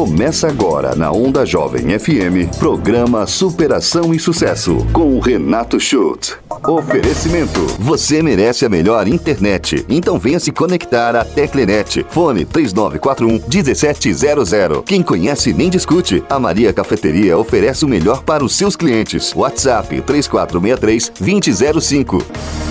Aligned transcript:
Começa 0.00 0.48
agora 0.48 0.94
na 0.94 1.12
Onda 1.12 1.44
Jovem 1.44 1.98
FM, 1.98 2.56
programa 2.58 3.26
Superação 3.26 4.14
e 4.14 4.18
Sucesso, 4.18 4.78
com 4.94 5.14
o 5.14 5.20
Renato 5.20 5.78
Schultz. 5.78 6.38
Oferecimento: 6.66 7.60
Você 7.78 8.22
merece 8.22 8.64
a 8.64 8.70
melhor 8.70 9.06
internet. 9.06 9.84
Então 9.90 10.18
venha 10.18 10.40
se 10.40 10.52
conectar 10.52 11.14
à 11.14 11.22
Teclenet. 11.22 12.06
Fone 12.08 12.46
3941 12.46 13.46
1700. 13.46 14.84
Quem 14.86 15.02
conhece 15.02 15.52
nem 15.52 15.68
discute. 15.68 16.24
A 16.30 16.38
Maria 16.38 16.72
Cafeteria 16.72 17.36
oferece 17.36 17.84
o 17.84 17.88
melhor 17.88 18.22
para 18.22 18.42
os 18.42 18.56
seus 18.56 18.76
clientes. 18.76 19.34
WhatsApp 19.36 20.00
3463 20.00 21.12
2005. 21.20 22.69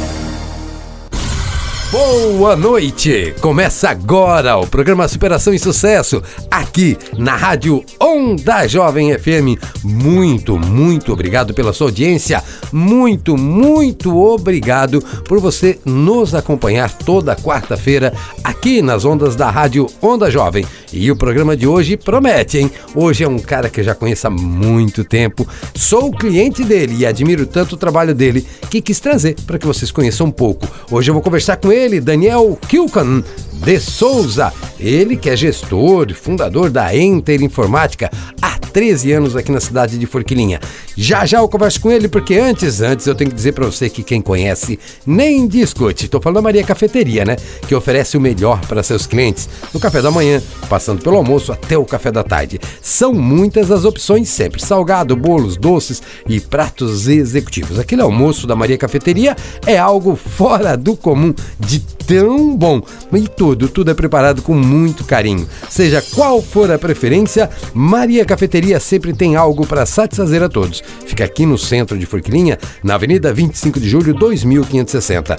Boa 1.92 2.56
noite! 2.56 3.34
Começa 3.42 3.90
agora 3.90 4.55
o 4.58 4.68
programa 4.68 5.08
Superação 5.08 5.52
e 5.55 5.58
Sucesso, 5.58 6.22
aqui 6.52 6.96
na 7.18 7.36
Rádio 7.36 7.84
Onda 8.00 8.68
Jovem 8.68 9.18
FM. 9.18 9.59
Muito, 9.84 10.55
muito 10.60 11.12
obrigado 11.12 11.52
pela 11.52 11.73
sua 11.73 11.88
audiência. 11.88 12.44
Muito, 12.72 13.36
muito 13.36 14.16
obrigado 14.16 15.02
por 15.27 15.40
você 15.40 15.80
nos 15.84 16.36
acompanhar 16.36 16.96
toda 16.96 17.36
quarta-feira 17.36 18.13
aqui 18.44 18.84
nas 18.84 19.04
ondas 19.04 19.35
da 19.35 19.49
Rádio 19.49 19.88
Onda 19.99 20.30
Jovem. 20.30 20.68
E 20.94 21.10
o 21.10 21.16
programa 21.16 21.58
de 21.58 21.66
hoje 21.66 21.98
promete, 21.98 22.60
hein? 22.60 22.71
Hoje 22.94 23.24
é 23.24 23.27
um 23.27 23.40
cara 23.40 23.68
que 23.68 23.80
eu 23.80 23.84
já 23.84 23.96
conheço 23.96 24.27
há 24.27 24.30
muito 24.30 25.04
tempo. 25.04 25.48
Sou 25.74 26.12
cliente 26.12 26.63
dele 26.63 26.98
e 26.99 27.05
admiro 27.05 27.48
tanto 27.48 27.74
o 27.74 27.77
trabalho 27.77 28.13
dele 28.13 28.46
que 28.70 28.80
quis 28.80 28.99
trazer 28.99 29.35
para 29.48 29.58
que 29.58 29.66
vocês 29.66 29.90
conheçam 29.90 30.27
um 30.27 30.32
pouco. 30.32 30.68
Hoje 30.91 31.10
eu 31.10 31.16
vou 31.16 31.24
conversar 31.24 31.58
com 31.58 31.71
ele 31.71 31.79
ele, 31.80 32.02
Daniel 32.02 32.58
Kilkan 32.68 33.24
de 33.59 33.80
Souza. 33.80 34.52
Ele 34.80 35.18
que 35.18 35.30
é 35.30 35.36
gestor, 35.36 36.13
fundador 36.13 36.70
da 36.70 36.95
Enter 36.95 37.41
Informática 37.44 38.09
há 38.41 38.58
13 38.58 39.12
anos 39.12 39.35
aqui 39.35 39.52
na 39.52 39.59
cidade 39.59 39.98
de 39.98 40.05
Forquilinha. 40.05 40.60
Já 40.96 41.26
já 41.26 41.40
eu 41.40 41.49
converso 41.49 41.82
com 41.82 41.91
ele 41.91 42.07
porque 42.07 42.35
antes, 42.35 42.82
antes 42.82 43.07
eu 43.07 43.15
tenho 43.15 43.30
que 43.30 43.35
dizer 43.35 43.54
para 43.54 43.65
você 43.65 43.90
que 43.90 44.04
quem 44.04 44.21
conhece 44.21 44.80
nem 45.05 45.48
discute. 45.48 46.05
Estou 46.05 46.21
falando 46.21 46.35
da 46.35 46.41
Maria 46.41 46.63
Cafeteria, 46.63 47.26
né? 47.26 47.35
Que 47.68 47.76
oferece 47.76 48.15
o 48.15 48.21
melhor 48.21 48.60
para 48.68 48.84
seus 48.84 49.05
clientes 49.05 49.49
no 49.74 49.80
café 49.80 50.02
da 50.02 50.12
manhã, 50.12 50.41
passando 50.70 51.02
pelo 51.02 51.18
almoço 51.18 51.52
até 51.52 51.77
o 51.77 51.85
café 51.85 52.12
da 52.12 52.24
tarde. 52.24 52.60
São 52.82 53.13
muitas 53.13 53.71
as 53.71 53.85
opções 53.85 54.30
sempre: 54.30 54.62
salgado, 54.62 55.15
bolos, 55.15 55.57
doces 55.57 56.02
e 56.27 56.40
pratos 56.40 57.07
executivos. 57.07 57.80
Aquele 57.80 58.02
almoço 58.02 58.48
da 58.48 58.55
Maria 58.55 58.77
Cafeteria 58.77 59.35
é 59.65 59.77
algo 59.77 60.15
fora 60.15 60.77
do 60.77 60.96
comum 60.96 61.34
de 61.60 61.80
tão 61.80 62.55
bom. 62.55 62.82
E 63.13 63.27
tudo, 63.50 63.70
tudo 63.70 63.92
é 63.92 63.94
preparado 63.94 64.42
com 64.42 64.53
muito 64.53 65.03
carinho. 65.03 65.47
Seja 65.69 66.03
qual 66.14 66.42
for 66.42 66.72
a 66.72 66.78
preferência, 66.78 67.50
Maria 67.74 68.24
Cafeteria 68.24 68.80
sempre 68.80 69.14
tem 69.14 69.36
algo 69.36 69.66
para 69.66 69.86
satisfazer 69.86 70.44
a 70.44 70.50
todos. 70.50 70.84
Fica 71.06 71.24
aqui 71.24 71.46
no 71.46 71.58
centro 71.58 71.97
de 71.97 72.06
Forquilinha, 72.06 72.58
na 72.84 72.96
Avenida 72.96 73.34
25 73.34 73.80
de 73.80 73.90
Julho, 73.90 74.14
2560. 74.14 75.38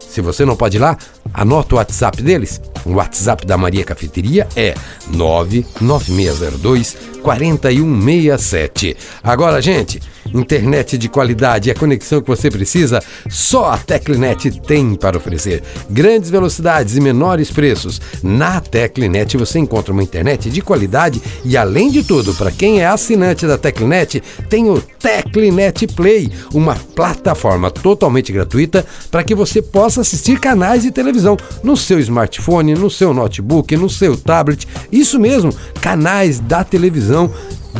Se 0.00 0.20
você 0.20 0.44
não 0.44 0.56
pode 0.56 0.76
ir 0.76 0.80
lá, 0.80 0.98
anota 1.32 1.74
o 1.74 1.78
WhatsApp 1.78 2.20
deles. 2.20 2.60
O 2.84 2.94
WhatsApp 2.94 3.46
da 3.46 3.56
Maria 3.56 3.84
Cafeteria 3.84 4.46
é 4.56 4.74
99602 5.08 7.11
4167. 7.22 8.96
Agora, 9.22 9.62
gente, 9.62 10.00
internet 10.34 10.96
de 10.98 11.08
qualidade 11.08 11.68
e 11.68 11.72
a 11.72 11.74
conexão 11.74 12.20
que 12.20 12.28
você 12.28 12.50
precisa, 12.50 13.02
só 13.28 13.72
a 13.72 13.78
Teclinet 13.78 14.60
tem 14.60 14.94
para 14.94 15.16
oferecer. 15.16 15.62
Grandes 15.90 16.30
velocidades 16.30 16.96
e 16.96 17.00
menores 17.00 17.50
preços. 17.50 18.00
Na 18.22 18.60
Teclinet 18.60 19.36
você 19.36 19.58
encontra 19.58 19.92
uma 19.92 20.02
internet 20.02 20.50
de 20.50 20.60
qualidade 20.60 21.22
e, 21.44 21.56
além 21.56 21.90
de 21.90 22.02
tudo, 22.02 22.34
para 22.34 22.50
quem 22.50 22.80
é 22.80 22.86
assinante 22.86 23.46
da 23.46 23.58
Teclinet, 23.58 24.22
tem 24.48 24.68
o 24.68 24.80
Teclinet 24.80 25.86
Play, 25.88 26.30
uma 26.52 26.74
plataforma 26.74 27.70
totalmente 27.70 28.32
gratuita 28.32 28.84
para 29.10 29.24
que 29.24 29.34
você 29.34 29.60
possa 29.60 30.00
assistir 30.00 30.38
canais 30.38 30.82
de 30.82 30.90
televisão 30.90 31.36
no 31.62 31.76
seu 31.76 31.98
smartphone, 31.98 32.74
no 32.74 32.90
seu 32.90 33.12
notebook, 33.12 33.76
no 33.76 33.90
seu 33.90 34.16
tablet. 34.16 34.66
Isso 34.90 35.18
mesmo, 35.18 35.54
canais 35.80 36.40
da 36.40 36.64
televisão 36.64 37.11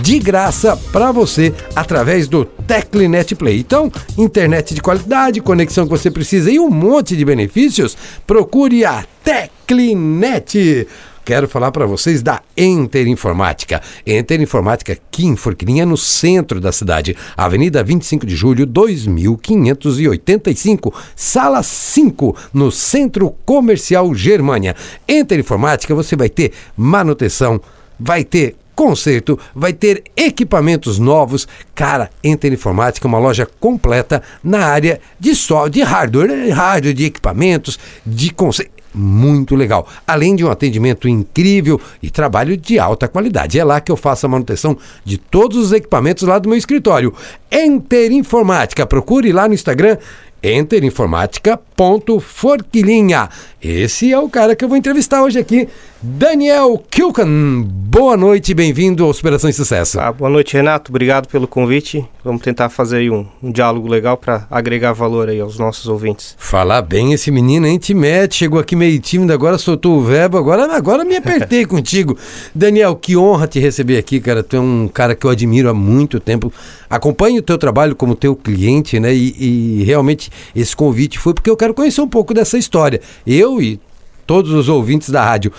de 0.02 0.18
graça 0.18 0.76
para 0.92 1.12
você 1.12 1.54
através 1.74 2.28
do 2.28 2.44
Teclinet 2.44 3.34
Play. 3.34 3.60
Então, 3.60 3.90
internet 4.18 4.74
de 4.74 4.80
qualidade, 4.80 5.40
conexão 5.40 5.84
que 5.84 5.90
você 5.90 6.10
precisa 6.10 6.50
e 6.50 6.58
um 6.58 6.70
monte 6.70 7.16
de 7.16 7.24
benefícios, 7.24 7.96
procure 8.26 8.84
a 8.84 9.04
Teclinet. 9.24 10.86
Quero 11.24 11.46
falar 11.46 11.70
para 11.70 11.86
vocês 11.86 12.20
da 12.20 12.42
Enter 12.56 13.06
Informática. 13.06 13.80
Enter 14.04 14.40
Informática 14.40 14.92
aqui 14.92 15.24
em 15.24 15.36
Forquilinha, 15.36 15.86
no 15.86 15.96
centro 15.96 16.60
da 16.60 16.72
cidade. 16.72 17.16
Avenida 17.36 17.84
25 17.84 18.26
de 18.26 18.34
Julho, 18.34 18.66
2585, 18.66 20.92
sala 21.14 21.62
5, 21.62 22.36
no 22.52 22.72
Centro 22.72 23.32
Comercial 23.46 24.12
Germânia. 24.14 24.74
Enter 25.08 25.38
Informática, 25.38 25.94
você 25.94 26.16
vai 26.16 26.28
ter 26.28 26.50
manutenção, 26.76 27.60
vai 28.00 28.24
ter 28.24 28.56
conserto, 28.74 29.38
vai 29.54 29.72
ter 29.72 30.02
equipamentos 30.16 30.98
novos. 30.98 31.46
Cara, 31.74 32.10
Enter 32.22 32.52
Informática 32.52 33.06
é 33.06 33.08
uma 33.08 33.18
loja 33.18 33.48
completa 33.60 34.22
na 34.42 34.66
área 34.66 35.00
de 35.18 35.34
só 35.34 35.68
de 35.68 35.82
hardware, 35.82 36.50
hardware 36.50 36.94
de 36.94 37.04
equipamentos, 37.04 37.78
de 38.04 38.30
conserto 38.30 38.82
muito 38.94 39.54
legal. 39.54 39.88
Além 40.06 40.36
de 40.36 40.44
um 40.44 40.50
atendimento 40.50 41.08
incrível 41.08 41.80
e 42.02 42.10
trabalho 42.10 42.54
de 42.56 42.78
alta 42.78 43.08
qualidade. 43.08 43.58
É 43.58 43.64
lá 43.64 43.80
que 43.80 43.90
eu 43.90 43.96
faço 43.96 44.26
a 44.26 44.28
manutenção 44.28 44.76
de 45.04 45.18
todos 45.18 45.56
os 45.56 45.72
equipamentos 45.72 46.28
lá 46.28 46.38
do 46.38 46.48
meu 46.48 46.58
escritório. 46.58 47.12
Enter 47.50 48.12
Informática. 48.12 48.86
Procure 48.86 49.32
lá 49.32 49.48
no 49.48 49.54
Instagram 49.54 49.96
enterinformática.forquilinha. 50.42 53.28
Esse 53.62 54.12
é 54.12 54.18
o 54.18 54.28
cara 54.28 54.56
que 54.56 54.64
eu 54.64 54.68
vou 54.68 54.76
entrevistar 54.76 55.22
hoje 55.22 55.38
aqui, 55.38 55.68
Daniel 56.04 56.82
Kilkan. 56.90 57.62
Boa 57.62 58.16
noite, 58.16 58.52
bem-vindo 58.52 59.04
ao 59.04 59.14
Superação 59.14 59.48
e 59.48 59.52
Sucesso. 59.52 60.00
Ah, 60.00 60.10
boa 60.10 60.28
noite, 60.28 60.54
Renato. 60.54 60.90
Obrigado 60.90 61.28
pelo 61.28 61.46
convite. 61.46 62.04
Vamos 62.24 62.42
tentar 62.42 62.70
fazer 62.70 62.96
aí 62.96 63.08
um, 63.08 63.24
um 63.40 63.52
diálogo 63.52 63.86
legal 63.86 64.16
para 64.16 64.44
agregar 64.50 64.92
valor 64.94 65.28
aí 65.28 65.38
aos 65.38 65.60
nossos 65.60 65.86
ouvintes. 65.86 66.34
Falar 66.36 66.82
bem 66.82 67.12
esse 67.12 67.30
menino, 67.30 67.68
hein, 67.68 67.78
te 67.78 67.94
mete. 67.94 68.34
Chegou 68.34 68.58
aqui 68.58 68.74
meio 68.74 68.98
tímido, 68.98 69.32
agora 69.32 69.56
soltou 69.58 69.96
o 69.96 70.02
verbo, 70.02 70.36
agora, 70.36 70.74
agora 70.74 71.04
me 71.04 71.14
apertei 71.14 71.64
contigo. 71.66 72.18
Daniel, 72.52 72.96
que 72.96 73.16
honra 73.16 73.46
te 73.46 73.60
receber 73.60 73.96
aqui, 73.96 74.18
cara. 74.18 74.42
Tu 74.42 74.56
é 74.56 74.60
um 74.60 74.88
cara 74.92 75.14
que 75.14 75.24
eu 75.24 75.30
admiro 75.30 75.68
há 75.68 75.74
muito 75.74 76.18
tempo. 76.18 76.52
Acompanho 76.90 77.38
o 77.38 77.42
teu 77.42 77.56
trabalho 77.56 77.94
como 77.94 78.16
teu 78.16 78.34
cliente, 78.34 78.98
né? 78.98 79.14
E, 79.14 79.36
e 79.38 79.84
realmente 79.84 80.32
esse 80.52 80.74
convite 80.74 81.20
foi 81.20 81.32
porque 81.32 81.48
eu 81.48 81.56
quero 81.56 81.72
conhecer 81.72 82.00
um 82.00 82.08
pouco 82.08 82.34
dessa 82.34 82.58
história. 82.58 83.00
Eu 83.24 83.62
e 83.62 83.78
todos 84.26 84.50
os 84.50 84.68
ouvintes 84.68 85.10
da 85.10 85.24
rádio. 85.24 85.52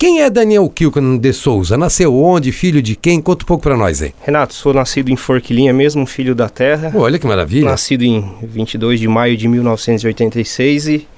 Quem 0.00 0.22
é 0.22 0.30
Daniel 0.30 0.66
Kilkan 0.70 1.18
de 1.18 1.30
Souza? 1.30 1.76
Nasceu 1.76 2.16
onde? 2.16 2.52
Filho 2.52 2.80
de 2.80 2.96
quem? 2.96 3.20
Conta 3.20 3.44
um 3.44 3.46
pouco 3.46 3.64
para 3.64 3.76
nós 3.76 4.00
aí. 4.00 4.14
Renato, 4.22 4.54
sou 4.54 4.72
nascido 4.72 5.10
em 5.10 5.14
Forquilinha 5.14 5.74
mesmo, 5.74 6.06
filho 6.06 6.34
da 6.34 6.48
terra. 6.48 6.90
Olha 6.94 7.18
que 7.18 7.26
maravilha. 7.26 7.66
Nascido 7.66 8.02
em 8.02 8.24
22 8.42 8.98
de 8.98 9.06
maio 9.06 9.36
de 9.36 9.46
1986 9.46 10.88
e 10.88 11.08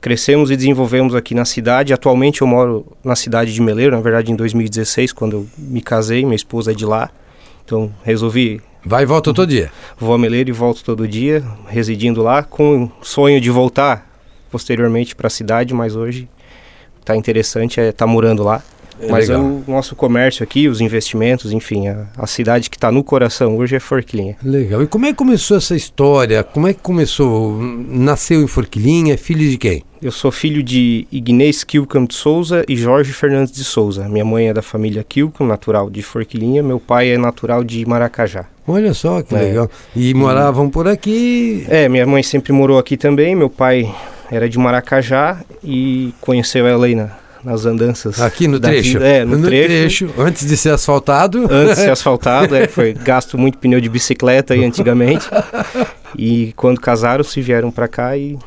crescemos 0.00 0.48
e 0.52 0.56
desenvolvemos 0.56 1.12
aqui 1.12 1.34
na 1.34 1.44
cidade. 1.44 1.92
Atualmente 1.92 2.40
eu 2.40 2.46
moro 2.46 2.86
na 3.02 3.16
cidade 3.16 3.52
de 3.52 3.60
Meleiro, 3.60 3.96
na 3.96 4.00
verdade 4.00 4.30
em 4.30 4.36
2016, 4.36 5.12
quando 5.12 5.32
eu 5.32 5.48
me 5.58 5.82
casei, 5.82 6.22
minha 6.22 6.36
esposa 6.36 6.70
é 6.70 6.74
de 6.74 6.86
lá. 6.86 7.10
Então 7.64 7.92
resolvi 8.04 8.60
Vai 8.86 9.02
e 9.02 9.06
volta 9.06 9.34
todo 9.34 9.48
dia? 9.48 9.72
Vou 9.98 10.14
a 10.14 10.18
Meleiro 10.18 10.50
e 10.50 10.52
volto 10.52 10.84
todo 10.84 11.08
dia, 11.08 11.42
residindo 11.66 12.22
lá, 12.22 12.44
com 12.44 12.84
o 12.84 13.04
sonho 13.04 13.40
de 13.40 13.50
voltar 13.50 14.08
posteriormente 14.52 15.16
para 15.16 15.26
a 15.26 15.30
cidade, 15.30 15.74
mas 15.74 15.96
hoje 15.96 16.28
está 17.08 17.16
interessante, 17.16 17.80
é 17.80 17.90
tá 17.90 18.06
morando 18.06 18.42
lá. 18.42 18.62
É 19.00 19.08
mas 19.08 19.30
é 19.30 19.36
o 19.36 19.62
nosso 19.68 19.94
comércio 19.94 20.42
aqui, 20.42 20.66
os 20.66 20.80
investimentos, 20.80 21.52
enfim, 21.52 21.86
a, 21.86 22.06
a 22.16 22.26
cidade 22.26 22.68
que 22.68 22.76
está 22.76 22.90
no 22.90 23.04
coração 23.04 23.56
hoje 23.56 23.76
é 23.76 23.80
Forquilinha. 23.80 24.36
Legal. 24.42 24.82
E 24.82 24.88
como 24.88 25.06
é 25.06 25.10
que 25.10 25.14
começou 25.14 25.56
essa 25.56 25.76
história? 25.76 26.42
Como 26.42 26.66
é 26.66 26.74
que 26.74 26.80
começou? 26.80 27.56
Nasceu 27.60 28.42
em 28.42 28.46
Forquilinha? 28.48 29.16
Filho 29.16 29.48
de 29.48 29.56
quem? 29.56 29.84
Eu 30.02 30.10
sou 30.10 30.32
filho 30.32 30.64
de 30.64 31.06
Ignês 31.12 31.62
Kilcam 31.62 32.04
de 32.04 32.14
Souza 32.14 32.64
e 32.68 32.76
Jorge 32.76 33.12
Fernandes 33.12 33.52
de 33.52 33.62
Souza. 33.62 34.08
Minha 34.08 34.24
mãe 34.24 34.48
é 34.48 34.52
da 34.52 34.62
família 34.62 35.04
Kilcam, 35.08 35.46
natural 35.46 35.88
de 35.88 36.02
Forquilinha. 36.02 36.62
Meu 36.62 36.80
pai 36.80 37.10
é 37.10 37.18
natural 37.18 37.62
de 37.62 37.86
Maracajá. 37.86 38.46
Olha 38.66 38.92
só 38.94 39.22
que 39.22 39.34
é. 39.34 39.38
legal. 39.38 39.70
E 39.94 40.12
moravam 40.12 40.68
por 40.68 40.88
aqui? 40.88 41.64
É, 41.68 41.88
minha 41.88 42.06
mãe 42.06 42.22
sempre 42.22 42.52
morou 42.52 42.78
aqui 42.78 42.96
também. 42.96 43.34
Meu 43.34 43.48
pai 43.48 43.92
era 44.30 44.48
de 44.48 44.58
Maracajá 44.58 45.40
e 45.62 46.12
conheceu 46.20 46.66
ela 46.66 46.86
aí 46.86 46.94
na, 46.94 47.10
nas 47.42 47.64
andanças. 47.64 48.20
Aqui 48.20 48.46
no 48.46 48.60
trecho? 48.60 48.94
Vida, 48.94 49.06
é, 49.06 49.24
no, 49.24 49.38
no 49.38 49.46
trecho. 49.46 50.06
trecho. 50.06 50.20
Antes 50.20 50.46
de 50.46 50.56
ser 50.56 50.70
asfaltado? 50.70 51.46
Antes 51.50 51.76
de 51.76 51.82
ser 51.82 51.90
asfaltado, 51.92 52.54
é, 52.54 52.66
foi 52.66 52.92
gasto 52.92 53.38
muito 53.38 53.58
pneu 53.58 53.80
de 53.80 53.88
bicicleta 53.88 54.54
aí 54.54 54.64
antigamente. 54.64 55.26
E 56.16 56.54
quando 56.56 56.80
casaram, 56.80 57.22
se 57.22 57.42
vieram 57.42 57.70
para 57.70 57.86
cá 57.86 58.16
e 58.16 58.38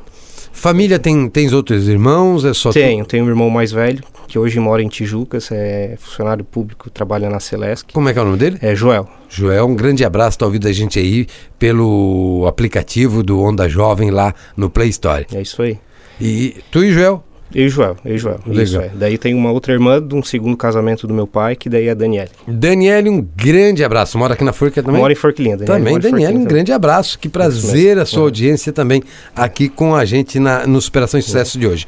Família 0.62 1.00
tem 1.00 1.28
tens 1.28 1.54
outros 1.54 1.88
irmãos? 1.88 2.46
É 2.46 2.54
só 2.54 2.72
tenho, 2.72 3.04
tu? 3.04 3.10
tenho 3.10 3.26
um 3.26 3.28
irmão 3.28 3.50
mais 3.50 3.72
velho 3.72 4.04
que 4.28 4.38
hoje 4.38 4.60
mora 4.60 4.84
em 4.84 4.88
Tijuca, 4.88 5.40
é 5.52 5.96
funcionário 6.00 6.46
público, 6.46 6.88
trabalha 6.92 7.32
na 7.32 7.40
Celesc. 7.40 7.92
Como 7.92 8.08
é 8.08 8.14
que 8.14 8.20
é 8.20 8.22
o 8.22 8.26
nome 8.26 8.38
dele? 8.38 8.60
É 8.62 8.76
Joel. 8.76 9.10
Joel, 9.28 9.66
um 9.66 9.76
grande 9.76 10.06
abraço, 10.06 10.38
tá 10.38 10.46
ouvindo 10.46 10.68
a 10.68 10.72
gente 10.72 11.00
aí 11.00 11.26
pelo 11.58 12.46
aplicativo 12.48 13.24
do 13.24 13.42
Onda 13.42 13.68
Jovem 13.68 14.12
lá 14.12 14.36
no 14.56 14.70
Play 14.70 14.90
Store. 14.90 15.26
É 15.34 15.42
isso 15.42 15.64
aí. 15.64 15.80
E 16.22 16.58
tu 16.70 16.84
e 16.84 16.94
Joel? 16.94 17.24
Eu 17.54 17.66
e 17.66 17.70
Joel, 17.70 17.98
eu 18.06 18.16
e 18.16 18.18
Joel. 18.18 18.40
Legal. 18.46 18.64
Isso, 18.64 18.80
é. 18.80 18.92
Daí 18.94 19.18
tem 19.18 19.34
uma 19.34 19.52
outra 19.52 19.74
irmã 19.74 20.02
de 20.02 20.16
um 20.16 20.24
segundo 20.24 20.56
casamento 20.56 21.06
do 21.06 21.14
meu 21.14 21.28
pai, 21.28 21.56
que 21.56 21.70
daí 21.70 21.88
é 21.88 21.92
a 21.92 21.94
Daniele. 21.94 22.30
Daniele, 22.48 23.10
um 23.10 23.28
grande 23.36 23.84
abraço. 23.84 24.18
Mora 24.18 24.34
aqui 24.34 24.44
na 24.44 24.54
Forca 24.54 24.82
também? 24.82 25.02
Mora 25.02 25.14
em 25.14 25.16
Forquilinha. 25.16 25.58
Daniele 25.58 26.00
também, 26.00 26.12
Daniele, 26.12 26.38
um 26.38 26.46
grande 26.46 26.72
abraço. 26.72 27.20
Que 27.20 27.28
prazer 27.28 28.00
a 28.00 28.06
sua 28.06 28.24
audiência 28.24 28.72
também 28.72 29.04
aqui 29.36 29.68
com 29.70 29.96
a 29.96 30.06
gente 30.06 30.40
na, 30.40 30.66
no 30.66 30.82
Superação 30.82 31.20
e 31.20 31.24
Sucesso 31.24 31.60
de 31.60 31.68
hoje. 31.68 31.88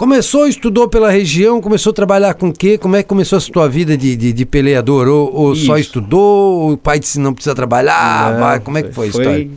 Começou, 0.00 0.48
estudou 0.48 0.88
pela 0.88 1.10
região, 1.10 1.60
começou 1.60 1.90
a 1.90 1.94
trabalhar 1.94 2.32
com 2.32 2.48
o 2.48 2.52
quê? 2.54 2.78
Como 2.78 2.96
é 2.96 3.02
que 3.02 3.08
começou 3.10 3.36
a 3.36 3.40
sua 3.40 3.68
vida 3.68 3.98
de, 3.98 4.16
de, 4.16 4.32
de 4.32 4.46
peleador? 4.46 5.06
Ou, 5.06 5.30
ou 5.34 5.54
só 5.54 5.76
estudou? 5.76 6.72
O 6.72 6.76
pai 6.78 6.98
disse 6.98 7.20
não 7.20 7.34
precisa 7.34 7.54
trabalhar? 7.54 8.32
Não, 8.32 8.40
vai. 8.40 8.60
Como 8.60 8.78
é 8.78 8.82
que 8.82 8.94
foi, 8.94 9.10
foi 9.10 9.26
a 9.26 9.28
história? 9.28 9.50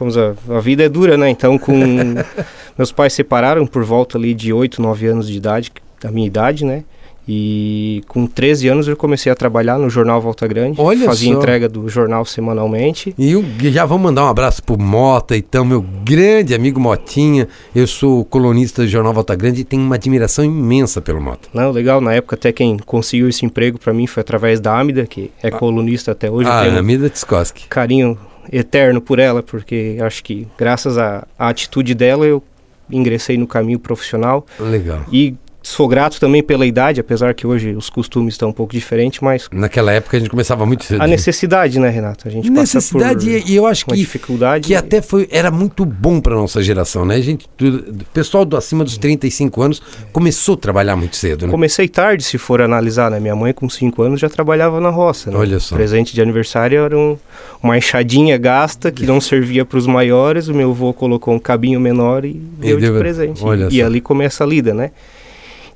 Vamos 0.00 0.16
a, 0.16 0.32
a 0.48 0.60
vida 0.60 0.82
é 0.82 0.88
dura, 0.88 1.18
né? 1.18 1.28
Então, 1.28 1.58
com 1.58 1.74
meus 2.76 2.90
pais 2.90 3.12
separaram 3.12 3.66
por 3.66 3.84
volta 3.84 4.16
ali 4.16 4.32
de 4.32 4.50
8, 4.50 4.80
9 4.80 5.06
anos 5.06 5.28
de 5.28 5.36
idade, 5.36 5.70
da 6.00 6.10
minha 6.10 6.26
idade, 6.26 6.64
né? 6.64 6.84
E 7.28 8.02
com 8.08 8.26
13 8.26 8.66
anos 8.68 8.88
eu 8.88 8.96
comecei 8.96 9.30
a 9.30 9.34
trabalhar 9.34 9.78
no 9.78 9.90
jornal 9.90 10.20
Volta 10.20 10.48
Grande. 10.48 10.80
Olha 10.80 11.04
fazia 11.04 11.32
só. 11.32 11.38
entrega 11.38 11.68
do 11.68 11.86
jornal 11.88 12.24
semanalmente. 12.24 13.14
E 13.16 13.30
eu, 13.30 13.44
já 13.70 13.84
vamos 13.84 14.04
mandar 14.04 14.24
um 14.24 14.28
abraço 14.28 14.62
pro 14.62 14.76
Mota, 14.80 15.36
então, 15.36 15.64
meu 15.64 15.84
grande 16.02 16.54
amigo 16.54 16.80
Motinha. 16.80 17.46
Eu 17.74 17.86
sou 17.86 18.24
colunista 18.24 18.82
do 18.82 18.88
jornal 18.88 19.12
Volta 19.12 19.36
Grande 19.36 19.60
e 19.60 19.64
tenho 19.64 19.82
uma 19.82 19.96
admiração 19.96 20.44
imensa 20.44 21.02
pelo 21.02 21.20
Mota. 21.20 21.46
Não, 21.52 21.70
legal. 21.70 22.00
Na 22.00 22.14
época 22.14 22.36
até 22.36 22.52
quem 22.52 22.78
conseguiu 22.78 23.28
esse 23.28 23.44
emprego 23.44 23.78
para 23.78 23.92
mim 23.92 24.06
foi 24.06 24.22
através 24.22 24.58
da 24.58 24.76
Amida, 24.76 25.06
que 25.06 25.30
é 25.42 25.48
ah. 25.48 25.52
colunista 25.52 26.12
até 26.12 26.30
hoje. 26.30 26.48
Ah, 26.48 26.78
Amida 26.78 27.08
Tskoski. 27.10 27.68
Carinho 27.68 28.18
eterno 28.52 29.00
por 29.00 29.18
ela, 29.18 29.42
porque 29.42 29.98
acho 30.00 30.22
que 30.22 30.46
graças 30.58 30.98
à, 30.98 31.26
à 31.38 31.48
atitude 31.48 31.94
dela 31.94 32.26
eu 32.26 32.42
ingressei 32.90 33.36
no 33.36 33.46
caminho 33.46 33.78
profissional. 33.78 34.46
Legal. 34.58 35.04
E 35.12 35.34
Sou 35.62 35.86
grato 35.86 36.18
também 36.18 36.42
pela 36.42 36.64
idade, 36.64 37.00
apesar 37.00 37.34
que 37.34 37.46
hoje 37.46 37.74
os 37.74 37.90
costumes 37.90 38.34
estão 38.34 38.48
um 38.48 38.52
pouco 38.52 38.72
diferentes, 38.72 39.20
mas... 39.20 39.48
Naquela 39.52 39.92
época 39.92 40.16
a 40.16 40.20
gente 40.20 40.30
começava 40.30 40.64
muito 40.64 40.84
cedo. 40.84 41.02
A 41.02 41.06
necessidade, 41.06 41.78
né, 41.78 41.90
Renato? 41.90 42.26
A 42.26 42.30
gente 42.30 42.48
necessidade 42.48 43.28
e 43.46 43.54
eu 43.54 43.66
acho 43.66 43.84
que 43.84 43.94
dificuldade 43.94 44.66
que 44.66 44.74
até 44.74 45.02
foi 45.02 45.28
era 45.30 45.50
muito 45.50 45.84
bom 45.84 46.20
para 46.20 46.34
nossa 46.34 46.62
geração, 46.62 47.04
né? 47.04 47.16
A 47.16 47.20
gente, 47.20 47.46
o 47.60 48.04
pessoal 48.12 48.44
do 48.44 48.56
acima 48.56 48.84
dos 48.84 48.96
35 48.96 49.62
anos 49.62 49.82
começou 50.12 50.54
a 50.54 50.58
trabalhar 50.58 50.96
muito 50.96 51.16
cedo, 51.16 51.46
né? 51.46 51.50
Comecei 51.50 51.88
tarde, 51.88 52.24
se 52.24 52.38
for 52.38 52.62
analisar, 52.62 53.10
né? 53.10 53.20
Minha 53.20 53.36
mãe 53.36 53.52
com 53.52 53.68
5 53.68 54.02
anos 54.02 54.20
já 54.20 54.28
trabalhava 54.28 54.80
na 54.80 54.88
roça, 54.88 55.30
né? 55.30 55.36
Olha 55.36 55.60
só. 55.60 55.74
O 55.74 55.78
presente 55.78 56.14
de 56.14 56.22
aniversário 56.22 56.80
era 56.80 56.96
um, 56.96 57.18
uma 57.62 57.76
enxadinha 57.76 58.38
gasta 58.38 58.90
que 58.90 59.04
não 59.04 59.20
servia 59.20 59.64
para 59.64 59.78
os 59.78 59.86
maiores, 59.86 60.48
o 60.48 60.54
meu 60.54 60.70
avô 60.70 60.92
colocou 60.92 61.34
um 61.34 61.38
cabinho 61.38 61.80
menor 61.80 62.24
e, 62.24 62.30
e 62.30 62.32
deu, 62.32 62.80
deu 62.80 62.92
de 62.94 62.98
presente. 62.98 63.44
Olha 63.44 63.68
e, 63.70 63.76
e 63.76 63.82
ali 63.82 64.00
começa 64.00 64.42
a 64.42 64.46
lida, 64.46 64.72
né? 64.72 64.90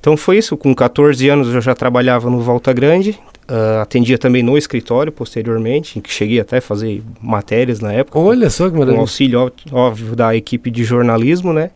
Então 0.04 0.18
foi 0.18 0.36
isso, 0.36 0.54
com 0.54 0.74
14 0.74 1.26
anos 1.30 1.54
eu 1.54 1.62
já 1.62 1.74
trabalhava 1.74 2.28
no 2.28 2.38
Volta 2.38 2.74
Grande, 2.74 3.18
uh, 3.48 3.80
atendia 3.80 4.18
também 4.18 4.42
no 4.42 4.58
escritório 4.58 5.10
posteriormente, 5.10 5.98
que 5.98 6.12
cheguei 6.12 6.38
até 6.38 6.58
a 6.58 6.60
fazer 6.60 7.02
matérias 7.22 7.80
na 7.80 7.90
época. 7.90 8.18
Olha 8.18 8.50
só 8.50 8.68
que 8.68 8.74
maravilha. 8.74 8.96
Com 8.96 9.00
auxílio, 9.00 9.52
óbvio, 9.72 10.14
da 10.14 10.36
equipe 10.36 10.70
de 10.70 10.84
jornalismo, 10.84 11.54
né? 11.54 11.70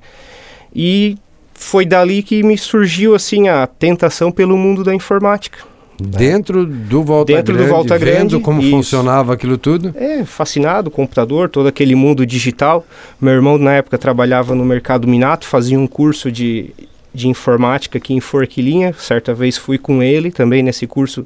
E 0.76 1.16
foi 1.54 1.86
dali 1.86 2.22
que 2.22 2.42
me 2.42 2.58
surgiu, 2.58 3.14
assim, 3.14 3.48
a 3.48 3.66
tentação 3.66 4.30
pelo 4.30 4.58
mundo 4.58 4.84
da 4.84 4.94
informática. 4.94 5.60
Dentro 5.98 6.66
do 6.66 7.02
Volta 7.02 7.32
Dentro 7.32 7.54
Grande, 7.54 7.66
do 7.66 7.74
Volta 7.74 7.96
Grande, 7.96 8.34
vendo 8.34 8.40
como 8.42 8.60
isso. 8.60 8.70
funcionava 8.70 9.32
aquilo 9.32 9.56
tudo? 9.56 9.94
É, 9.96 10.22
fascinado, 10.26 10.90
computador, 10.90 11.48
todo 11.48 11.66
aquele 11.66 11.94
mundo 11.94 12.26
digital. 12.26 12.86
Meu 13.18 13.32
irmão, 13.32 13.56
na 13.56 13.72
época, 13.72 13.96
trabalhava 13.96 14.54
no 14.54 14.66
mercado 14.66 15.08
Minato, 15.08 15.46
fazia 15.46 15.78
um 15.78 15.86
curso 15.86 16.30
de 16.30 16.74
de 17.12 17.28
informática 17.28 17.98
aqui 17.98 18.14
em 18.14 18.20
Forquilinha. 18.20 18.92
Certa 18.98 19.34
vez 19.34 19.56
fui 19.56 19.78
com 19.78 20.02
ele 20.02 20.30
também 20.30 20.62
nesse 20.62 20.86
curso 20.86 21.24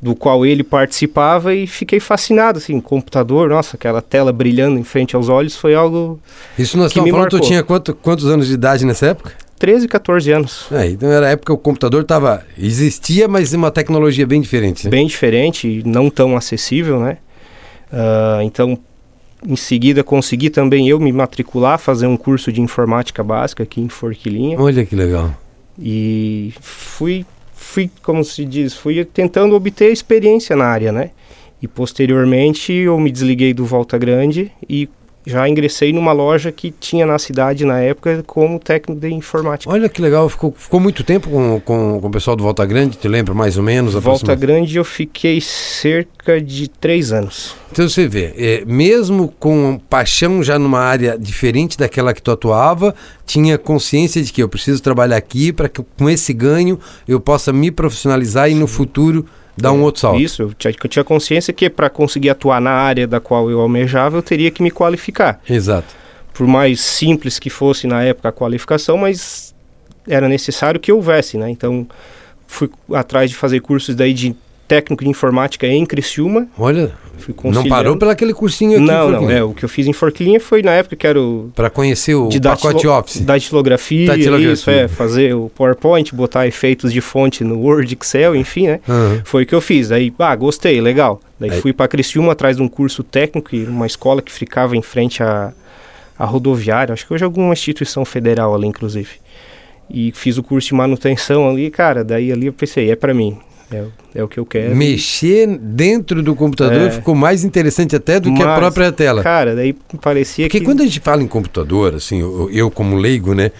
do 0.00 0.14
qual 0.14 0.44
ele 0.44 0.62
participava 0.62 1.54
e 1.54 1.66
fiquei 1.66 1.98
fascinado, 1.98 2.58
assim, 2.58 2.78
computador, 2.80 3.48
nossa, 3.48 3.76
aquela 3.76 4.02
tela 4.02 4.32
brilhando 4.32 4.78
em 4.78 4.84
frente 4.84 5.16
aos 5.16 5.28
olhos 5.28 5.56
foi 5.56 5.74
algo 5.74 6.20
Isso 6.58 6.76
nós 6.76 6.88
estamos 6.88 7.10
falando, 7.10 7.22
marcou. 7.22 7.40
tu 7.40 7.46
tinha 7.46 7.62
quanto, 7.62 7.94
quantos 7.94 8.26
anos 8.26 8.46
de 8.46 8.54
idade 8.54 8.84
nessa 8.84 9.06
época? 9.06 9.32
13, 9.58 9.88
14 9.88 10.30
anos. 10.32 10.66
É, 10.70 10.86
então 10.86 11.10
era 11.10 11.28
a 11.28 11.30
época 11.30 11.46
que 11.46 11.52
o 11.52 11.58
computador 11.58 12.04
tava, 12.04 12.44
existia, 12.58 13.26
mas 13.26 13.54
uma 13.54 13.70
tecnologia 13.70 14.26
bem 14.26 14.40
diferente. 14.40 14.84
Né? 14.84 14.90
Bem 14.90 15.06
diferente, 15.06 15.82
não 15.86 16.10
tão 16.10 16.36
acessível, 16.36 17.00
né? 17.00 17.16
Uh, 17.90 18.42
então, 18.42 18.78
em 19.44 19.56
seguida, 19.56 20.02
consegui 20.04 20.50
também 20.50 20.88
eu 20.88 20.98
me 21.00 21.12
matricular, 21.12 21.78
fazer 21.78 22.06
um 22.06 22.16
curso 22.16 22.52
de 22.52 22.60
informática 22.60 23.22
básica 23.22 23.62
aqui 23.62 23.80
em 23.80 23.88
Forquilinha. 23.88 24.58
Olha 24.58 24.84
que 24.84 24.94
legal. 24.94 25.34
E 25.78 26.54
fui, 26.60 27.26
fui, 27.54 27.90
como 28.02 28.24
se 28.24 28.44
diz, 28.44 28.74
fui 28.74 29.04
tentando 29.04 29.54
obter 29.54 29.92
experiência 29.92 30.56
na 30.56 30.64
área, 30.64 30.90
né? 30.90 31.10
E 31.60 31.68
posteriormente 31.68 32.72
eu 32.72 32.98
me 32.98 33.10
desliguei 33.10 33.52
do 33.52 33.64
Volta 33.64 33.98
Grande 33.98 34.50
e 34.68 34.88
já 35.26 35.48
ingressei 35.48 35.92
numa 35.92 36.12
loja 36.12 36.52
que 36.52 36.70
tinha 36.70 37.04
na 37.04 37.18
cidade 37.18 37.64
na 37.64 37.80
época 37.80 38.22
como 38.24 38.60
técnico 38.60 39.00
de 39.00 39.12
informática. 39.12 39.72
Olha 39.72 39.88
que 39.88 40.00
legal, 40.00 40.28
ficou, 40.28 40.54
ficou 40.56 40.78
muito 40.78 41.02
tempo 41.02 41.28
com, 41.28 41.60
com, 41.60 42.00
com 42.00 42.06
o 42.06 42.10
pessoal 42.10 42.36
do 42.36 42.44
Volta 42.44 42.64
Grande, 42.64 42.96
te 42.96 43.08
lembra 43.08 43.34
mais 43.34 43.56
ou 43.56 43.62
menos? 43.64 43.94
Volta 43.94 44.36
Grande 44.36 44.76
eu 44.76 44.84
fiquei 44.84 45.40
cerca 45.40 46.40
de 46.40 46.68
três 46.68 47.12
anos. 47.12 47.56
Então 47.72 47.88
você 47.88 48.06
vê, 48.06 48.32
é, 48.36 48.64
mesmo 48.64 49.34
com 49.40 49.80
paixão 49.90 50.44
já 50.44 50.58
numa 50.58 50.80
área 50.80 51.18
diferente 51.18 51.76
daquela 51.76 52.14
que 52.14 52.22
tu 52.22 52.30
atuava, 52.30 52.94
tinha 53.26 53.58
consciência 53.58 54.22
de 54.22 54.32
que 54.32 54.40
eu 54.40 54.48
preciso 54.48 54.80
trabalhar 54.80 55.16
aqui 55.16 55.52
para 55.52 55.68
que 55.68 55.82
com 55.98 56.08
esse 56.08 56.32
ganho 56.32 56.78
eu 57.08 57.18
possa 57.18 57.52
me 57.52 57.72
profissionalizar 57.72 58.48
e 58.48 58.54
no 58.54 58.68
futuro 58.68 59.26
Dá 59.56 59.72
um 59.72 59.82
outro 59.82 60.02
salto. 60.02 60.20
Isso, 60.20 60.42
eu 60.42 60.54
tinha, 60.54 60.74
eu 60.82 60.88
tinha 60.88 61.04
consciência 61.04 61.52
que 61.52 61.70
para 61.70 61.88
conseguir 61.88 62.30
atuar 62.30 62.60
na 62.60 62.72
área 62.72 63.06
da 63.06 63.20
qual 63.20 63.50
eu 63.50 63.60
almejava, 63.60 64.18
eu 64.18 64.22
teria 64.22 64.50
que 64.50 64.62
me 64.62 64.70
qualificar. 64.70 65.40
Exato. 65.48 65.94
Por 66.34 66.46
mais 66.46 66.80
simples 66.80 67.38
que 67.38 67.48
fosse 67.48 67.86
na 67.86 68.02
época 68.02 68.28
a 68.28 68.32
qualificação, 68.32 68.98
mas 68.98 69.54
era 70.06 70.28
necessário 70.28 70.78
que 70.78 70.92
houvesse, 70.92 71.38
né? 71.38 71.48
Então, 71.48 71.86
fui 72.46 72.70
atrás 72.92 73.30
de 73.30 73.36
fazer 73.36 73.60
cursos 73.60 73.94
daí 73.94 74.12
de 74.12 74.36
técnico 74.66 75.04
de 75.04 75.10
informática 75.10 75.66
em 75.66 75.84
Criciúma. 75.84 76.46
Olha, 76.58 76.92
não 77.44 77.66
parou 77.66 77.96
pelo 77.96 78.10
aquele 78.10 78.34
cursinho 78.34 78.76
aqui 78.76 78.86
Não, 78.86 79.10
não, 79.10 79.30
é, 79.30 79.42
o 79.42 79.54
que 79.54 79.64
eu 79.64 79.68
fiz 79.68 79.86
em 79.86 79.92
Forquilinha 79.92 80.38
foi 80.38 80.62
na 80.62 80.72
época 80.72 80.96
que 80.96 81.06
era 81.06 81.20
o... 81.20 81.50
Para 81.54 81.70
conhecer 81.70 82.14
o 82.14 82.28
pacote 82.40 82.86
Office. 82.86 83.20
Datilografia, 83.20 84.06
datilografia, 84.06 84.52
isso, 84.52 84.70
é, 84.70 84.88
fazer 84.88 85.34
o 85.34 85.50
PowerPoint, 85.54 86.14
botar 86.14 86.46
efeitos 86.46 86.92
de 86.92 87.00
fonte 87.00 87.42
no 87.42 87.58
Word, 87.58 87.96
Excel, 88.00 88.36
enfim, 88.36 88.66
né? 88.66 88.80
Uhum. 88.86 89.20
Foi 89.24 89.44
o 89.44 89.46
que 89.46 89.54
eu 89.54 89.60
fiz, 89.60 89.90
aí, 89.90 90.12
ah, 90.18 90.36
gostei, 90.36 90.80
legal. 90.80 91.20
Daí 91.38 91.50
aí. 91.50 91.60
fui 91.60 91.72
para 91.72 91.88
Criciúma 91.88 92.32
atrás 92.32 92.56
de 92.56 92.62
um 92.62 92.68
curso 92.68 93.02
técnico, 93.02 93.54
uma 93.68 93.86
escola 93.86 94.20
que 94.22 94.32
ficava 94.32 94.76
em 94.76 94.82
frente 94.82 95.22
à, 95.22 95.52
à 96.18 96.24
rodoviária, 96.24 96.92
acho 96.92 97.06
que 97.06 97.14
hoje 97.14 97.24
é 97.24 97.26
alguma 97.26 97.52
instituição 97.52 98.04
federal 98.04 98.54
ali, 98.54 98.66
inclusive. 98.66 99.10
E 99.88 100.12
fiz 100.12 100.36
o 100.36 100.42
curso 100.42 100.68
de 100.68 100.74
manutenção 100.74 101.48
ali, 101.48 101.70
cara, 101.70 102.02
daí 102.02 102.32
ali 102.32 102.46
eu 102.46 102.52
pensei, 102.52 102.90
é 102.90 102.96
para 102.96 103.14
mim. 103.14 103.38
É, 103.70 103.84
é 104.14 104.22
o 104.22 104.28
que 104.28 104.38
eu 104.38 104.46
quero. 104.46 104.74
Mexer 104.76 105.58
dentro 105.58 106.22
do 106.22 106.34
computador 106.34 106.88
é. 106.88 106.90
ficou 106.90 107.14
mais 107.14 107.44
interessante 107.44 107.96
até 107.96 108.20
do 108.20 108.30
Mas, 108.30 108.38
que 108.38 108.48
a 108.48 108.54
própria 108.56 108.92
tela. 108.92 109.22
Cara, 109.22 109.54
daí 109.56 109.72
parecia 110.00 110.46
Porque 110.46 110.60
que... 110.60 110.64
quando 110.64 110.82
a 110.82 110.84
gente 110.84 111.00
fala 111.00 111.22
em 111.22 111.26
computador, 111.26 111.94
assim, 111.94 112.20
eu, 112.20 112.48
eu 112.52 112.70
como 112.70 112.96
leigo, 112.96 113.34
né, 113.34 113.50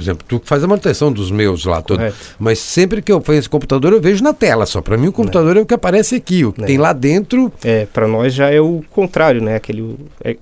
por 0.00 0.02
exemplo, 0.02 0.24
tu 0.26 0.40
faz 0.44 0.64
a 0.64 0.66
manutenção 0.66 1.12
dos 1.12 1.30
meus 1.30 1.66
lá, 1.66 1.82
todo, 1.82 2.02
mas 2.38 2.58
sempre 2.58 3.02
que 3.02 3.12
eu 3.12 3.20
faço 3.20 3.38
esse 3.38 3.48
computador 3.48 3.92
eu 3.92 4.00
vejo 4.00 4.24
na 4.24 4.32
tela 4.32 4.64
só. 4.64 4.80
Para 4.80 4.96
mim 4.96 5.08
o 5.08 5.12
computador 5.12 5.56
é. 5.56 5.60
é. 5.60 5.62
o 5.62 5.66
que 5.66 5.74
aparece 5.74 6.14
aqui, 6.14 6.42
o 6.42 6.52
que 6.52 6.62
é. 6.62 6.66
tem 6.66 6.78
lá 6.78 6.94
dentro. 6.94 7.52
É, 7.62 7.86
para 7.86 8.08
nós 8.08 8.32
já 8.32 8.50
é 8.50 8.60
o 8.60 8.82
contrário, 8.90 9.42
né? 9.42 9.56
Aquele 9.56 9.96
é, 10.24 10.36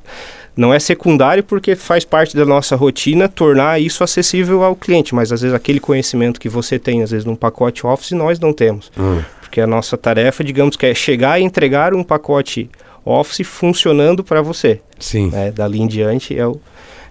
não 0.58 0.74
é 0.74 0.80
secundário 0.80 1.44
porque 1.44 1.76
faz 1.76 2.04
parte 2.04 2.36
da 2.36 2.44
nossa 2.44 2.74
rotina 2.74 3.28
tornar 3.28 3.80
isso 3.80 4.02
acessível 4.02 4.64
ao 4.64 4.74
cliente, 4.74 5.14
mas 5.14 5.30
às 5.30 5.40
vezes 5.40 5.54
aquele 5.54 5.78
conhecimento 5.78 6.40
que 6.40 6.48
você 6.48 6.80
tem, 6.80 7.00
às 7.00 7.12
vezes 7.12 7.24
num 7.24 7.36
pacote 7.36 7.86
Office, 7.86 8.10
nós 8.10 8.40
não 8.40 8.52
temos. 8.52 8.90
Hum. 8.98 9.22
Porque 9.40 9.60
a 9.60 9.68
nossa 9.68 9.96
tarefa, 9.96 10.42
digamos 10.42 10.74
que 10.74 10.84
é 10.84 10.92
chegar 10.92 11.40
e 11.40 11.44
entregar 11.44 11.94
um 11.94 12.02
pacote 12.02 12.68
Office 13.04 13.46
funcionando 13.46 14.24
para 14.24 14.42
você. 14.42 14.80
Sim. 14.98 15.30
Né? 15.30 15.52
Dali 15.52 15.80
em 15.80 15.86
diante 15.86 16.36
é 16.36 16.44
o, 16.44 16.60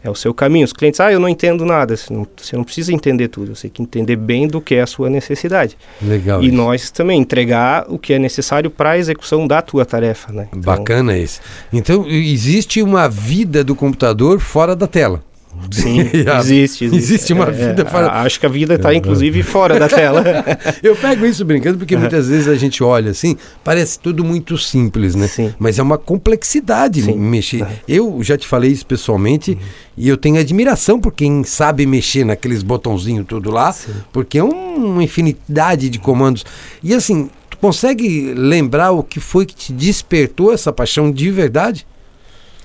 é 0.07 0.11
o 0.11 0.15
seu 0.15 0.33
caminho. 0.33 0.65
Os 0.65 0.73
clientes, 0.73 0.99
ah, 0.99 1.11
eu 1.11 1.19
não 1.19 1.29
entendo 1.29 1.65
nada. 1.65 1.95
Você 1.95 2.13
não, 2.13 2.25
você 2.35 2.55
não 2.55 2.63
precisa 2.63 2.93
entender 2.93 3.27
tudo. 3.27 3.55
Você 3.55 3.63
tem 3.63 3.71
que 3.71 3.81
entender 3.81 4.15
bem 4.15 4.47
do 4.47 4.61
que 4.61 4.75
é 4.75 4.81
a 4.81 4.87
sua 4.87 5.09
necessidade. 5.09 5.77
Legal. 6.01 6.41
E 6.41 6.47
isso. 6.47 6.55
nós 6.55 6.89
também 6.89 7.19
entregar 7.19 7.85
o 7.89 7.99
que 7.99 8.13
é 8.13 8.19
necessário 8.19 8.71
para 8.71 8.91
a 8.91 8.97
execução 8.97 9.45
da 9.45 9.61
tua 9.61 9.85
tarefa, 9.85 10.31
né? 10.31 10.47
Então, 10.49 10.61
Bacana 10.61 11.17
isso. 11.17 11.41
Então, 11.71 12.07
existe 12.07 12.81
uma 12.81 13.07
vida 13.07 13.63
do 13.63 13.75
computador 13.75 14.39
fora 14.39 14.75
da 14.75 14.87
tela. 14.87 15.26
Sim, 15.71 16.01
existe, 16.39 16.85
existe. 16.85 16.95
Existe 16.95 17.33
uma 17.33 17.45
é, 17.45 17.51
vida 17.51 17.85
fora. 17.85 18.11
Acho 18.11 18.39
que 18.39 18.45
a 18.45 18.49
vida 18.49 18.75
está, 18.75 18.93
inclusive, 18.93 19.43
fora 19.43 19.79
da 19.79 19.87
tela. 19.87 20.23
Eu 20.81 20.95
pego 20.95 21.25
isso 21.25 21.43
brincando 21.43 21.77
porque 21.77 21.95
muitas 21.95 22.27
vezes 22.29 22.47
a 22.47 22.55
gente 22.55 22.83
olha 22.83 23.11
assim, 23.11 23.35
parece 23.63 23.99
tudo 23.99 24.23
muito 24.23 24.57
simples, 24.57 25.15
né? 25.15 25.27
Sim. 25.27 25.53
Mas 25.59 25.79
é 25.79 25.83
uma 25.83 25.97
complexidade 25.97 27.01
Sim. 27.01 27.15
mexer. 27.17 27.63
É. 27.63 27.67
Eu 27.87 28.19
já 28.21 28.37
te 28.37 28.47
falei 28.47 28.71
isso 28.71 28.85
pessoalmente 28.85 29.51
uhum. 29.51 29.57
e 29.97 30.07
eu 30.07 30.17
tenho 30.17 30.39
admiração 30.39 30.99
por 30.99 31.11
quem 31.11 31.43
sabe 31.43 31.85
mexer 31.85 32.25
naqueles 32.25 32.63
botãozinhos 32.63 33.25
tudo 33.27 33.51
lá, 33.51 33.71
Sim. 33.71 33.93
porque 34.11 34.37
é 34.37 34.43
uma 34.43 35.03
infinidade 35.03 35.89
de 35.89 35.99
comandos. 35.99 36.45
E 36.83 36.93
assim, 36.93 37.29
tu 37.49 37.57
consegue 37.57 38.33
lembrar 38.33 38.91
o 38.91 39.03
que 39.03 39.19
foi 39.19 39.45
que 39.45 39.55
te 39.55 39.73
despertou 39.73 40.53
essa 40.53 40.71
paixão 40.71 41.11
de 41.11 41.29
verdade? 41.31 41.85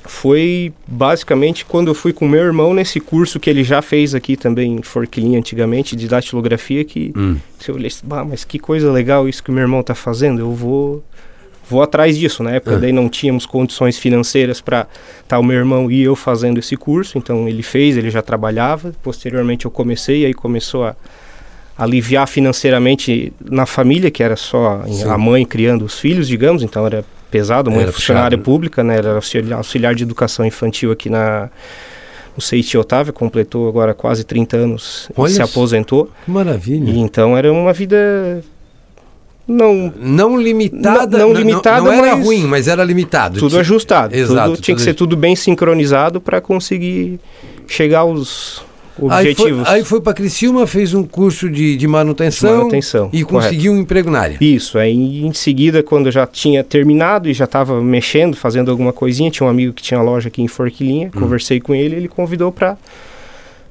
Foi 0.05 0.73
basicamente 0.87 1.65
quando 1.65 1.89
eu 1.89 1.95
fui 1.95 2.13
com 2.13 2.27
meu 2.27 2.43
irmão 2.43 2.75
nesse 2.75 2.99
curso 2.99 3.39
que 3.39 3.49
ele 3.49 3.63
já 3.63 3.81
fez 3.81 4.15
aqui 4.15 4.37
também 4.37 4.77
em 4.77 4.83
Forquilinha 4.83 5.39
antigamente, 5.39 5.95
de 5.95 6.09
datilografia, 6.09 6.85
que 6.85 7.13
hum. 7.17 7.37
eu 7.67 7.75
olhei 7.75 7.87
assim, 7.87 8.07
mas 8.29 8.45
que 8.45 8.59
coisa 8.59 8.91
legal 8.91 9.29
isso 9.29 9.43
que 9.43 9.51
o 9.51 9.53
meu 9.53 9.63
irmão 9.63 9.81
está 9.81 9.95
fazendo, 9.95 10.41
eu 10.41 10.53
vou 10.53 11.05
vou 11.69 11.83
atrás 11.83 12.19
disso. 12.19 12.43
Na 12.43 12.51
época, 12.51 12.77
é. 12.77 12.79
daí 12.79 12.93
não 12.93 13.09
tínhamos 13.09 13.47
condições 13.47 13.99
financeiras 13.99 14.61
para 14.61 14.87
tá 15.27 15.39
o 15.39 15.43
meu 15.43 15.57
irmão 15.57 15.91
e 15.91 16.03
eu 16.03 16.15
fazendo 16.15 16.59
esse 16.59 16.77
curso, 16.77 17.17
então 17.17 17.49
ele 17.49 17.63
fez, 17.63 17.97
ele 17.97 18.11
já 18.11 18.21
trabalhava. 18.21 18.93
Posteriormente 19.03 19.65
eu 19.65 19.71
comecei, 19.71 20.27
aí 20.27 20.35
começou 20.35 20.85
a 20.85 20.97
aliviar 21.79 22.29
financeiramente 22.29 23.33
na 23.43 23.65
família, 23.65 24.11
que 24.11 24.23
era 24.23 24.37
só 24.37 24.83
Sim. 24.87 25.09
a 25.09 25.17
mãe 25.17 25.45
criando 25.47 25.85
os 25.85 25.99
filhos, 25.99 26.29
digamos, 26.29 26.63
então 26.63 26.85
era 26.87 27.05
pesado, 27.33 27.71
mãe 27.71 27.83
era 27.83 27.93
funcionária 27.93 28.37
puxado. 28.37 28.45
pública, 28.45 28.85
né? 28.85 28.99
Era 28.99 29.15
auxiliar, 29.15 29.57
auxiliar 29.57 29.95
de 29.95 30.05
educação 30.05 30.45
infantil 30.47 30.93
aqui 30.93 31.09
na 31.09 31.51
no 32.37 32.41
CIT 32.41 32.79
Otávio, 32.79 33.13
completou 33.13 33.69
agora 33.69 33.93
quase 33.93 34.25
30 34.25 34.57
anos 34.57 35.11
Olha 35.15 35.31
e 35.31 35.35
se 35.35 35.43
aposentou. 35.43 36.11
Que 36.25 36.31
maravilha. 36.31 36.91
E 36.91 36.99
então 36.99 37.37
era 37.37 37.53
uma 37.53 37.75
vida 37.75 38.43
não 39.47 39.93
não 39.99 40.41
limitada, 40.41 41.19
não, 41.19 41.29
não 41.29 41.35
limitada, 41.35 41.83
não, 41.83 41.97
não 41.97 42.05
era 42.05 42.15
ruim, 42.15 42.45
mas 42.45 42.69
era 42.69 42.85
limitado. 42.85 43.39
Tudo 43.39 43.59
ajustado. 43.59 44.15
Exato. 44.15 44.53
Tudo, 44.53 44.63
tinha 44.63 44.75
que 44.75 44.83
ser 44.83 44.95
tudo 44.95 45.17
bem 45.17 45.37
sincronizado 45.37 46.21
para 46.21 46.41
conseguir 46.41 47.21
chegar 47.67 48.01
aos 48.01 48.65
objetivos. 48.99 49.67
Aí 49.69 49.81
foi, 49.81 49.85
foi 49.85 50.01
para 50.01 50.15
Criciúma, 50.15 50.67
fez 50.67 50.95
um 50.95 51.05
curso 51.05 51.49
de, 51.49 51.77
de 51.77 51.87
manutenção, 51.87 52.59
manutenção 52.59 53.11
e 53.13 53.25
conseguiu 53.25 53.73
um 53.73 53.79
emprego 53.79 54.11
na 54.11 54.21
área. 54.21 54.39
Isso, 54.41 54.79
aí 54.79 55.25
em 55.25 55.33
seguida, 55.33 55.83
quando 55.83 56.07
eu 56.07 56.13
já 56.13 56.27
tinha 56.27 56.63
terminado 56.63 57.29
e 57.29 57.35
já 57.35 57.45
estava 57.45 57.81
mexendo, 57.81 58.37
fazendo 58.37 58.71
alguma 58.71 58.93
coisinha, 58.93 59.31
tinha 59.31 59.47
um 59.47 59.51
amigo 59.51 59.73
que 59.73 59.83
tinha 59.83 60.01
loja 60.01 60.29
aqui 60.29 60.43
em 60.43 60.49
Forquilinha, 60.49 61.09
hum. 61.09 61.21
conversei 61.21 61.61
com 61.61 61.75
ele, 61.75 61.97
ele 61.97 62.09
convidou 62.09 62.53
para 62.53 62.77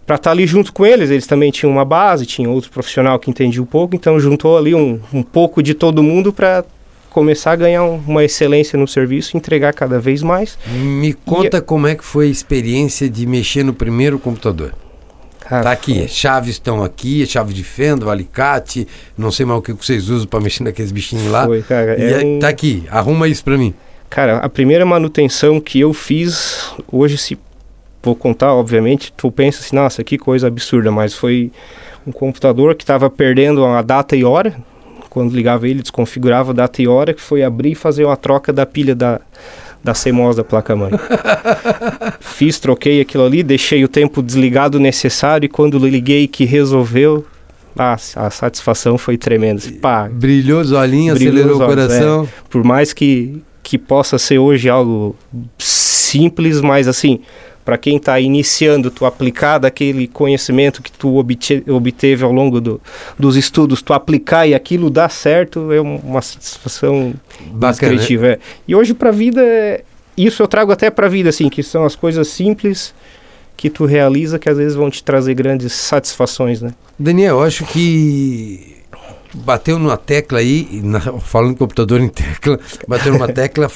para 0.05 0.15
estar 0.15 0.29
tá 0.29 0.31
ali 0.31 0.45
junto 0.45 0.73
com 0.73 0.85
eles. 0.85 1.09
Eles 1.09 1.25
também 1.25 1.51
tinham 1.51 1.71
uma 1.71 1.85
base, 1.85 2.25
tinha 2.25 2.49
outro 2.49 2.69
profissional 2.69 3.17
que 3.17 3.29
entendia 3.29 3.61
um 3.61 3.65
pouco, 3.65 3.95
então 3.95 4.19
juntou 4.19 4.57
ali 4.57 4.75
um, 4.75 4.99
um 5.13 5.23
pouco 5.23 5.63
de 5.63 5.73
todo 5.73 6.03
mundo 6.03 6.33
para 6.33 6.65
começar 7.09 7.51
a 7.51 7.55
ganhar 7.55 7.83
um, 7.83 8.01
uma 8.07 8.23
excelência 8.23 8.77
no 8.79 8.87
serviço, 8.87 9.37
entregar 9.37 9.73
cada 9.73 9.99
vez 9.99 10.23
mais. 10.23 10.57
Me 10.67 11.13
conta 11.13 11.57
e... 11.57 11.61
como 11.61 11.87
é 11.87 11.95
que 11.95 12.03
foi 12.03 12.27
a 12.27 12.29
experiência 12.29 13.09
de 13.09 13.25
mexer 13.25 13.63
no 13.63 13.73
primeiro 13.73 14.17
computador. 14.17 14.73
Cara, 15.51 15.63
tá 15.63 15.71
aqui, 15.73 16.07
chaves 16.07 16.51
estão 16.51 16.81
aqui, 16.81 17.25
chave 17.25 17.53
de 17.53 17.61
fenda, 17.61 18.09
alicate, 18.09 18.87
não 19.17 19.29
sei 19.29 19.45
mais 19.45 19.59
o 19.59 19.61
que 19.61 19.73
vocês 19.73 20.07
usam 20.07 20.25
para 20.25 20.39
mexer 20.39 20.63
naqueles 20.63 20.93
bichinhos 20.93 21.29
lá. 21.29 21.45
Foi, 21.45 21.61
cara. 21.61 21.99
E 21.99 22.13
é, 22.13 22.25
um... 22.25 22.39
tá 22.39 22.47
aqui, 22.47 22.85
arruma 22.89 23.27
isso 23.27 23.43
para 23.43 23.57
mim. 23.57 23.73
Cara, 24.09 24.37
a 24.37 24.47
primeira 24.47 24.85
manutenção 24.85 25.59
que 25.59 25.77
eu 25.77 25.93
fiz, 25.93 26.71
hoje 26.89 27.17
se 27.17 27.37
vou 28.01 28.15
contar, 28.15 28.53
obviamente, 28.53 29.11
tu 29.11 29.29
pensa 29.29 29.59
assim, 29.59 29.75
nossa, 29.75 30.01
que 30.05 30.17
coisa 30.17 30.47
absurda, 30.47 30.89
mas 30.89 31.13
foi 31.13 31.51
um 32.07 32.13
computador 32.13 32.73
que 32.73 32.83
estava 32.83 33.09
perdendo 33.09 33.65
a 33.65 33.81
data 33.81 34.15
e 34.15 34.23
hora, 34.23 34.55
quando 35.09 35.35
ligava 35.35 35.67
ele, 35.67 35.81
desconfigurava 35.81 36.51
a 36.51 36.53
data 36.53 36.81
e 36.81 36.87
hora, 36.87 37.13
que 37.13 37.21
foi 37.21 37.43
abrir 37.43 37.71
e 37.71 37.75
fazer 37.75 38.05
uma 38.05 38.15
troca 38.15 38.53
da 38.53 38.65
pilha 38.65 38.95
da, 38.95 39.19
da 39.83 39.93
CMOS 39.93 40.35
da 40.35 40.43
placa-mãe. 40.43 40.91
Fiz, 42.19 42.59
troquei 42.59 43.01
aquilo 43.01 43.25
ali, 43.25 43.43
deixei 43.43 43.83
o 43.83 43.87
tempo 43.87 44.21
desligado 44.21 44.79
necessário 44.79 45.45
e 45.45 45.49
quando 45.49 45.77
liguei 45.77 46.27
que 46.27 46.45
resolveu, 46.45 47.25
ah, 47.77 47.97
a 48.15 48.29
satisfação 48.29 48.97
foi 48.97 49.17
tremenda. 49.17 49.61
Pá, 49.81 50.09
brilhou 50.11 50.61
os 50.61 50.71
olhinhos, 50.71 51.17
acelerou 51.17 51.55
o 51.55 51.65
coração. 51.65 52.23
É, 52.23 52.27
por 52.49 52.63
mais 52.63 52.93
que, 52.93 53.41
que 53.63 53.77
possa 53.77 54.17
ser 54.17 54.37
hoje 54.37 54.69
algo 54.69 55.15
simples, 55.57 56.61
mas 56.61 56.87
assim, 56.87 57.21
para 57.71 57.77
quem 57.77 57.95
está 57.95 58.19
iniciando, 58.19 58.91
tu 58.91 59.05
aplicar 59.05 59.57
daquele 59.57 60.05
conhecimento 60.05 60.83
que 60.83 60.91
tu 60.91 61.15
obte, 61.15 61.63
obteve 61.69 62.21
ao 62.21 62.29
longo 62.29 62.59
do, 62.59 62.81
dos 63.17 63.37
estudos, 63.37 63.81
tu 63.81 63.93
aplicar 63.93 64.45
e 64.45 64.53
aquilo 64.53 64.89
dá 64.89 65.07
certo, 65.07 65.71
é 65.71 65.79
uma 65.79 66.21
satisfação 66.21 67.13
Bacana, 67.39 67.93
descritiva. 67.93 68.27
Né? 68.27 68.33
É. 68.33 68.39
E 68.67 68.75
hoje 68.75 68.93
para 68.93 69.07
a 69.07 69.13
vida, 69.13 69.41
isso 70.17 70.43
eu 70.43 70.49
trago 70.49 70.73
até 70.73 70.89
para 70.89 71.05
a 71.05 71.09
vida, 71.09 71.29
assim, 71.29 71.47
que 71.47 71.63
são 71.63 71.85
as 71.85 71.95
coisas 71.95 72.27
simples 72.27 72.93
que 73.55 73.69
tu 73.69 73.85
realiza 73.85 74.37
que 74.37 74.49
às 74.49 74.57
vezes 74.57 74.75
vão 74.75 74.89
te 74.89 75.01
trazer 75.01 75.33
grandes 75.33 75.71
satisfações, 75.71 76.61
né? 76.61 76.73
Daniel, 76.99 77.37
eu 77.37 77.43
acho 77.43 77.63
que 77.63 78.81
bateu 79.33 79.79
numa 79.79 79.95
tecla 79.95 80.39
aí, 80.39 80.81
na, 80.83 80.99
falando 80.99 81.51
em 81.51 81.55
computador 81.55 82.01
em 82.01 82.09
tecla, 82.09 82.59
bateu 82.85 83.13
numa 83.13 83.29
tecla 83.29 83.71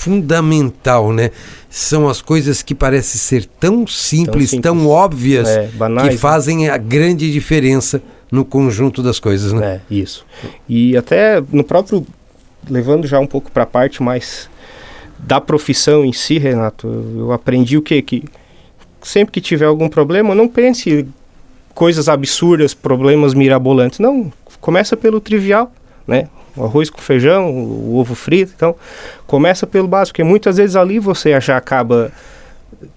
fundamental, 0.00 1.12
né? 1.12 1.30
São 1.68 2.08
as 2.08 2.22
coisas 2.22 2.62
que 2.62 2.74
parecem 2.74 3.18
ser 3.20 3.44
tão 3.44 3.86
simples, 3.86 4.26
tão, 4.26 4.40
simples. 4.40 4.62
tão 4.62 4.88
óbvias, 4.88 5.46
é, 5.46 5.66
banais, 5.66 6.08
que 6.08 6.14
né? 6.14 6.18
fazem 6.18 6.70
a 6.70 6.78
grande 6.78 7.30
diferença 7.30 8.02
no 8.32 8.42
conjunto 8.42 9.02
das 9.02 9.20
coisas, 9.20 9.52
né? 9.52 9.82
É, 9.90 9.94
isso. 9.94 10.24
E 10.66 10.96
até 10.96 11.42
no 11.52 11.62
próprio, 11.62 12.06
levando 12.68 13.06
já 13.06 13.20
um 13.20 13.26
pouco 13.26 13.50
para 13.50 13.64
a 13.64 13.66
parte 13.66 14.02
mais 14.02 14.48
da 15.18 15.38
profissão 15.38 16.02
em 16.02 16.14
si, 16.14 16.38
Renato, 16.38 16.88
eu 17.18 17.30
aprendi 17.30 17.76
o 17.76 17.82
quê? 17.82 18.00
Que 18.00 18.24
sempre 19.02 19.32
que 19.32 19.40
tiver 19.40 19.66
algum 19.66 19.88
problema, 19.88 20.34
não 20.34 20.48
pense 20.48 21.06
coisas 21.74 22.08
absurdas, 22.08 22.72
problemas 22.72 23.34
mirabolantes. 23.34 23.98
Não, 23.98 24.32
começa 24.62 24.96
pelo 24.96 25.20
trivial, 25.20 25.70
né? 26.06 26.28
O 26.56 26.64
arroz 26.64 26.90
com 26.90 27.00
feijão, 27.00 27.50
o 27.50 27.96
ovo 27.96 28.14
frito. 28.14 28.52
Então, 28.54 28.74
começa 29.26 29.66
pelo 29.66 29.88
básico, 29.88 30.14
porque 30.14 30.24
muitas 30.24 30.56
vezes 30.56 30.76
ali 30.76 30.98
você 30.98 31.38
já 31.40 31.56
acaba 31.56 32.10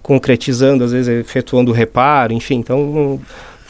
concretizando, 0.02 0.84
às 0.84 0.92
vezes 0.92 1.08
efetuando 1.08 1.70
o 1.70 1.74
reparo, 1.74 2.32
enfim. 2.32 2.56
Então, 2.56 3.20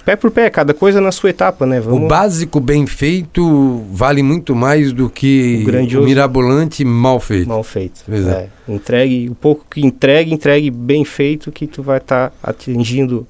pé 0.04 0.16
por 0.16 0.30
pé, 0.30 0.50
cada 0.50 0.74
coisa 0.74 1.00
na 1.00 1.10
sua 1.10 1.30
etapa, 1.30 1.64
né? 1.66 1.80
Vamos... 1.80 2.04
O 2.04 2.08
básico 2.08 2.60
bem 2.60 2.86
feito 2.86 3.82
vale 3.90 4.22
muito 4.22 4.54
mais 4.54 4.92
do 4.92 5.08
que 5.08 5.60
o, 5.62 5.66
grandioso... 5.66 6.04
o 6.04 6.08
mirabolante 6.08 6.84
mal 6.84 7.18
feito. 7.18 7.48
Mal 7.48 7.62
feito. 7.62 8.02
É. 8.10 8.48
Entregue, 8.68 9.28
o 9.30 9.34
pouco 9.34 9.64
que 9.70 9.84
entregue, 9.84 10.32
entregue 10.32 10.70
bem 10.70 11.04
feito 11.04 11.50
que 11.50 11.66
tu 11.66 11.82
vai 11.82 11.98
estar 11.98 12.30
tá 12.30 12.36
atingindo 12.42 13.26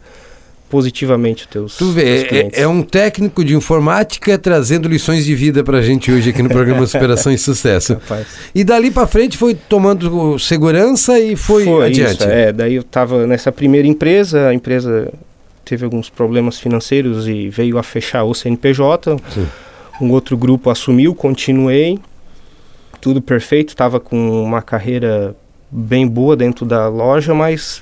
positivamente 0.75 1.45
os 1.45 1.47
teus, 1.47 1.77
tu 1.77 1.93
vê, 1.93 2.51
é, 2.53 2.63
é, 2.63 2.67
um 2.67 2.83
técnico 2.83 3.45
de 3.45 3.55
informática 3.55 4.37
trazendo 4.37 4.89
lições 4.89 5.25
de 5.25 5.33
vida 5.33 5.63
para 5.63 5.79
a 5.79 5.83
gente 5.83 6.11
hoje 6.11 6.31
aqui 6.31 6.43
no 6.43 6.49
programa 6.49 6.85
Superação 6.85 7.31
e 7.31 7.39
Sucesso. 7.39 7.95
Rapaz. 7.95 8.27
E 8.53 8.65
dali 8.65 8.91
para 8.91 9.07
frente 9.07 9.39
foi 9.39 9.55
tomando 9.55 10.37
segurança 10.37 11.17
e 11.21 11.37
foi, 11.37 11.63
foi 11.65 11.87
adiante. 11.87 12.23
Isso, 12.23 12.29
é, 12.29 12.53
daí 12.53 12.75
eu 12.75 12.81
estava 12.81 13.25
nessa 13.25 13.53
primeira 13.53 13.87
empresa, 13.87 14.49
a 14.49 14.55
empresa 14.55 15.13
teve 15.65 15.85
alguns 15.85 16.11
problemas 16.11 16.59
financeiros 16.59 17.29
e 17.29 17.49
veio 17.49 17.79
a 17.79 17.83
fechar 17.85 18.25
o 18.25 18.35
CNPJ. 18.35 19.17
Sim. 19.33 19.47
Um 20.01 20.11
outro 20.11 20.37
grupo 20.37 20.71
assumiu, 20.71 21.15
continuei, 21.15 22.01
tudo 23.01 23.23
perfeito, 23.23 23.69
estava 23.69 24.01
com 24.01 24.43
uma 24.43 24.61
carreira 24.61 25.37
bem 25.71 26.05
boa 26.05 26.35
dentro 26.35 26.67
da 26.67 26.89
loja, 26.89 27.33
mas 27.33 27.81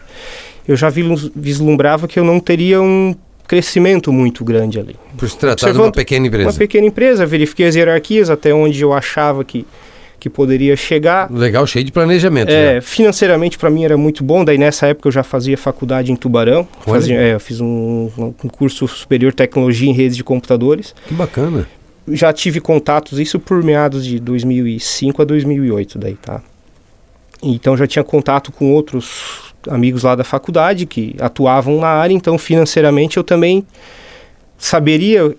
eu 0.67 0.77
já 0.77 0.89
vislumbrava 0.91 2.07
que 2.07 2.19
eu 2.19 2.25
não 2.25 2.39
teria 2.39 2.81
um 2.81 3.15
crescimento 3.47 4.13
muito 4.13 4.45
grande 4.45 4.79
ali. 4.79 4.97
Por 5.17 5.29
se 5.29 5.37
tratar 5.37 5.67
Observando 5.67 5.83
de 5.83 5.87
uma 5.89 5.93
pequena 5.93 6.27
empresa. 6.27 6.49
Uma 6.49 6.57
pequena 6.57 6.87
empresa, 6.87 7.27
verifiquei 7.27 7.67
as 7.67 7.75
hierarquias 7.75 8.31
até 8.31 8.55
onde 8.55 8.81
eu 8.81 8.93
achava 8.93 9.45
que, 9.45 9.67
que 10.19 10.31
poderia 10.31 10.77
chegar. 10.77 11.31
Legal, 11.31 11.67
cheio 11.67 11.85
de 11.85 11.93
planejamento. 11.93 12.49
É, 12.49 12.81
financeiramente 12.81 13.59
para 13.59 13.69
mim 13.69 13.85
era 13.85 13.97
muito 13.97 14.23
bom, 14.25 14.45
daí 14.45 14.57
nessa 14.57 14.87
época 14.87 15.09
eu 15.09 15.13
já 15.13 15.23
fazia 15.23 15.59
faculdade 15.59 16.13
em 16.13 16.17
Tubarão, 16.17 16.67
fazia, 16.87 17.17
é, 17.17 17.35
eu 17.35 17.41
fiz 17.41 17.61
um, 17.61 18.11
um 18.19 18.49
curso 18.49 18.89
superior 18.89 19.35
tecnologia 19.35 19.89
em 19.89 19.93
redes 19.93 20.17
de 20.17 20.25
computadores. 20.25 20.95
Que 21.07 21.15
bacana. 21.15 21.67
Já 22.09 22.33
tive 22.33 22.61
contatos, 22.61 23.19
isso 23.21 23.39
por 23.39 23.63
meados 23.63 24.05
de 24.05 24.19
2005 24.19 25.23
a 25.23 25.25
2008 25.25 25.99
daí, 25.99 26.15
tá? 26.15 26.41
Então 27.43 27.77
já 27.77 27.87
tinha 27.87 28.03
contato 28.03 28.51
com 28.51 28.73
outros 28.73 29.52
amigos 29.69 30.03
lá 30.03 30.15
da 30.15 30.25
faculdade 30.25 30.87
que 30.87 31.15
atuavam 31.21 31.81
na 31.81 31.89
área, 31.89 32.15
então 32.15 32.39
financeiramente 32.39 33.17
eu 33.17 33.25
também 33.25 33.67
saberia 34.59 35.35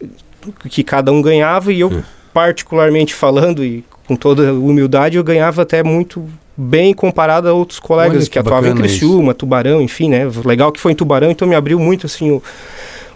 que 0.69 0.83
cada 0.83 1.11
um 1.11 1.21
ganhava 1.21 1.71
e 1.71 1.79
eu, 1.79 1.89
hum. 1.89 2.03
particularmente 2.33 3.13
falando 3.13 3.63
e 3.63 3.83
com 4.05 4.15
toda 4.15 4.53
humildade, 4.53 5.17
eu 5.17 5.23
ganhava 5.23 5.61
até 5.61 5.81
muito 5.81 6.27
bem 6.55 6.93
comparado 6.93 7.47
a 7.47 7.53
outros 7.53 7.79
colegas 7.79 8.17
Olha 8.17 8.25
que, 8.25 8.29
que 8.31 8.39
atuavam 8.39 8.71
em 8.71 8.75
Criciúma, 8.75 9.33
Tubarão, 9.33 9.81
enfim, 9.81 10.09
né? 10.09 10.29
Legal 10.45 10.71
que 10.71 10.79
foi 10.79 10.91
em 10.91 10.95
Tubarão, 10.95 11.31
então 11.31 11.47
me 11.47 11.55
abriu 11.55 11.79
muito, 11.79 12.05
assim, 12.05 12.31
o, 12.31 12.43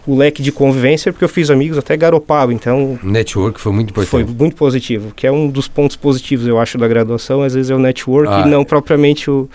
o 0.07 0.15
leque 0.15 0.41
de 0.41 0.53
convivência, 0.53 1.11
porque 1.11 1.25
eu 1.25 1.29
fiz 1.29 1.49
amigos 1.49 1.77
até 1.77 1.97
Garopaba, 1.97 2.53
então 2.53 2.97
Network 3.03 3.59
foi 3.59 3.73
muito 3.73 3.93
foi 3.93 4.21
importante. 4.21 4.37
muito 4.39 4.55
positivo, 4.55 5.11
que 5.13 5.27
é 5.27 5.31
um 5.31 5.49
dos 5.49 5.67
pontos 5.67 5.97
positivos, 5.97 6.47
eu 6.47 6.57
acho, 6.57 6.77
da 6.77 6.87
graduação, 6.87 7.43
às 7.43 7.53
vezes 7.53 7.69
é 7.69 7.75
o 7.75 7.79
network 7.79 8.31
Ah. 8.31 8.43
e 8.47 8.49
não 8.49 8.63
propriamente 8.63 9.29
o, 9.29 9.49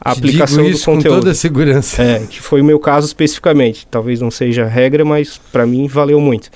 a 0.00 0.12
aplicação 0.12 0.56
digo 0.62 0.70
do 0.70 0.74
isso 0.74 0.86
com 0.86 0.94
conteúdo. 0.96 1.18
toda 1.18 1.30
a 1.32 1.34
segurança. 1.34 2.02
É, 2.02 2.20
que 2.20 2.40
foi 2.40 2.62
o 2.62 2.64
meu 2.64 2.78
caso 2.80 3.06
especificamente. 3.06 3.86
Talvez 3.90 4.20
não 4.22 4.30
seja 4.30 4.64
regra, 4.64 5.04
mas 5.04 5.38
para 5.52 5.66
mim 5.66 5.86
valeu 5.86 6.18
muito. 6.18 6.48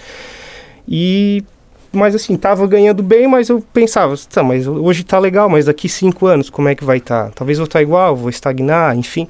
E 0.89 1.45
mas 1.93 2.15
assim, 2.15 2.37
tava 2.37 2.67
ganhando 2.67 3.03
bem, 3.05 3.29
mas 3.29 3.49
eu 3.51 3.63
pensava, 3.73 4.17
tá, 4.29 4.43
mas 4.43 4.67
hoje 4.67 5.05
tá 5.05 5.19
legal, 5.19 5.49
mas 5.49 5.67
daqui 5.67 5.89
cinco 5.89 6.27
anos 6.27 6.51
como 6.51 6.69
é 6.69 6.75
que 6.75 6.83
vai 6.85 6.97
estar? 6.97 7.31
Talvez 7.31 7.59
eu 7.59 7.67
tá 7.69 7.81
igual, 7.81 8.17
vou 8.17 8.31
estagnar, 8.31 8.97
enfim. 8.97 9.29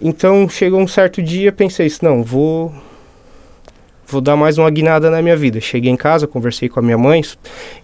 Então 0.00 0.48
chegou 0.48 0.80
um 0.80 0.88
certo 0.88 1.20
dia, 1.20 1.52
pensei 1.52 1.86
isso, 1.86 2.02
não, 2.04 2.22
vou 2.22 2.72
vou 4.08 4.20
dar 4.20 4.34
mais 4.36 4.58
uma 4.58 4.70
guinada 4.70 5.10
na 5.10 5.20
minha 5.22 5.36
vida. 5.36 5.60
Cheguei 5.60 5.90
em 5.92 5.96
casa, 5.96 6.26
conversei 6.26 6.68
com 6.68 6.80
a 6.80 6.82
minha 6.82 6.98
mãe, 6.98 7.22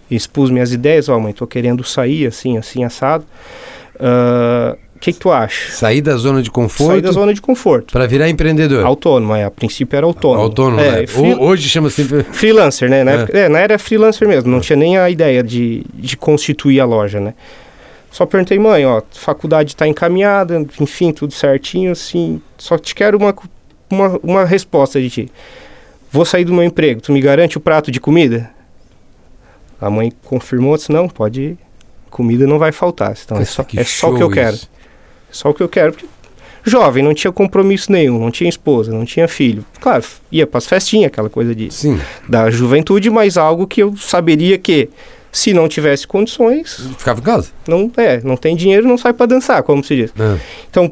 expus 0.09 0.49
minhas 0.49 0.71
ideias, 0.73 1.07
ó, 1.07 1.19
mãe, 1.19 1.31
tô 1.33 1.45
querendo 1.47 1.83
sair 1.83 2.25
assim, 2.27 2.57
assim 2.57 2.83
assado. 2.83 3.23
Ah, 3.99 4.75
O 4.95 4.99
que 4.99 5.11
que 5.13 5.19
tu 5.19 5.29
acha? 5.29 5.71
Sair 5.71 6.01
da 6.01 6.15
zona 6.15 6.41
de 6.41 6.47
Sair 6.47 6.53
conforto 6.53 7.01
da 7.01 7.11
zona 7.11 7.33
de 7.33 7.41
conforto. 7.41 7.91
para 7.91 8.07
virar 8.07 8.29
empreendedor. 8.29 8.83
Autônomo, 8.85 9.35
é. 9.35 9.43
A 9.43 9.51
princípio 9.51 9.95
era 9.95 10.05
autônomo. 10.05 10.41
Autônomo, 10.41 10.79
é, 10.81 11.01
né? 11.01 11.07
free- 11.07 11.35
Hoje 11.35 11.67
chama 11.69 11.89
sempre. 11.89 12.23
freelancer, 12.23 12.89
né? 12.89 13.03
Na, 13.03 13.11
É. 13.11 13.15
época, 13.15 13.37
é, 13.37 13.49
na 13.49 13.59
era 13.59 13.77
freelancer 13.77 14.27
mesmo, 14.27 14.49
não 14.49 14.61
tinha 14.61 14.77
nem 14.77 14.97
a 14.97 15.09
ideia 15.09 15.43
de, 15.43 15.83
de 15.93 16.15
constituir 16.17 16.79
a 16.79 16.85
loja, 16.85 17.19
né? 17.19 17.33
Só 18.09 18.25
perguntei, 18.25 18.57
mãe, 18.57 18.85
ó, 18.85 19.01
faculdade 19.11 19.71
está 19.73 19.85
encaminhada, 19.85 20.65
enfim, 20.79 21.11
tudo 21.11 21.33
certinho, 21.33 21.91
assim, 21.91 22.41
só 22.57 22.77
te 22.77 22.95
quero 22.95 23.17
uma, 23.17 23.35
uma, 23.91 24.19
uma 24.23 24.45
resposta 24.45 24.99
de 25.01 25.09
ti. 25.09 25.31
Vou 26.15 26.23
sair 26.23 26.45
do 26.45 26.53
meu 26.53 26.63
emprego, 26.63 27.01
tu 27.01 27.11
me 27.11 27.19
garante 27.19 27.57
o 27.57 27.59
prato 27.59 27.91
de 27.91 27.99
comida? 27.99 28.49
A 29.81 29.89
mãe 29.89 30.13
confirmou, 30.23 30.77
disse, 30.77 30.89
não, 30.89 31.09
pode 31.09 31.41
ir, 31.41 31.57
comida 32.09 32.47
não 32.47 32.57
vai 32.57 32.71
faltar, 32.71 33.13
então 33.21 33.37
é 33.37 33.43
só, 33.43 33.65
que 33.65 33.77
é 33.77 33.83
só 33.83 34.11
o 34.11 34.15
que 34.15 34.23
eu 34.23 34.29
quero. 34.29 34.55
isso. 34.55 34.69
Só 35.29 35.49
o 35.49 35.53
que 35.53 35.61
eu 35.61 35.67
quero. 35.67 35.91
Porque 35.91 36.07
jovem, 36.63 37.03
não 37.03 37.13
tinha 37.13 37.33
compromisso 37.33 37.91
nenhum, 37.91 38.17
não 38.17 38.31
tinha 38.31 38.49
esposa, 38.49 38.93
não 38.93 39.03
tinha 39.03 39.27
filho. 39.27 39.65
Claro, 39.81 40.05
ia 40.31 40.47
para 40.47 40.59
as 40.59 40.65
festinhas, 40.65 41.07
aquela 41.07 41.29
coisa 41.29 41.53
de, 41.53 41.69
Sim, 41.69 41.99
da 42.29 42.49
juventude, 42.49 43.09
mas 43.09 43.35
algo 43.35 43.67
que 43.67 43.83
eu 43.83 43.93
saberia 43.97 44.57
que, 44.57 44.87
se 45.33 45.53
não 45.53 45.67
tivesse 45.67 46.07
condições, 46.07 46.79
ficava 46.97 47.19
em 47.19 47.23
casa. 47.23 47.49
não 47.67 47.91
é, 47.97 48.21
não 48.23 48.37
tem 48.37 48.55
dinheiro, 48.55 48.87
não 48.87 48.97
sai 48.97 49.11
para 49.11 49.25
dançar, 49.25 49.61
como 49.63 49.83
se 49.83 49.97
diz. 49.97 50.13
É. 50.17 50.39
Então, 50.71 50.89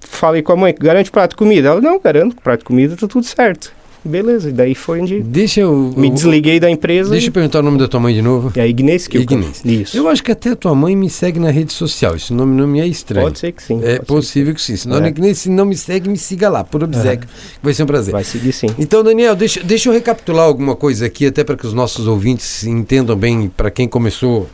falei 0.00 0.42
com 0.42 0.50
a 0.52 0.56
mãe, 0.56 0.74
garante 0.76 1.12
prato 1.12 1.30
de 1.30 1.36
comida? 1.36 1.68
Ela, 1.68 1.80
não, 1.80 2.00
garanto, 2.00 2.34
prato 2.42 2.58
de 2.58 2.64
comida 2.64 2.96
tá 2.96 3.06
tudo 3.06 3.24
certo. 3.24 3.77
Beleza, 4.08 4.48
e 4.48 4.52
daí 4.52 4.74
foi 4.74 5.00
onde 5.02 5.20
Deixa 5.20 5.60
eu. 5.60 5.92
me 5.96 6.08
eu- 6.08 6.14
desliguei 6.14 6.58
da 6.58 6.70
empresa. 6.70 7.10
Deixa 7.10 7.28
eu 7.28 7.32
perguntar 7.32 7.60
o 7.60 7.62
nome 7.62 7.78
da 7.78 7.86
tua 7.86 8.00
mãe 8.00 8.14
de 8.14 8.22
novo. 8.22 8.50
E 8.56 8.60
a 8.60 8.66
Ignes 8.66 9.06
que 9.06 9.18
eu- 9.18 9.22
Ignes. 9.22 9.62
Isso. 9.64 9.96
Eu 9.96 10.08
acho 10.08 10.22
que 10.22 10.32
até 10.32 10.50
a 10.50 10.56
tua 10.56 10.74
mãe 10.74 10.96
me 10.96 11.10
segue 11.10 11.38
na 11.38 11.50
rede 11.50 11.72
social. 11.72 12.16
Esse 12.16 12.32
nome 12.32 12.54
não 12.56 12.66
me 12.66 12.80
é 12.80 12.86
estranho. 12.86 13.26
Pode 13.26 13.38
ser 13.38 13.52
que 13.52 13.62
sim. 13.62 13.80
É 13.82 13.98
possível 13.98 14.54
que 14.54 14.62
sim. 14.62 14.76
Se 14.76 14.88
não, 14.88 14.96
É. 14.96 15.10
nem- 15.16 15.34
se 15.34 15.50
não 15.50 15.64
me 15.66 15.76
segue, 15.76 16.08
me 16.08 16.16
siga 16.16 16.48
lá, 16.48 16.64
por 16.64 16.82
obsequio. 16.82 17.26
que 17.26 17.26
Vai 17.62 17.74
ser 17.74 17.82
um 17.82 17.86
prazer. 17.86 18.12
Vai 18.12 18.24
seguir 18.24 18.52
sim. 18.52 18.68
Então, 18.78 19.02
Daniel, 19.04 19.36
deixa, 19.36 19.62
deixa 19.62 19.88
eu 19.88 19.92
recapitular 19.92 20.44
alguma 20.46 20.74
coisa 20.74 21.06
aqui, 21.06 21.26
até 21.26 21.44
para 21.44 21.56
que 21.56 21.66
os 21.66 21.72
nossos 21.74 22.06
ouvintes 22.06 22.64
entendam 22.64 23.14
bem, 23.16 23.50
para 23.54 23.70
quem 23.70 23.86
começou 23.86 24.48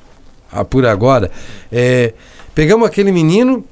a 0.51 0.65
por 0.65 0.85
agora. 0.87 1.31
É, 1.71 2.13
pegamos 2.55 2.87
aquele 2.87 3.13
menino 3.13 3.65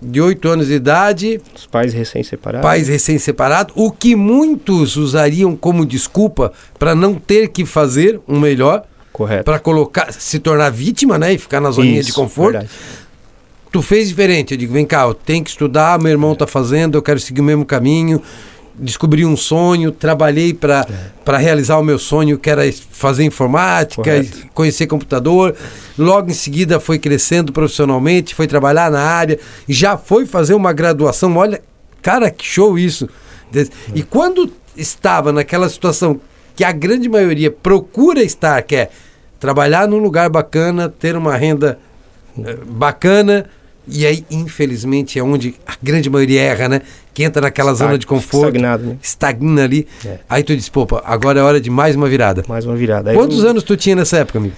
de 0.00 0.20
8 0.20 0.48
anos 0.48 0.66
de 0.68 0.74
idade, 0.74 1.40
Os 1.54 1.66
pais 1.66 1.92
recém-separados. 1.92 2.62
pais 2.66 2.88
recém-separados, 2.88 3.72
o 3.76 3.90
que 3.90 4.14
muitos 4.14 4.96
usariam 4.96 5.56
como 5.56 5.84
desculpa 5.84 6.52
para 6.78 6.94
não 6.94 7.14
ter 7.14 7.48
que 7.48 7.66
fazer 7.66 8.20
um 8.28 8.38
melhor, 8.38 8.84
Correto. 9.12 9.44
para 9.44 9.58
colocar, 9.58 10.12
se 10.12 10.38
tornar 10.38 10.70
vítima, 10.70 11.18
né, 11.18 11.32
e 11.32 11.38
ficar 11.38 11.60
na 11.60 11.70
zoninha 11.70 12.02
de 12.02 12.10
Isso, 12.10 12.20
conforto. 12.20 12.52
verdade. 12.52 12.70
Tu 13.70 13.82
fez 13.82 14.08
diferente. 14.08 14.52
Eu 14.54 14.58
digo, 14.58 14.72
vem 14.72 14.86
cá, 14.86 15.02
eu 15.02 15.12
tenho 15.12 15.44
que 15.44 15.50
estudar, 15.50 15.98
meu 15.98 16.10
irmão 16.10 16.34
tá 16.34 16.46
fazendo, 16.46 16.96
eu 16.96 17.02
quero 17.02 17.20
seguir 17.20 17.40
o 17.42 17.44
mesmo 17.44 17.66
caminho. 17.66 18.22
Descobri 18.78 19.24
um 19.24 19.36
sonho, 19.36 19.90
trabalhei 19.90 20.54
para 20.54 20.86
para 21.24 21.36
realizar 21.36 21.78
o 21.78 21.82
meu 21.82 21.98
sonho, 21.98 22.38
que 22.38 22.48
era 22.48 22.62
fazer 22.90 23.22
informática, 23.22 24.02
Correto. 24.02 24.46
conhecer 24.54 24.86
computador. 24.86 25.54
Logo 25.98 26.30
em 26.30 26.34
seguida 26.34 26.80
foi 26.80 26.98
crescendo 26.98 27.52
profissionalmente, 27.52 28.34
foi 28.34 28.46
trabalhar 28.46 28.90
na 28.90 29.02
área, 29.02 29.38
já 29.68 29.98
foi 29.98 30.24
fazer 30.24 30.54
uma 30.54 30.72
graduação. 30.72 31.36
Olha, 31.36 31.60
cara, 32.00 32.30
que 32.30 32.46
show 32.46 32.78
isso. 32.78 33.08
E 33.94 34.02
quando 34.02 34.50
estava 34.74 35.32
naquela 35.32 35.68
situação 35.68 36.18
que 36.56 36.64
a 36.64 36.72
grande 36.72 37.08
maioria 37.08 37.50
procura 37.50 38.22
estar, 38.22 38.62
que 38.62 38.74
é 38.76 38.90
trabalhar 39.38 39.86
num 39.86 39.98
lugar 39.98 40.28
bacana, 40.28 40.88
ter 40.88 41.16
uma 41.16 41.36
renda 41.36 41.78
eh, 42.42 42.56
bacana, 42.66 43.46
e 43.86 44.04
aí, 44.04 44.24
infelizmente, 44.30 45.18
é 45.18 45.22
onde 45.22 45.54
a 45.66 45.74
grande 45.82 46.10
maioria 46.10 46.42
erra, 46.42 46.68
né? 46.68 46.82
Que 47.18 47.24
entra 47.24 47.42
naquela 47.42 47.72
Está- 47.72 47.84
zona 47.84 47.98
de 47.98 48.06
conforto, 48.06 48.46
Estagnado, 48.54 48.84
né? 48.84 48.96
estagna 49.02 49.64
ali. 49.64 49.88
É. 50.06 50.20
Aí 50.28 50.44
tu 50.44 50.54
diz, 50.54 50.68
pô, 50.68 50.86
agora 51.04 51.40
é 51.40 51.42
hora 51.42 51.60
de 51.60 51.68
mais 51.68 51.96
uma 51.96 52.08
virada. 52.08 52.44
Mais 52.46 52.64
uma 52.64 52.76
virada. 52.76 53.10
Aí 53.10 53.16
Quantos 53.16 53.42
eu- 53.42 53.50
anos 53.50 53.64
tu 53.64 53.76
tinha 53.76 53.96
nessa 53.96 54.18
época, 54.18 54.38
amigo? 54.38 54.54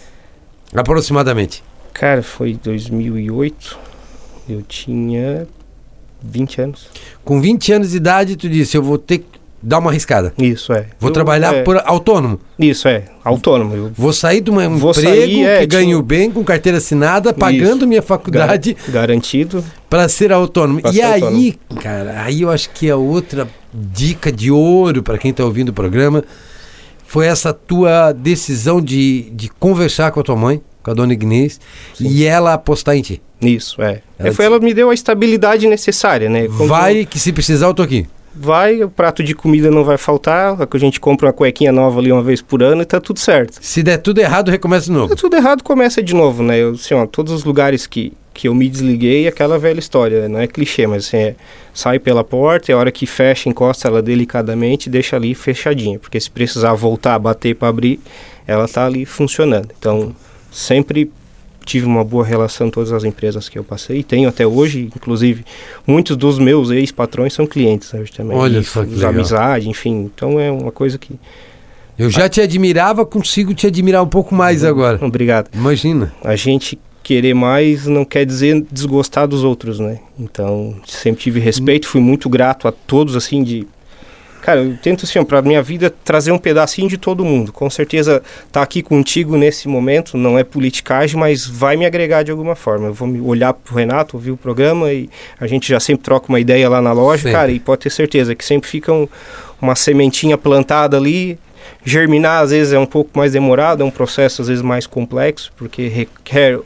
Aproximadamente. 0.75 1.65
Cara, 1.95 2.23
foi 2.23 2.53
2008. 2.63 3.79
Eu 4.47 4.61
tinha 4.61 5.49
20 6.23 6.61
anos. 6.61 6.89
Com 7.25 7.41
20 7.41 7.73
anos 7.73 7.93
de 7.93 7.97
idade, 7.97 8.37
tu 8.37 8.47
disse, 8.47 8.77
eu 8.77 8.83
vou 8.83 8.99
ter 8.99 9.21
que 9.21 9.40
dar 9.63 9.79
uma 9.79 9.91
arriscada. 9.91 10.33
Isso, 10.39 10.73
é. 10.73 10.87
Vou 10.99 11.11
Eu- 11.11 11.13
trabalhar 11.15 11.55
é, 11.55 11.63
por 11.63 11.77
autônomo. 11.85 12.41
Isso, 12.59 12.89
é. 12.89 13.05
Autônomo. 13.25 13.75
Eu 13.75 13.93
Vou 13.97 14.13
sair 14.13 14.41
de 14.41 14.51
um 14.51 14.55
Vou 14.79 14.91
emprego 14.91 14.95
sair, 14.95 15.45
é, 15.45 15.61
que 15.61 15.67
tinha- 15.67 15.81
ganho 15.81 16.03
bem, 16.03 16.31
com 16.31 16.43
carteira 16.45 16.79
assinada, 16.79 17.33
pagando 17.33 17.87
minha 17.87 18.03
faculdade 18.03 18.75
gar- 18.87 18.93
garantido. 18.93 19.65
para 19.89 20.09
ser 20.09 20.33
autônomo. 20.33 20.81
Pra 20.81 20.91
e 20.91 20.95
ser 20.95 21.03
aí, 21.03 21.23
autônomo. 21.23 21.55
cara, 21.83 22.23
aí 22.23 22.43
eu 22.43 22.51
acho 22.51 22.71
que 22.71 22.91
a 22.91 22.97
outra 22.97 23.47
dica 23.73 24.33
de 24.33 24.51
ouro 24.51 25.03
para 25.03 25.19
quem 25.19 25.31
está 25.31 25.45
ouvindo 25.45 25.69
o 25.69 25.73
programa 25.73 26.25
foi 27.07 27.27
essa 27.27 27.53
tua 27.53 28.13
decisão 28.13 28.81
de, 28.81 29.31
de 29.33 29.49
conversar 29.59 30.11
com 30.13 30.21
a 30.21 30.23
tua 30.23 30.37
mãe, 30.37 30.61
com 30.83 30.91
a 30.91 30.95
dona 30.95 31.13
Ignez, 31.13 31.61
e 32.01 32.25
ela 32.25 32.55
apostar 32.55 32.97
em 32.97 33.03
ti. 33.03 33.21
Isso, 33.43 33.81
é. 33.83 34.03
Ela 34.19 34.29
É, 34.29 34.33
foi, 34.33 34.45
ela 34.45 34.59
me 34.61 34.73
deu 34.75 34.91
a 34.91 34.95
estabilidade 34.95 35.67
necessária, 35.67 36.29
né? 36.29 36.47
Vai 36.49 37.05
que 37.05 37.19
se 37.19 37.33
precisar 37.33 37.67
eu 37.67 37.75
tô 37.75 37.83
aqui. 37.83 38.07
Vai, 38.35 38.83
o 38.83 38.89
prato 38.89 39.25
de 39.25 39.35
comida 39.35 39.71
não 39.71 39.85
vai 39.85 39.99
faltar. 39.99 40.57
A 40.61 40.79
gente 40.79 41.01
compra 41.01 41.27
uma 41.27 41.33
cuequinha 41.33 41.73
nova 41.73 41.99
ali 41.99 42.13
uma 42.13 42.23
vez 42.23 42.41
por 42.41 42.63
ano 42.63 42.83
e 42.83 42.85
tá 42.85 43.01
tudo 43.01 43.19
certo. 43.19 43.59
Se 43.61 43.83
der 43.83 43.99
tudo 43.99 44.21
errado, 44.21 44.51
recomeça 44.51 44.87
de 44.87 44.93
novo. 44.93 45.09
Tá 45.09 45.17
tudo 45.17 45.37
errado, 45.37 45.65
começa 45.65 46.03
de 46.03 46.15
novo, 46.15 46.43
né? 46.43 46.59
Eu, 46.59 46.73
assim, 46.73 46.95
ó, 46.95 47.07
todos 47.07 47.33
os 47.33 47.45
lugares 47.45 47.87
que, 47.87 48.13
que 48.33 48.47
eu 48.47 48.55
me 48.55 48.69
desliguei, 48.69 49.27
aquela 49.27 49.59
velha 49.59 49.81
história, 49.81 50.29
não 50.29 50.39
é 50.39 50.47
clichê, 50.47 50.87
mas 50.87 51.07
assim, 51.07 51.17
é, 51.17 51.35
sai 51.75 51.99
pela 51.99 52.23
porta 52.23 52.71
e 52.71 52.75
a 52.75 52.79
hora 52.79 52.93
que 52.93 53.05
fecha, 53.05 53.49
encosta 53.49 53.89
ela 53.89 54.01
delicadamente 54.01 54.89
e 54.89 54.93
deixa 54.93 55.17
ali 55.17 55.35
fechadinha, 55.35 55.99
porque 55.99 56.21
se 56.21 56.31
precisar 56.31 56.73
voltar, 56.75 57.19
bater 57.19 57.57
para 57.57 57.69
abrir, 57.69 58.01
ela 58.47 58.69
tá 58.69 58.87
ali 58.87 59.05
funcionando. 59.05 59.71
Então, 59.77 60.15
sempre 60.53 61.11
tive 61.65 61.87
uma 61.87 62.05
boa 62.05 62.25
relação 62.25 62.67
em 62.67 62.71
todas 62.71 62.93
as 62.93 63.05
empresas 63.05 63.49
que 63.49 63.59
eu 63.59 63.65
passei, 63.65 64.03
tenho 64.03 64.29
até 64.29 64.47
hoje, 64.47 64.91
inclusive, 64.95 65.45
muitos 65.87 66.17
dos 66.17 66.39
meus 66.39 66.71
ex-patrões 66.71 67.33
são 67.33 67.47
clientes 67.47 67.93
hoje 67.95 68.13
também. 68.13 68.37
Olha 68.37 68.63
só 68.63 68.85
que 68.85 68.95
legal. 68.95 69.11
amizade, 69.11 69.69
enfim, 69.69 70.11
então 70.13 70.39
é 70.39 70.51
uma 70.51 70.73
coisa 70.73 70.99
que... 70.99 71.15
Eu 71.99 72.09
já 72.09 72.29
te 72.29 72.41
admirava, 72.41 73.05
consigo 73.05 73.53
te 73.53 73.67
admirar 73.67 74.03
um 74.03 74.09
pouco 74.09 74.35
mais 74.35 74.65
agora. 74.65 74.99
Obrigado. 75.05 75.51
Imagina. 75.55 76.15
a 76.25 76.35
gente 76.35 76.79
querer 77.03 77.35
mais 77.35 77.87
não 77.87 78.05
quer 78.05 78.25
dizer 78.25 78.65
desgostar 78.71 79.27
dos 79.29 79.45
outros, 79.45 79.79
né? 79.79 79.99
Então, 80.19 80.77
sempre 80.87 81.23
tive 81.23 81.41
respeito, 81.41 81.87
fui 81.87 82.01
muito 82.01 82.29
grato 82.29 82.69
a 82.69 82.73
todos, 82.73 83.17
assim, 83.17 83.43
de... 83.43 83.67
Cara, 84.43 84.61
eu 84.63 84.77
tento, 84.83 85.05
assim, 85.05 85.23
para 85.25 85.43
minha 85.43 85.63
vida, 85.63 85.93
trazer 86.05 86.33
um 86.33 86.39
pedacinho 86.39 86.89
de 86.89 86.97
todo 86.97 87.25
mundo. 87.25 87.53
Com 87.53 87.69
certeza, 87.69 88.23
tá 88.51 88.63
aqui 88.63 88.83
contigo 88.83 89.37
nesse 89.37 89.69
momento, 89.69 90.17
não 90.17 90.39
é 90.39 90.45
politicagem, 90.45 91.19
mas 91.19 91.47
vai 91.47 91.77
me 91.77 91.85
agregar 91.87 92.23
de 92.23 92.31
alguma 92.31 92.55
forma. 92.57 92.89
Eu 92.89 92.95
vou 92.95 93.07
me 93.07 93.21
olhar 93.21 93.53
pro 93.53 93.75
Renato, 93.77 94.17
ouvir 94.17 94.31
o 94.31 94.37
programa 94.37 94.93
e 94.93 95.09
a 95.39 95.47
gente 95.47 95.69
já 95.69 95.79
sempre 95.79 96.05
troca 96.05 96.29
uma 96.29 96.41
ideia 96.41 96.69
lá 96.69 96.81
na 96.81 96.93
loja, 96.93 97.23
Sempre. 97.25 97.33
cara, 97.33 97.53
e 97.53 97.61
pode 97.61 97.83
ter 97.83 97.91
certeza 97.91 98.35
que 98.35 98.45
sempre 98.45 98.69
fica 98.69 98.93
um- 98.93 99.07
uma 99.61 99.75
sementinha 99.77 100.39
plantada 100.39 100.97
ali, 100.97 101.39
germinar 101.85 102.43
às 102.43 102.51
vezes 102.51 102.73
é 102.73 102.79
um 102.79 102.87
pouco 102.87 103.11
mais 103.17 103.33
demorado, 103.33 103.83
é 103.83 103.87
um 103.87 103.91
processo 103.91 104.43
às 104.43 104.49
vezes 104.49 104.63
mais 104.63 104.87
complexo, 104.87 105.53
porque 105.57 105.89
requer 105.89 106.59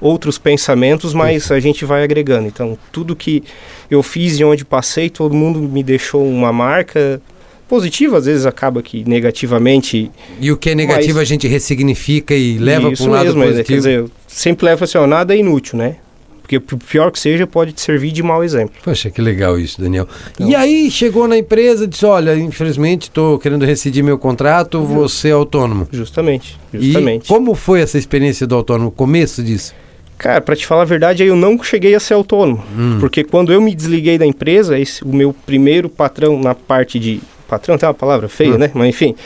outros 0.00 0.38
pensamentos, 0.38 1.14
mas 1.14 1.50
a 1.50 1.60
gente 1.60 1.84
vai 1.84 2.04
agregando. 2.04 2.46
Então, 2.46 2.78
tudo 2.92 3.16
que 3.16 3.42
eu 3.90 4.02
fiz 4.02 4.38
e 4.38 4.44
onde 4.44 4.64
passei, 4.64 5.08
todo 5.08 5.34
mundo 5.34 5.60
me 5.60 5.82
deixou 5.82 6.28
uma 6.28 6.52
marca, 6.52 7.20
positivo, 7.68 8.16
às 8.16 8.26
vezes 8.26 8.46
acaba 8.46 8.82
que 8.82 9.04
negativamente. 9.08 10.10
E 10.40 10.50
o 10.50 10.56
que 10.56 10.70
é 10.70 10.74
negativo 10.74 11.18
mas... 11.18 11.22
a 11.22 11.24
gente 11.24 11.48
ressignifica 11.48 12.34
e 12.34 12.58
leva 12.58 12.90
para 12.90 13.04
um 13.04 13.10
lado 13.10 13.24
mesmo, 13.26 13.42
positivo. 13.42 13.66
Quer 13.66 13.76
dizer, 13.76 14.04
sempre 14.26 14.66
leva 14.66 14.84
assim, 14.84 14.98
ó, 14.98 15.06
nada 15.06 15.34
é 15.34 15.38
inútil, 15.38 15.78
né? 15.78 15.96
Porque 16.46 16.58
o 16.58 16.78
pior 16.78 17.10
que 17.10 17.18
seja, 17.18 17.44
pode 17.44 17.72
te 17.72 17.80
servir 17.80 18.12
de 18.12 18.22
mau 18.22 18.44
exemplo. 18.44 18.76
Poxa, 18.84 19.10
que 19.10 19.20
legal 19.20 19.58
isso, 19.58 19.80
Daniel. 19.80 20.06
Então, 20.34 20.48
e 20.48 20.54
aí 20.54 20.88
chegou 20.92 21.26
na 21.26 21.36
empresa 21.36 21.84
e 21.84 21.86
disse: 21.88 22.06
olha, 22.06 22.36
infelizmente 22.36 23.02
estou 23.02 23.36
querendo 23.36 23.64
rescindir 23.64 24.04
meu 24.04 24.16
contrato, 24.16 24.78
uhum. 24.78 24.86
você 24.86 25.28
é 25.28 25.32
autônomo. 25.32 25.88
Justamente, 25.90 26.56
justamente. 26.72 27.24
E 27.24 27.28
como 27.28 27.52
foi 27.56 27.80
essa 27.80 27.98
experiência 27.98 28.46
do 28.46 28.54
autônomo? 28.54 28.92
Começo 28.92 29.42
disso? 29.42 29.74
Cara, 30.16 30.40
para 30.40 30.54
te 30.54 30.64
falar 30.64 30.82
a 30.82 30.86
verdade, 30.86 31.24
eu 31.24 31.34
não 31.34 31.60
cheguei 31.62 31.94
a 31.96 32.00
ser 32.00 32.14
autônomo. 32.14 32.62
Hum. 32.78 32.98
Porque 33.00 33.24
quando 33.24 33.52
eu 33.52 33.60
me 33.60 33.74
desliguei 33.74 34.16
da 34.16 34.24
empresa, 34.24 34.78
esse, 34.78 35.02
o 35.02 35.08
meu 35.08 35.34
primeiro 35.34 35.88
patrão 35.88 36.40
na 36.40 36.54
parte 36.54 37.00
de. 37.00 37.20
Patrão 37.48 37.76
tem 37.76 37.88
uma 37.88 37.94
palavra 37.94 38.28
feia, 38.28 38.54
hum. 38.54 38.58
né? 38.58 38.70
Mas 38.72 38.88
enfim, 38.88 39.16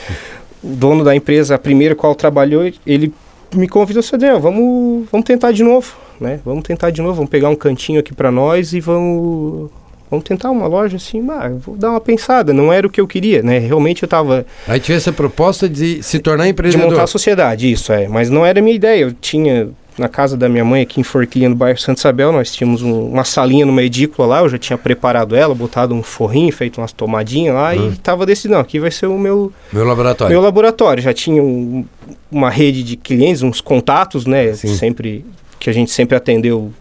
o 0.64 0.68
dono 0.68 1.04
da 1.04 1.14
empresa, 1.14 1.54
a 1.54 1.58
primeira 1.58 1.94
qual 1.94 2.14
trabalhou, 2.14 2.70
ele 2.86 3.12
me 3.54 3.68
convidou, 3.68 4.02
seu 4.02 4.18
Daniel, 4.18 4.40
vamos, 4.40 5.08
vamos 5.10 5.24
tentar 5.24 5.52
de 5.52 5.62
novo 5.62 5.96
né? 6.20 6.38
Vamos 6.44 6.62
tentar 6.62 6.90
de 6.90 7.00
novo, 7.00 7.14
vamos 7.14 7.30
pegar 7.30 7.48
um 7.48 7.56
cantinho 7.56 7.98
aqui 7.98 8.14
para 8.14 8.30
nós 8.30 8.72
e 8.72 8.80
vamos 8.80 9.70
vamos 10.10 10.24
tentar 10.24 10.50
uma 10.50 10.66
loja 10.66 10.96
assim, 10.96 11.24
ah, 11.30 11.48
vou 11.48 11.76
dar 11.76 11.90
uma 11.90 12.00
pensada, 12.00 12.52
não 12.52 12.72
era 12.72 12.84
o 12.84 12.90
que 12.90 13.00
eu 13.00 13.06
queria, 13.06 13.42
né? 13.42 13.58
Realmente 13.58 14.02
eu 14.02 14.08
tava 14.08 14.44
Aí 14.66 14.80
tive 14.80 14.98
essa 14.98 15.12
proposta 15.12 15.68
de 15.68 16.02
se 16.02 16.18
tornar 16.18 16.48
empreendedor. 16.48 16.84
De 16.84 16.90
montar 16.90 17.04
a 17.04 17.06
sociedade, 17.06 17.70
isso 17.70 17.92
é, 17.92 18.08
mas 18.08 18.28
não 18.28 18.44
era 18.44 18.58
a 18.58 18.62
minha 18.62 18.74
ideia. 18.74 19.02
Eu 19.02 19.12
tinha 19.12 19.70
na 20.00 20.08
casa 20.08 20.36
da 20.36 20.48
minha 20.48 20.64
mãe 20.64 20.82
aqui 20.82 20.98
em 20.98 21.04
Forquilha, 21.04 21.48
no 21.48 21.54
bairro 21.54 21.78
Santa 21.78 22.00
Isabel, 22.00 22.32
nós 22.32 22.50
tínhamos 22.50 22.82
um, 22.82 23.10
uma 23.10 23.22
salinha 23.22 23.66
numa 23.66 23.82
edícula 23.82 24.26
lá, 24.26 24.40
eu 24.40 24.48
já 24.48 24.58
tinha 24.58 24.78
preparado 24.78 25.36
ela, 25.36 25.54
botado 25.54 25.94
um 25.94 26.02
forrinho, 26.02 26.50
feito 26.50 26.80
umas 26.80 26.90
tomadinhas 26.90 27.54
lá 27.54 27.76
e 27.76 27.92
tava 27.96 28.24
decidindo, 28.24 28.54
não, 28.54 28.60
aqui 28.60 28.80
vai 28.80 28.90
ser 28.90 29.06
o 29.06 29.18
meu 29.18 29.52
meu 29.70 29.84
laboratório. 29.84 30.32
Meu 30.32 30.40
laboratório, 30.40 31.02
já 31.02 31.12
tinha 31.12 31.42
um, 31.42 31.84
uma 32.32 32.48
rede 32.48 32.82
de 32.82 32.96
clientes, 32.96 33.42
uns 33.42 33.60
contatos, 33.60 34.24
né, 34.24 34.54
Sim. 34.54 34.74
sempre 34.74 35.24
que 35.58 35.68
a 35.68 35.72
gente 35.72 35.90
sempre 35.90 36.16
atendeu 36.16 36.72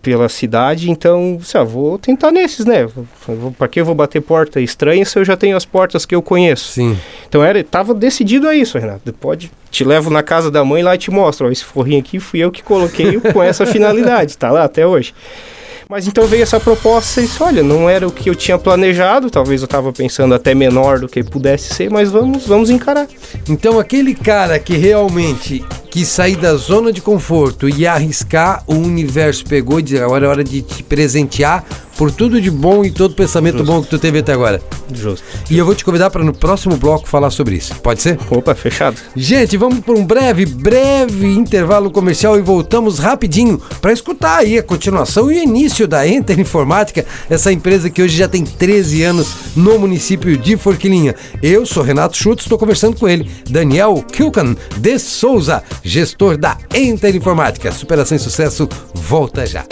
pela 0.00 0.28
cidade, 0.28 0.88
então, 0.88 1.40
sei 1.42 1.58
lá, 1.58 1.66
vou 1.66 1.98
tentar 1.98 2.30
nesses, 2.30 2.64
né? 2.64 2.88
Para 3.58 3.66
que 3.66 3.80
eu 3.80 3.84
vou 3.84 3.92
bater 3.92 4.22
porta 4.22 4.60
estranha 4.60 5.04
se 5.04 5.18
eu 5.18 5.24
já 5.24 5.36
tenho 5.36 5.56
as 5.56 5.64
portas 5.64 6.06
que 6.06 6.14
eu 6.14 6.22
conheço? 6.22 6.74
Sim. 6.74 6.96
Então 7.28 7.42
era, 7.42 7.64
tava 7.64 7.92
decidido 7.92 8.46
a 8.46 8.54
isso, 8.54 8.78
Renato. 8.78 9.12
Pode, 9.14 9.50
te 9.76 9.84
levo 9.84 10.08
na 10.08 10.22
casa 10.22 10.50
da 10.50 10.64
mãe 10.64 10.82
lá 10.82 10.94
e 10.94 10.98
te 10.98 11.10
mostro, 11.10 11.48
ó, 11.48 11.50
esse 11.50 11.62
forrinho 11.62 12.00
aqui 12.00 12.18
fui 12.18 12.40
eu 12.40 12.50
que 12.50 12.62
coloquei 12.62 13.20
com 13.32 13.42
essa 13.42 13.66
finalidade, 13.66 14.38
tá 14.38 14.50
lá 14.50 14.64
até 14.64 14.86
hoje. 14.86 15.12
Mas 15.88 16.08
então 16.08 16.26
veio 16.26 16.42
essa 16.42 16.58
proposta 16.58 17.20
e 17.20 17.26
disse, 17.26 17.40
olha, 17.40 17.62
não 17.62 17.88
era 17.88 18.08
o 18.08 18.10
que 18.10 18.28
eu 18.28 18.34
tinha 18.34 18.58
planejado, 18.58 19.30
talvez 19.30 19.60
eu 19.60 19.66
estava 19.66 19.92
pensando 19.92 20.34
até 20.34 20.52
menor 20.52 20.98
do 20.98 21.08
que 21.08 21.22
pudesse 21.22 21.74
ser, 21.74 21.90
mas 21.90 22.10
vamos, 22.10 22.46
vamos 22.46 22.70
encarar. 22.70 23.06
Então 23.48 23.78
aquele 23.78 24.14
cara 24.14 24.58
que 24.58 24.76
realmente 24.76 25.62
quis 25.90 26.08
sair 26.08 26.36
da 26.36 26.56
zona 26.56 26.90
de 26.90 27.00
conforto 27.00 27.68
e 27.68 27.86
arriscar, 27.86 28.64
o 28.66 28.74
universo 28.74 29.44
pegou 29.44 29.78
e 29.78 29.82
disse, 29.82 30.02
agora 30.02 30.26
é 30.26 30.28
hora 30.28 30.42
de 30.42 30.62
te 30.62 30.82
presentear 30.82 31.64
por 31.96 32.10
tudo 32.10 32.40
de 32.40 32.50
bom 32.50 32.84
e 32.84 32.90
todo 32.90 33.14
pensamento 33.14 33.58
Justo. 33.58 33.72
bom 33.72 33.82
que 33.82 33.88
tu 33.88 33.98
teve 33.98 34.18
até 34.18 34.32
agora. 34.32 34.60
Justo. 34.92 35.24
E 35.50 35.58
eu 35.58 35.64
vou 35.64 35.74
te 35.74 35.84
convidar 35.84 36.10
para 36.10 36.22
no 36.22 36.32
próximo 36.32 36.76
bloco 36.76 37.08
falar 37.08 37.30
sobre 37.30 37.56
isso. 37.56 37.74
Pode 37.76 38.02
ser? 38.02 38.18
Opa, 38.30 38.54
fechado. 38.54 38.96
Gente, 39.14 39.56
vamos 39.56 39.80
para 39.80 39.94
um 39.94 40.04
breve, 40.04 40.46
breve 40.46 41.26
intervalo 41.26 41.90
comercial 41.90 42.38
e 42.38 42.42
voltamos 42.42 42.98
rapidinho 42.98 43.60
para 43.80 43.92
escutar 43.92 44.38
aí 44.38 44.58
a 44.58 44.62
continuação 44.62 45.30
e 45.30 45.38
o 45.38 45.42
início 45.42 45.88
da 45.88 46.06
Enter 46.06 46.38
Informática, 46.38 47.04
essa 47.28 47.52
empresa 47.52 47.90
que 47.90 48.02
hoje 48.02 48.16
já 48.16 48.28
tem 48.28 48.44
13 48.44 49.02
anos 49.02 49.34
no 49.54 49.78
município 49.78 50.36
de 50.36 50.56
Forquilinha. 50.56 51.14
Eu 51.42 51.64
sou 51.64 51.82
Renato 51.82 52.16
Schutz, 52.16 52.44
estou 52.44 52.58
conversando 52.58 52.96
com 52.96 53.08
ele, 53.08 53.30
Daniel 53.48 54.04
Kilkan 54.12 54.56
de 54.76 54.98
Souza, 54.98 55.62
gestor 55.82 56.36
da 56.36 56.56
Enter 56.74 57.14
Informática. 57.14 57.72
Superação 57.72 58.16
e 58.16 58.20
sucesso, 58.20 58.68
volta 58.94 59.46
já. 59.46 59.64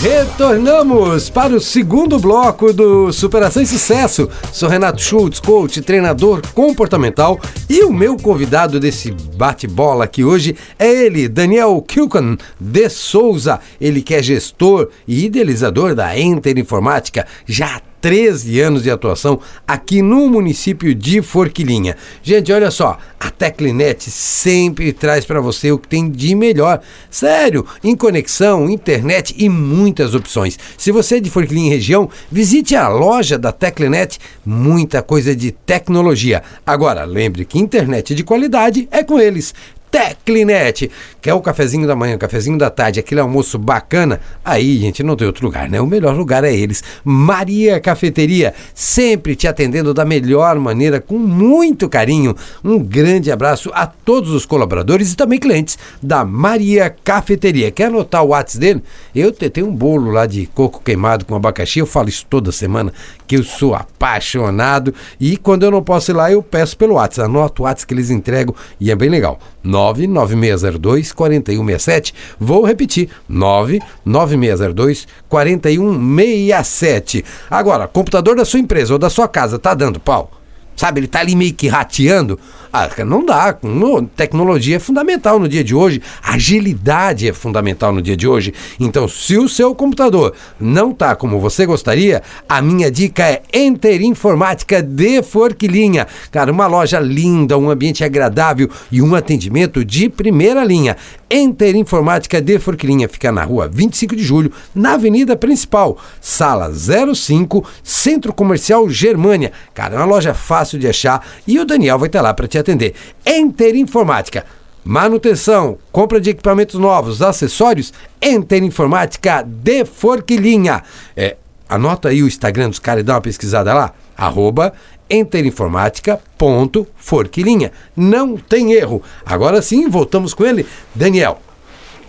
Retornamos 0.00 1.28
para 1.28 1.54
o 1.54 1.60
segundo 1.60 2.18
bloco 2.18 2.72
do 2.72 3.12
Superação 3.12 3.62
e 3.62 3.66
Sucesso. 3.66 4.30
Sou 4.50 4.66
Renato 4.66 5.02
Schultz, 5.02 5.38
coach, 5.38 5.82
treinador 5.82 6.40
comportamental 6.54 7.38
e 7.68 7.82
o 7.82 7.92
meu 7.92 8.16
convidado 8.16 8.80
desse 8.80 9.10
bate-bola 9.10 10.04
aqui 10.04 10.24
hoje 10.24 10.56
é 10.78 10.88
ele, 10.90 11.28
Daniel 11.28 11.84
Kilkan 11.86 12.38
de 12.58 12.88
Souza. 12.88 13.60
Ele 13.78 14.00
que 14.00 14.14
é 14.14 14.22
gestor 14.22 14.88
e 15.06 15.26
idealizador 15.26 15.94
da 15.94 16.18
Enter 16.18 16.56
Informática, 16.56 17.26
já 17.44 17.82
13 18.00 18.60
anos 18.60 18.82
de 18.82 18.90
atuação 18.90 19.40
aqui 19.66 20.02
no 20.02 20.28
município 20.28 20.94
de 20.94 21.20
Forquilinha. 21.20 21.96
Gente, 22.22 22.52
olha 22.52 22.70
só, 22.70 22.98
a 23.18 23.30
Teclinet 23.30 24.10
sempre 24.10 24.92
traz 24.92 25.24
para 25.24 25.40
você 25.40 25.70
o 25.70 25.78
que 25.78 25.88
tem 25.88 26.10
de 26.10 26.34
melhor. 26.34 26.80
Sério, 27.10 27.66
em 27.84 27.94
conexão, 27.94 28.68
internet 28.70 29.34
e 29.38 29.48
muitas 29.48 30.14
opções. 30.14 30.58
Se 30.78 30.90
você 30.90 31.16
é 31.16 31.20
de 31.20 31.30
Forquilinha 31.30 31.70
região, 31.70 32.08
visite 32.30 32.74
a 32.74 32.88
loja 32.88 33.38
da 33.38 33.52
Teclinet, 33.52 34.18
muita 34.44 35.02
coisa 35.02 35.36
de 35.36 35.52
tecnologia. 35.52 36.42
Agora, 36.64 37.04
lembre 37.04 37.44
que 37.44 37.58
internet 37.58 38.14
de 38.14 38.24
qualidade 38.24 38.88
é 38.90 39.02
com 39.02 39.20
eles. 39.20 39.54
Teclinet. 39.90 40.90
Quer 41.20 41.34
o 41.34 41.40
cafezinho 41.40 41.86
da 41.86 41.94
manhã, 41.94 42.16
o 42.16 42.18
cafezinho 42.18 42.56
da 42.56 42.70
tarde, 42.70 43.00
aquele 43.00 43.20
almoço 43.20 43.58
bacana? 43.58 44.20
Aí, 44.44 44.78
gente, 44.78 45.02
não 45.02 45.16
tem 45.16 45.26
outro 45.26 45.44
lugar, 45.44 45.68
né? 45.68 45.80
O 45.80 45.86
melhor 45.86 46.16
lugar 46.16 46.44
é 46.44 46.54
eles. 46.54 46.82
Maria 47.04 47.78
Cafeteria, 47.78 48.54
sempre 48.74 49.36
te 49.36 49.46
atendendo 49.46 49.92
da 49.92 50.04
melhor 50.04 50.58
maneira, 50.58 51.00
com 51.00 51.18
muito 51.18 51.88
carinho. 51.88 52.34
Um 52.64 52.78
grande 52.78 53.30
abraço 53.30 53.70
a 53.74 53.86
todos 53.86 54.30
os 54.30 54.46
colaboradores 54.46 55.12
e 55.12 55.16
também 55.16 55.38
clientes 55.38 55.76
da 56.02 56.24
Maria 56.24 56.88
Cafeteria. 56.88 57.70
Quer 57.70 57.86
anotar 57.86 58.24
o 58.24 58.28
WhatsApp 58.28 58.60
dele? 58.60 58.82
Eu 59.14 59.32
tenho 59.32 59.66
um 59.66 59.74
bolo 59.74 60.10
lá 60.10 60.24
de 60.24 60.46
coco 60.46 60.80
queimado 60.82 61.24
com 61.24 61.34
abacaxi, 61.34 61.80
eu 61.80 61.86
falo 61.86 62.08
isso 62.08 62.24
toda 62.30 62.52
semana, 62.52 62.92
que 63.26 63.36
eu 63.36 63.42
sou 63.42 63.74
apaixonado. 63.74 64.94
E 65.20 65.36
quando 65.36 65.64
eu 65.64 65.70
não 65.70 65.82
posso 65.82 66.10
ir 66.10 66.14
lá, 66.14 66.30
eu 66.30 66.42
peço 66.42 66.76
pelo 66.76 66.94
WhatsApp. 66.94 67.28
Anota 67.28 67.62
o 67.62 67.64
WhatsApp 67.64 67.86
que 67.86 67.94
eles 67.94 68.10
entregam 68.10 68.54
e 68.78 68.90
é 68.90 68.96
bem 68.96 69.08
legal. 69.08 69.38
99602 69.62 71.12
4167. 71.12 72.14
Vou 72.38 72.64
repetir: 72.64 73.08
99602 73.28 75.06
4167. 75.28 77.24
Agora, 77.50 77.86
computador 77.88 78.36
da 78.36 78.44
sua 78.44 78.60
empresa 78.60 78.92
ou 78.92 78.98
da 78.98 79.10
sua 79.10 79.28
casa 79.28 79.58
tá 79.58 79.74
dando 79.74 80.00
pau? 80.00 80.39
Sabe, 80.80 81.00
ele 81.00 81.08
tá 81.08 81.20
ali 81.20 81.36
meio 81.36 81.52
que 81.52 81.68
rateando. 81.68 82.40
Ah, 82.72 82.88
não 83.04 83.22
dá. 83.22 83.54
No, 83.62 84.06
tecnologia 84.06 84.76
é 84.76 84.78
fundamental 84.78 85.38
no 85.38 85.46
dia 85.46 85.62
de 85.62 85.74
hoje. 85.74 86.00
Agilidade 86.22 87.28
é 87.28 87.34
fundamental 87.34 87.92
no 87.92 88.00
dia 88.00 88.16
de 88.16 88.26
hoje. 88.26 88.54
Então, 88.78 89.06
se 89.06 89.36
o 89.36 89.46
seu 89.46 89.74
computador 89.74 90.32
não 90.58 90.92
tá 90.92 91.14
como 91.14 91.38
você 91.38 91.66
gostaria, 91.66 92.22
a 92.48 92.62
minha 92.62 92.90
dica 92.90 93.24
é 93.24 93.42
Enter 93.52 94.00
Informática 94.00 94.80
de 94.80 95.22
Forquilinha. 95.22 96.06
Cara, 96.30 96.50
uma 96.50 96.66
loja 96.66 96.98
linda, 96.98 97.58
um 97.58 97.68
ambiente 97.68 98.02
agradável 98.02 98.70
e 98.90 99.02
um 99.02 99.14
atendimento 99.14 99.84
de 99.84 100.08
primeira 100.08 100.64
linha. 100.64 100.96
Enter 101.28 101.76
Informática 101.76 102.40
de 102.40 102.58
Forquilinha 102.58 103.08
fica 103.08 103.30
na 103.30 103.44
rua 103.44 103.68
25 103.68 104.16
de 104.16 104.22
julho, 104.22 104.52
na 104.74 104.94
avenida 104.94 105.36
principal, 105.36 105.96
sala 106.20 106.72
05, 106.72 107.64
Centro 107.84 108.32
Comercial 108.32 108.88
Germânia. 108.88 109.52
Cara, 109.74 109.94
é 109.94 109.98
uma 109.98 110.06
loja 110.06 110.34
fácil 110.34 110.69
de 110.78 110.88
achar 110.88 111.26
e 111.46 111.58
o 111.58 111.64
Daniel 111.64 111.98
vai 111.98 112.08
estar 112.08 112.20
lá 112.20 112.34
para 112.34 112.48
te 112.48 112.58
atender. 112.58 112.94
Enter 113.26 113.76
Informática. 113.76 114.44
Manutenção, 114.82 115.76
compra 115.92 116.20
de 116.20 116.30
equipamentos 116.30 116.80
novos, 116.80 117.20
acessórios, 117.20 117.92
Enter 118.20 118.62
Informática 118.62 119.42
de 119.42 119.84
Forquilinha. 119.84 120.82
É, 121.16 121.36
anota 121.68 122.08
aí 122.08 122.22
o 122.22 122.26
Instagram 122.26 122.70
dos 122.70 122.78
caras 122.78 123.02
e 123.02 123.04
dá 123.04 123.14
uma 123.14 123.20
pesquisada 123.20 123.74
lá. 123.74 123.92
Arroba 124.16 124.72
enterinformática.forquilinha. 125.10 127.72
Não 127.96 128.36
tem 128.36 128.72
erro. 128.72 129.02
Agora 129.26 129.60
sim, 129.60 129.88
voltamos 129.88 130.32
com 130.32 130.46
ele. 130.46 130.64
Daniel, 130.94 131.42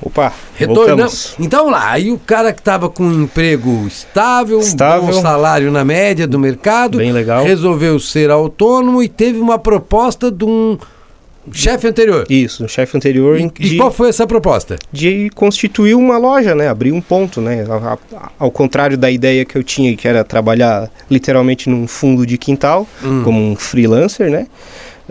Opa, 0.01 0.33
retornamos. 0.55 1.35
Então 1.39 1.69
lá, 1.69 1.91
aí 1.91 2.11
o 2.11 2.17
cara 2.17 2.51
que 2.51 2.59
estava 2.59 2.89
com 2.89 3.03
um 3.03 3.23
emprego 3.23 3.85
estável, 3.87 4.59
estável, 4.59 5.03
um 5.03 5.13
bom 5.13 5.21
salário 5.21 5.71
na 5.71 5.85
média 5.85 6.27
do 6.27 6.39
mercado, 6.39 6.97
bem 6.97 7.11
legal, 7.11 7.43
resolveu 7.43 7.99
ser 7.99 8.31
autônomo 8.31 9.03
e 9.03 9.07
teve 9.07 9.39
uma 9.39 9.59
proposta 9.59 10.31
de 10.31 10.43
um 10.43 10.77
chefe 11.51 11.87
anterior. 11.87 12.25
Isso, 12.29 12.63
um 12.63 12.67
chefe 12.67 12.97
anterior. 12.97 13.39
E, 13.39 13.49
de, 13.49 13.75
e, 13.75 13.77
qual 13.77 13.91
foi 13.91 14.09
essa 14.09 14.27
proposta? 14.27 14.77
De 14.91 15.29
constituir 15.35 15.95
uma 15.95 16.17
loja, 16.17 16.53
né? 16.53 16.67
Abrir 16.67 16.91
um 16.91 17.01
ponto, 17.01 17.41
né? 17.41 17.65
Ao 18.37 18.51
contrário 18.51 18.97
da 18.97 19.09
ideia 19.09 19.45
que 19.45 19.57
eu 19.57 19.63
tinha, 19.63 19.95
que 19.95 20.07
era 20.07 20.23
trabalhar 20.23 20.89
literalmente 21.09 21.69
num 21.69 21.87
fundo 21.87 22.25
de 22.25 22.37
quintal, 22.37 22.87
hum. 23.03 23.23
como 23.23 23.39
um 23.39 23.55
freelancer, 23.55 24.29
né? 24.29 24.47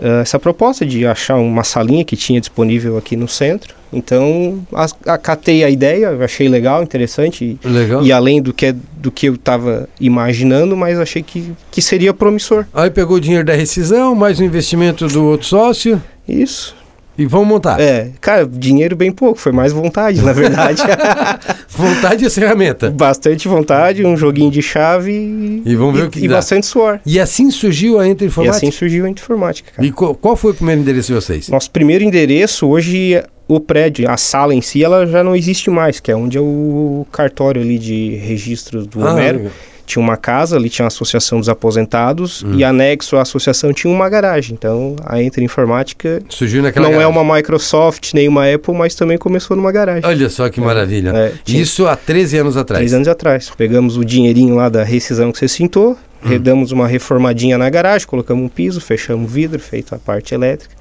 Uh, 0.01 0.21
essa 0.21 0.39
proposta 0.39 0.85
de 0.85 1.05
achar 1.05 1.37
uma 1.37 1.63
salinha 1.63 2.03
que 2.03 2.17
tinha 2.17 2.39
disponível 2.39 2.97
aqui 2.97 3.15
no 3.15 3.27
centro. 3.27 3.75
Então, 3.93 4.65
acatei 5.05 5.65
a 5.65 5.69
ideia, 5.69 6.11
achei 6.23 6.47
legal, 6.47 6.81
interessante. 6.81 7.59
Legal. 7.63 8.01
E 8.03 8.11
além 8.11 8.41
do 8.41 8.53
que, 8.53 8.71
do 8.71 9.11
que 9.11 9.27
eu 9.27 9.35
estava 9.35 9.87
imaginando, 9.99 10.77
mas 10.77 10.97
achei 10.97 11.21
que, 11.21 11.51
que 11.69 11.81
seria 11.81 12.13
promissor. 12.13 12.65
Aí 12.73 12.89
pegou 12.89 13.17
o 13.17 13.21
dinheiro 13.21 13.45
da 13.45 13.53
rescisão, 13.53 14.15
mais 14.15 14.39
o 14.39 14.43
investimento 14.43 15.07
do 15.07 15.25
outro 15.25 15.45
sócio. 15.47 16.01
Isso. 16.27 16.73
E 17.17 17.25
vamos 17.25 17.47
montar. 17.47 17.79
É, 17.79 18.11
cara, 18.19 18.45
dinheiro 18.47 18.95
bem 18.95 19.11
pouco, 19.11 19.39
foi 19.39 19.51
mais 19.51 19.73
vontade, 19.73 20.21
na 20.21 20.33
verdade. 20.33 20.81
vontade 21.69 22.25
e 22.25 22.29
ferramenta. 22.29 22.89
Bastante 22.89 23.47
vontade, 23.47 24.05
um 24.05 24.15
joguinho 24.15 24.49
de 24.49 24.61
chave 24.61 25.61
e, 25.65 25.75
vamos 25.75 25.95
ver 25.95 26.03
e, 26.03 26.07
o 26.07 26.09
que 26.09 26.19
e 26.19 26.27
dá. 26.27 26.35
bastante 26.35 26.65
suor. 26.65 26.99
E 27.05 27.19
assim 27.19 27.51
surgiu 27.51 27.99
a 27.99 28.07
Entre 28.07 28.27
Informática? 28.27 28.65
E 28.65 28.69
assim 28.69 28.71
surgiu 28.75 29.05
a 29.05 29.09
Entre 29.09 29.23
Informática, 29.23 29.71
cara. 29.75 29.87
E 29.87 29.91
qual, 29.91 30.15
qual 30.15 30.35
foi 30.35 30.51
o 30.51 30.53
primeiro 30.53 30.81
endereço 30.81 31.07
de 31.09 31.13
vocês? 31.13 31.49
Nosso 31.49 31.69
primeiro 31.69 32.03
endereço, 32.03 32.67
hoje, 32.67 33.21
o 33.47 33.59
prédio, 33.59 34.09
a 34.09 34.17
sala 34.17 34.55
em 34.55 34.61
si, 34.61 34.83
ela 34.83 35.05
já 35.05 35.23
não 35.23 35.35
existe 35.35 35.69
mais, 35.69 35.99
que 35.99 36.11
é 36.11 36.15
onde 36.15 36.37
é 36.37 36.41
o 36.41 37.05
cartório 37.11 37.61
ali 37.61 37.77
de 37.77 38.15
registros 38.15 38.87
do 38.87 39.05
ah, 39.05 39.11
Homero. 39.11 39.37
Legal 39.37 39.51
tinha 39.91 40.03
uma 40.03 40.15
casa, 40.15 40.55
ali 40.55 40.69
tinha 40.69 40.85
a 40.85 40.87
Associação 40.87 41.39
dos 41.39 41.49
Aposentados 41.49 42.43
hum. 42.43 42.55
e 42.55 42.63
anexo 42.63 43.17
à 43.17 43.21
associação 43.21 43.73
tinha 43.73 43.93
uma 43.93 44.09
garagem. 44.09 44.55
Então 44.57 44.95
a 45.05 45.21
Entre 45.21 45.43
Informática 45.43 46.21
surgiu 46.29 46.63
naquela 46.63 46.85
não 46.85 46.93
é 46.93 46.97
garagem. 46.99 47.17
é 47.17 47.21
uma 47.21 47.35
Microsoft 47.35 48.13
nem 48.13 48.27
uma 48.27 48.51
Apple, 48.51 48.73
mas 48.73 48.95
também 48.95 49.17
começou 49.17 49.57
numa 49.57 49.71
garagem. 49.71 50.03
Olha 50.05 50.29
só 50.29 50.49
que 50.49 50.59
é. 50.59 50.63
maravilha. 50.63 51.09
É, 51.09 51.33
tinha... 51.43 51.61
Isso 51.61 51.87
há 51.87 51.95
13 51.95 52.37
anos 52.37 52.57
atrás. 52.57 52.79
13 52.79 52.95
anos 52.95 53.07
atrás. 53.07 53.51
Pegamos 53.57 53.97
o 53.97 54.05
dinheirinho 54.05 54.55
lá 54.55 54.69
da 54.69 54.83
rescisão 54.83 55.31
que 55.31 55.39
você 55.39 55.47
citou, 55.47 55.91
hum. 55.91 56.29
redamos 56.29 56.71
uma 56.71 56.87
reformadinha 56.87 57.57
na 57.57 57.69
garagem, 57.69 58.07
colocamos 58.07 58.43
um 58.45 58.49
piso, 58.49 58.79
fechamos 58.79 59.29
o 59.29 59.33
vidro, 59.33 59.59
feito 59.59 59.93
a 59.93 59.99
parte 59.99 60.33
elétrica. 60.33 60.73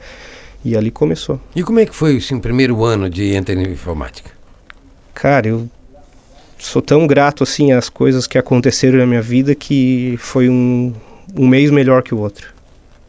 E 0.65 0.77
ali 0.77 0.91
começou. 0.91 1.41
E 1.57 1.63
como 1.63 1.81
é 1.81 1.87
que 1.87 1.97
foi 1.97 2.19
assim, 2.19 2.37
o 2.37 2.41
primeiro 2.41 2.85
ano 2.85 3.09
de 3.09 3.35
Entre 3.35 3.61
Informática? 3.63 4.31
Cara, 5.15 5.49
eu 5.49 5.69
sou 6.61 6.83
tão 6.83 7.07
grato 7.07 7.43
assim 7.43 7.73
às 7.73 7.89
coisas 7.89 8.27
que 8.27 8.39
aconteceram 8.39 8.99
na 8.99 9.07
minha 9.07 9.23
vida 9.23 9.55
que 9.55 10.17
foi 10.19 10.49
um, 10.49 10.93
um 11.35 11.49
mês 11.49 11.71
melhor 11.71 12.03
que 12.03 12.15
o 12.15 12.19
outro. 12.19 12.53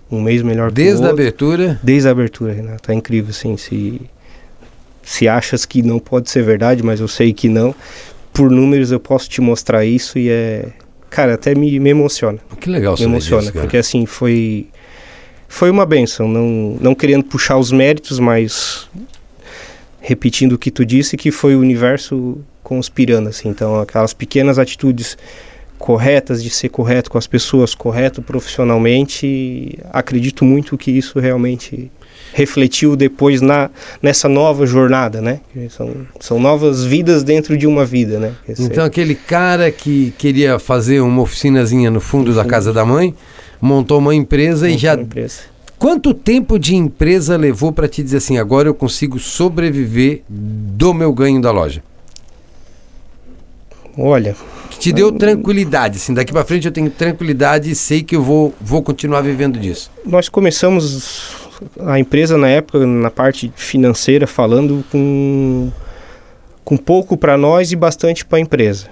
Um 0.10 0.22
mês 0.22 0.42
melhor 0.42 0.72
Desde 0.72 1.02
que 1.02 1.04
o 1.04 1.08
outro. 1.08 1.16
Desde 1.16 1.48
a 1.48 1.54
abertura? 1.54 1.80
Desde 1.84 2.08
a 2.08 2.12
abertura, 2.12 2.54
Renato. 2.54 2.84
Tá 2.84 2.94
incrível, 2.94 3.30
assim. 3.30 3.56
Se, 3.58 4.02
se 5.04 5.28
achas 5.28 5.66
que 5.66 5.82
não 5.82 6.00
pode 6.00 6.30
ser 6.30 6.44
verdade, 6.44 6.84
mas 6.84 7.00
eu 7.00 7.08
sei 7.08 7.34
que 7.34 7.48
não. 7.48 7.74
Por 8.34 8.50
números 8.50 8.92
eu 8.92 9.00
posso 9.00 9.30
te 9.30 9.42
mostrar 9.42 9.86
isso 9.86 10.18
e 10.18 10.30
é. 10.30 10.70
Cara, 11.10 11.34
até 11.34 11.54
me, 11.54 11.80
me 11.80 11.90
emociona. 11.90 12.40
Que 12.60 12.70
legal 12.70 12.96
Me 12.98 13.04
emociona, 13.04 13.44
disso, 13.44 13.54
porque 13.54 13.78
assim, 13.78 14.06
foi. 14.06 14.68
Foi 15.48 15.70
uma 15.70 15.86
benção, 15.86 16.30
não, 16.30 16.78
não 16.80 16.96
querendo 16.96 17.26
puxar 17.26 17.58
os 17.58 17.74
méritos, 17.74 18.20
mas 18.20 18.88
repetindo 20.00 20.54
o 20.54 20.58
que 20.58 20.72
tu 20.72 20.86
disse, 20.86 21.18
que 21.18 21.30
foi 21.30 21.58
o 21.58 21.60
universo 21.60 22.42
conspirando, 22.72 23.28
assim. 23.28 23.50
Então, 23.50 23.82
aquelas 23.82 24.14
pequenas 24.14 24.58
atitudes 24.58 25.18
corretas 25.78 26.42
de 26.42 26.50
ser 26.50 26.70
correto 26.70 27.12
com 27.12 27.18
as 27.18 27.28
pessoas, 27.28 27.76
correto 27.76 28.22
profissionalmente, 28.22 29.78
acredito 29.92 30.46
muito 30.46 30.78
que 30.78 30.90
isso 30.90 31.20
realmente 31.20 31.92
refletiu 32.32 32.96
depois 32.96 33.42
na 33.42 33.70
nessa 34.02 34.30
nova 34.30 34.66
jornada, 34.66 35.20
né? 35.20 35.42
São, 35.70 36.08
são 36.18 36.40
novas 36.40 36.86
vidas 36.86 37.24
dentro 37.26 37.58
de 37.58 37.68
uma 37.68 37.84
vida, 37.84 38.20
né? 38.20 38.34
Então 38.58 38.86
aquele 38.86 39.16
cara 39.16 39.70
que 39.70 40.14
queria 40.18 40.58
fazer 40.58 41.02
uma 41.02 41.22
oficinazinha 41.24 41.92
no 41.92 42.00
fundo, 42.00 42.28
no 42.28 42.34
fundo. 42.36 42.44
da 42.44 42.50
casa 42.50 42.72
da 42.72 42.86
mãe, 42.86 43.14
montou 43.60 44.00
uma 44.00 44.16
empresa 44.16 44.68
montou 44.68 44.78
e 44.78 44.80
já 44.80 44.94
empresa. 44.94 45.42
Quanto 45.78 46.14
tempo 46.14 46.58
de 46.58 46.76
empresa 46.76 47.36
levou 47.36 47.74
para 47.74 47.88
te 47.88 48.02
dizer 48.02 48.18
assim, 48.18 48.38
agora 48.38 48.70
eu 48.70 48.74
consigo 48.74 49.20
sobreviver 49.20 50.22
do 50.30 50.94
meu 50.94 51.12
ganho 51.12 51.42
da 51.42 51.52
loja? 51.52 51.84
Olha. 53.98 54.36
Que 54.70 54.80
te 54.80 54.92
deu 54.92 55.12
tranquilidade, 55.12 55.98
assim, 55.98 56.14
daqui 56.14 56.32
para 56.32 56.46
frente 56.46 56.66
eu 56.66 56.72
tenho 56.72 56.90
tranquilidade 56.90 57.70
e 57.70 57.76
sei 57.76 58.02
que 58.02 58.16
eu 58.16 58.24
vou, 58.24 58.54
vou 58.60 58.82
continuar 58.82 59.22
vivendo 59.22 59.60
disso. 59.60 59.92
Nós 60.06 60.30
começamos 60.30 61.50
a 61.80 62.00
empresa 62.00 62.38
na 62.38 62.48
época, 62.48 62.86
na 62.86 63.12
parte 63.12 63.52
financeira, 63.56 64.26
falando 64.26 64.84
com, 64.92 65.70
com 66.64 66.78
pouco 66.78 67.18
para 67.18 67.38
nós 67.38 67.72
e 67.72 67.76
bastante 67.76 68.26
para 68.26 68.38
a 68.38 68.42
empresa. 68.42 68.88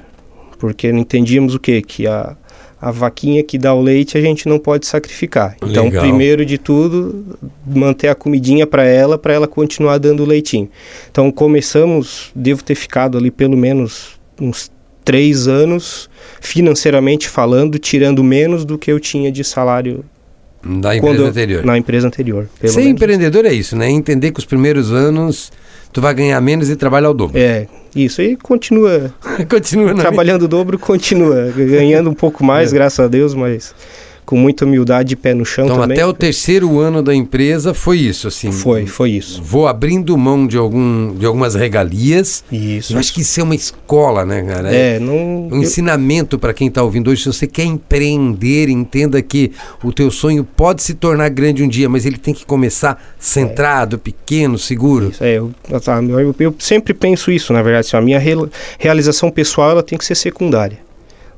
Porque 0.57 0.91
não 0.91 0.99
entendíamos 0.99 1.55
o 1.55 1.59
quê? 1.59 1.81
Que 1.81 2.05
a, 2.05 2.35
a 2.81 2.91
vaquinha 2.91 3.43
que 3.43 3.57
dá 3.57 3.73
o 3.73 3.81
leite 3.81 4.17
a 4.17 4.21
gente 4.21 4.47
não 4.47 4.59
pode 4.59 4.85
sacrificar. 4.85 5.55
Então, 5.63 5.85
Legal. 5.85 6.03
primeiro 6.03 6.45
de 6.45 6.57
tudo, 6.57 7.37
manter 7.65 8.09
a 8.09 8.15
comidinha 8.15 8.67
para 8.67 8.83
ela, 8.83 9.17
para 9.17 9.33
ela 9.33 9.47
continuar 9.47 9.97
dando 9.97 10.25
leitinho. 10.25 10.69
Então, 11.09 11.31
começamos, 11.31 12.31
devo 12.35 12.63
ter 12.63 12.75
ficado 12.75 13.17
ali 13.17 13.31
pelo 13.31 13.57
menos 13.57 14.19
uns 14.39 14.71
três 15.09 15.47
anos, 15.47 16.07
financeiramente 16.39 17.27
falando, 17.27 17.79
tirando 17.79 18.23
menos 18.23 18.63
do 18.63 18.77
que 18.77 18.91
eu 18.91 18.99
tinha 18.99 19.31
de 19.31 19.43
salário 19.43 20.05
da 20.63 20.95
empresa 20.95 21.23
anterior. 21.23 21.65
Na 21.65 21.75
empresa 21.79 22.05
anterior. 22.05 22.47
Ser 22.61 22.81
menos. 22.81 22.91
empreendedor 22.91 23.43
é 23.43 23.51
isso, 23.51 23.75
né? 23.75 23.89
Entender 23.89 24.31
que 24.31 24.37
os 24.37 24.45
primeiros 24.45 24.91
anos 24.91 25.51
tu 25.91 25.99
vai 25.99 26.13
ganhar 26.13 26.39
menos 26.41 26.69
e 26.69 26.75
trabalha 26.75 27.07
ao 27.07 27.13
dobro. 27.15 27.39
É, 27.39 27.65
isso. 27.95 28.21
E 28.21 28.35
continua. 28.35 29.11
continua 29.49 29.95
trabalhando 29.95 30.43
o 30.43 30.47
dobro, 30.47 30.77
continua. 30.77 31.51
Ganhando 31.55 32.11
um 32.11 32.13
pouco 32.13 32.43
mais, 32.43 32.71
é. 32.71 32.75
graças 32.75 32.99
a 32.99 33.07
Deus, 33.07 33.33
mas 33.33 33.73
com 34.29 34.37
muita 34.37 34.63
humildade 34.63 35.13
e 35.13 35.15
pé 35.15 35.33
no 35.33 35.43
chão 35.43 35.65
então, 35.65 35.79
também. 35.79 35.97
até 35.97 36.05
o 36.05 36.13
terceiro 36.13 36.79
ano 36.79 37.01
da 37.01 37.15
empresa 37.15 37.73
foi 37.73 37.97
isso, 37.97 38.27
assim. 38.27 38.51
Foi, 38.51 38.85
foi 38.85 39.09
isso. 39.09 39.41
Vou 39.41 39.67
abrindo 39.67 40.15
mão 40.15 40.45
de, 40.45 40.55
algum, 40.55 41.15
de 41.15 41.25
algumas 41.25 41.55
regalias. 41.55 42.43
Isso. 42.51 42.93
Eu 42.93 42.99
acho 42.99 43.11
que 43.11 43.21
isso 43.21 43.39
é 43.39 43.43
uma 43.43 43.55
escola, 43.55 44.27
né, 44.27 44.43
cara? 44.43 44.71
É, 44.71 44.99
não... 44.99 45.47
Um 45.47 45.49
eu... 45.53 45.61
ensinamento 45.63 46.37
para 46.37 46.53
quem 46.53 46.67
está 46.67 46.83
ouvindo 46.83 47.09
hoje. 47.09 47.23
Se 47.23 47.33
você 47.33 47.47
quer 47.47 47.63
empreender, 47.63 48.69
entenda 48.69 49.19
que 49.19 49.51
o 49.83 49.91
teu 49.91 50.11
sonho 50.11 50.43
pode 50.43 50.83
se 50.83 50.93
tornar 50.93 51.29
grande 51.29 51.63
um 51.63 51.67
dia, 51.67 51.89
mas 51.89 52.05
ele 52.05 52.19
tem 52.19 52.31
que 52.31 52.45
começar 52.45 53.03
centrado, 53.17 53.95
é. 53.95 53.97
pequeno, 53.99 54.59
seguro. 54.59 55.09
Isso, 55.09 55.23
é, 55.23 55.39
eu, 55.39 55.51
eu, 55.71 56.35
eu, 56.39 56.55
sempre 56.59 56.93
penso 56.93 57.31
isso, 57.31 57.51
na 57.51 57.63
verdade. 57.63 57.87
Assim, 57.87 57.97
a 57.97 58.01
minha 58.01 58.21
realização 58.77 59.31
pessoal 59.31 59.71
ela 59.71 59.81
tem 59.81 59.97
que 59.97 60.05
ser 60.05 60.13
secundária. 60.13 60.87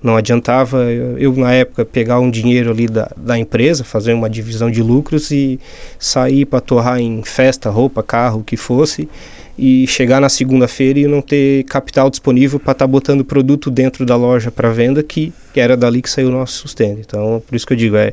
Não 0.02 0.16
adiantava 0.18 0.84
eu, 0.92 1.32
na 1.34 1.54
época, 1.54 1.86
pegar 1.86 2.20
um 2.20 2.32
dinheiro 2.32 2.72
ali 2.72 2.88
da, 2.88 3.12
da 3.16 3.38
empresa, 3.38 3.84
fazer 3.84 4.14
uma 4.14 4.30
divisão 4.30 4.72
de 4.72 4.82
lucros 4.82 5.30
e 5.30 5.60
sair 6.00 6.46
para 6.46 6.60
torrar 6.60 7.00
em 7.00 7.22
festa, 7.24 7.70
roupa, 7.70 8.02
carro, 8.02 8.40
o 8.40 8.44
que 8.44 8.58
fosse, 8.58 9.08
e 9.58 9.86
chegar 9.86 10.20
na 10.20 10.28
segunda-feira 10.28 11.00
e 11.00 11.06
não 11.06 11.22
ter 11.22 11.64
capital 11.66 12.10
disponível 12.10 12.60
para 12.60 12.72
estar 12.72 12.86
tá 12.86 12.92
botando 12.92 13.24
produto 13.24 13.70
dentro 13.70 14.04
da 14.04 14.16
loja 14.16 14.50
para 14.50 14.72
venda, 14.72 15.04
que, 15.04 15.32
que 15.54 15.60
era 15.60 15.78
dali 15.78 16.02
que 16.02 16.10
saiu 16.10 16.30
o 16.30 16.32
nosso 16.32 16.54
sustento. 16.54 17.00
Então, 17.00 17.44
por 17.46 17.56
isso 17.56 17.68
que 17.68 17.74
eu 17.74 17.78
digo, 17.78 17.96
é 17.96 18.12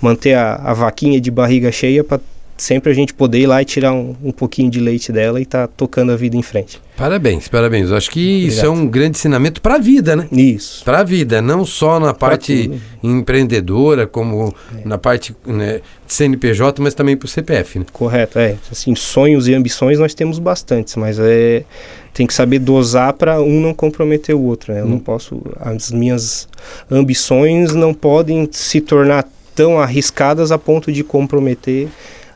manter 0.00 0.34
a, 0.34 0.56
a 0.56 0.74
vaquinha 0.74 1.18
de 1.18 1.30
barriga 1.30 1.72
cheia 1.72 2.04
para 2.04 2.20
sempre 2.60 2.90
a 2.90 2.94
gente 2.94 3.14
poder 3.14 3.40
ir 3.40 3.46
lá 3.46 3.60
e 3.62 3.64
tirar 3.64 3.92
um, 3.92 4.14
um 4.22 4.32
pouquinho 4.32 4.70
de 4.70 4.80
leite 4.80 5.10
dela 5.12 5.40
e 5.40 5.44
tá 5.44 5.66
tocando 5.66 6.12
a 6.12 6.16
vida 6.16 6.36
em 6.36 6.42
frente. 6.42 6.80
Parabéns, 6.96 7.48
parabéns. 7.48 7.90
Eu 7.90 7.96
acho 7.96 8.10
que 8.10 8.20
Obrigado. 8.20 8.52
isso 8.52 8.66
é 8.66 8.68
um 8.68 8.86
grande 8.86 9.16
ensinamento 9.16 9.60
para 9.62 9.76
a 9.76 9.78
vida, 9.78 10.14
né? 10.14 10.28
Isso. 10.30 10.84
Para 10.84 11.00
a 11.00 11.02
vida, 11.02 11.40
não 11.40 11.64
só 11.64 11.98
na 11.98 12.12
parte 12.12 12.70
empreendedora, 13.02 14.06
como 14.06 14.54
é. 14.76 14.86
na 14.86 14.98
parte 14.98 15.34
né, 15.46 15.80
de 16.06 16.12
CNPJ, 16.12 16.82
mas 16.82 16.92
também 16.92 17.16
para 17.16 17.26
o 17.26 17.28
CPF, 17.28 17.78
né? 17.78 17.86
Correto, 17.92 18.38
é. 18.38 18.56
Assim, 18.70 18.94
sonhos 18.94 19.48
e 19.48 19.54
ambições 19.54 19.98
nós 19.98 20.12
temos 20.12 20.38
bastantes, 20.38 20.96
mas 20.96 21.18
é 21.18 21.64
tem 22.12 22.26
que 22.26 22.34
saber 22.34 22.58
dosar 22.58 23.12
para 23.12 23.40
um 23.40 23.60
não 23.60 23.72
comprometer 23.72 24.34
o 24.34 24.42
outro. 24.42 24.72
Né? 24.72 24.80
Eu 24.80 24.84
hum. 24.84 24.90
não 24.90 24.98
posso, 24.98 25.40
as 25.58 25.90
minhas 25.90 26.48
ambições 26.90 27.74
não 27.74 27.94
podem 27.94 28.48
se 28.52 28.80
tornar 28.80 29.26
tão 29.54 29.78
arriscadas 29.78 30.52
a 30.52 30.58
ponto 30.58 30.92
de 30.92 31.04
comprometer 31.04 31.88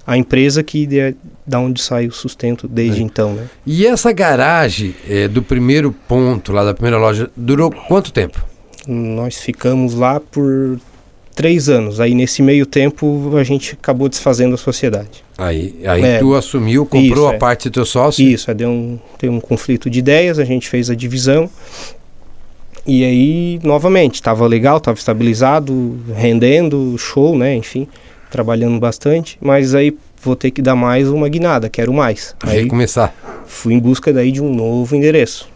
a 0.07 0.17
empresa 0.17 0.62
que 0.62 0.87
de, 0.87 1.14
da 1.47 1.59
onde 1.59 1.81
sai 1.81 2.07
o 2.07 2.12
sustento 2.12 2.69
desde 2.69 3.01
é. 3.01 3.05
então, 3.05 3.35
né? 3.35 3.49
E 3.67 3.87
essa 3.87 4.12
garagem 4.12 4.95
é, 5.09 5.27
do 5.27 5.43
primeiro 5.43 5.93
ponto 6.07 6.53
lá 6.53 6.64
da 6.64 6.75
primeira 6.75 6.99
loja 6.99 7.31
durou 7.37 7.71
quanto 7.71 8.12
tempo? 8.12 8.45
Nós 8.87 9.38
ficamos 9.38 9.95
lá 9.95 10.21
por 10.21 10.79
três 11.35 11.69
anos. 11.69 12.01
Aí 12.01 12.14
nesse 12.14 12.43
meio 12.43 12.67
tempo 12.67 13.33
a 13.37 13.43
gente 13.43 13.73
acabou 13.73 14.09
desfazendo 14.09 14.55
a 14.55 14.59
sociedade. 14.59 15.25
Aí, 15.38 15.75
aí 15.87 16.03
é, 16.03 16.19
tu 16.19 16.35
assumiu, 16.35 16.85
comprou 16.85 17.25
isso, 17.25 17.29
a 17.29 17.35
é. 17.35 17.38
parte 17.38 17.69
do 17.71 17.73
teu 17.73 17.87
sócio? 17.87 18.27
Isso, 18.27 18.51
é, 18.51 18.55
deu 18.55 18.69
um, 18.69 18.99
deu 19.19 19.33
um 19.33 19.40
conflito 19.40 19.88
de 19.88 19.99
ideias, 19.99 20.38
a 20.38 20.45
gente 20.45 20.69
fez 20.69 20.90
a 20.90 20.95
divisão. 20.95 21.49
E 22.87 23.03
aí, 23.03 23.59
novamente, 23.62 24.17
estava 24.17 24.47
legal, 24.47 24.77
estava 24.77 24.99
estabilizado, 24.99 25.99
rendendo, 26.14 26.95
show, 26.99 27.37
né? 27.37 27.57
Enfim 27.57 27.88
trabalhando 28.35 28.81
bastante, 28.81 29.38
mas 29.40 29.77
aí 29.77 29.97
vou 30.20 30.35
ter 30.35 30.51
que 30.51 30.61
dar 30.61 30.75
mais 30.75 31.09
uma 31.09 31.29
guinada, 31.29 31.68
quero 31.68 31.94
mais. 31.94 32.35
Aí 32.42 32.66
começar. 32.66 33.14
Fui 33.47 33.73
em 33.73 33.79
busca 33.79 34.12
daí 34.12 34.33
de 34.33 34.42
um 34.42 34.53
novo 34.53 34.97
endereço. 34.97 35.49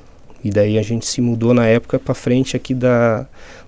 E 0.45 0.51
daí 0.51 0.79
a 0.79 0.83
gente 0.83 1.05
se 1.05 1.21
mudou 1.21 1.53
na 1.53 1.67
época 1.67 1.99
para 1.99 2.15
frente 2.15 2.57
aqui 2.57 2.73
da, 2.73 3.27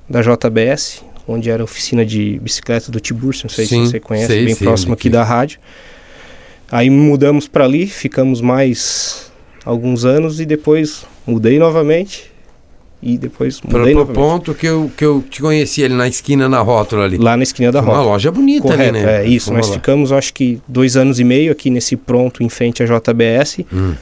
da 0.08 0.20
JBS, 0.22 1.02
onde 1.26 1.50
era 1.50 1.60
a 1.60 1.64
oficina 1.64 2.06
de 2.06 2.38
bicicleta 2.38 2.92
do 2.92 3.00
Tiburcio, 3.00 3.46
não 3.46 3.50
sei 3.50 3.66
sim, 3.66 3.84
se 3.84 3.90
você 3.90 3.98
conhece, 3.98 4.28
sei, 4.28 4.44
bem 4.44 4.54
sim, 4.54 4.64
próximo 4.64 4.94
aqui 4.94 5.10
da 5.10 5.24
rádio. 5.24 5.58
Aí 6.70 6.88
mudamos 6.88 7.48
para 7.48 7.64
ali, 7.64 7.88
ficamos 7.88 8.40
mais 8.40 9.32
alguns 9.64 10.04
anos 10.04 10.38
e 10.38 10.46
depois 10.46 11.04
mudei 11.26 11.58
novamente 11.58 12.29
e 13.02 13.16
depois 13.16 13.60
mudei 13.62 13.94
Pro, 13.94 14.04
pro 14.04 14.14
ponto 14.14 14.54
que 14.54 14.66
eu, 14.66 14.90
que 14.94 15.04
eu 15.04 15.24
te 15.28 15.40
conheci 15.40 15.82
ali 15.82 15.94
na 15.94 16.06
esquina, 16.06 16.48
na 16.48 16.60
rótula 16.60 17.04
ali. 17.04 17.16
Lá 17.16 17.36
na 17.36 17.42
esquina 17.42 17.72
da 17.72 17.80
rótula. 17.80 17.98
Uma 17.98 18.04
loja 18.04 18.30
bonita 18.30 18.68
Correto, 18.68 18.96
ali, 18.96 19.04
né? 19.04 19.22
É 19.22 19.26
isso, 19.26 19.46
Vamos 19.46 19.66
nós 19.66 19.68
lá. 19.70 19.80
ficamos 19.80 20.12
acho 20.12 20.34
que 20.34 20.60
dois 20.68 20.96
anos 20.96 21.18
e 21.18 21.24
meio 21.24 21.50
aqui 21.50 21.70
nesse 21.70 21.96
pronto 21.96 22.42
em 22.42 22.48
frente 22.48 22.82
à 22.82 22.86
JBS. 22.86 23.60
Hum. 23.72 23.94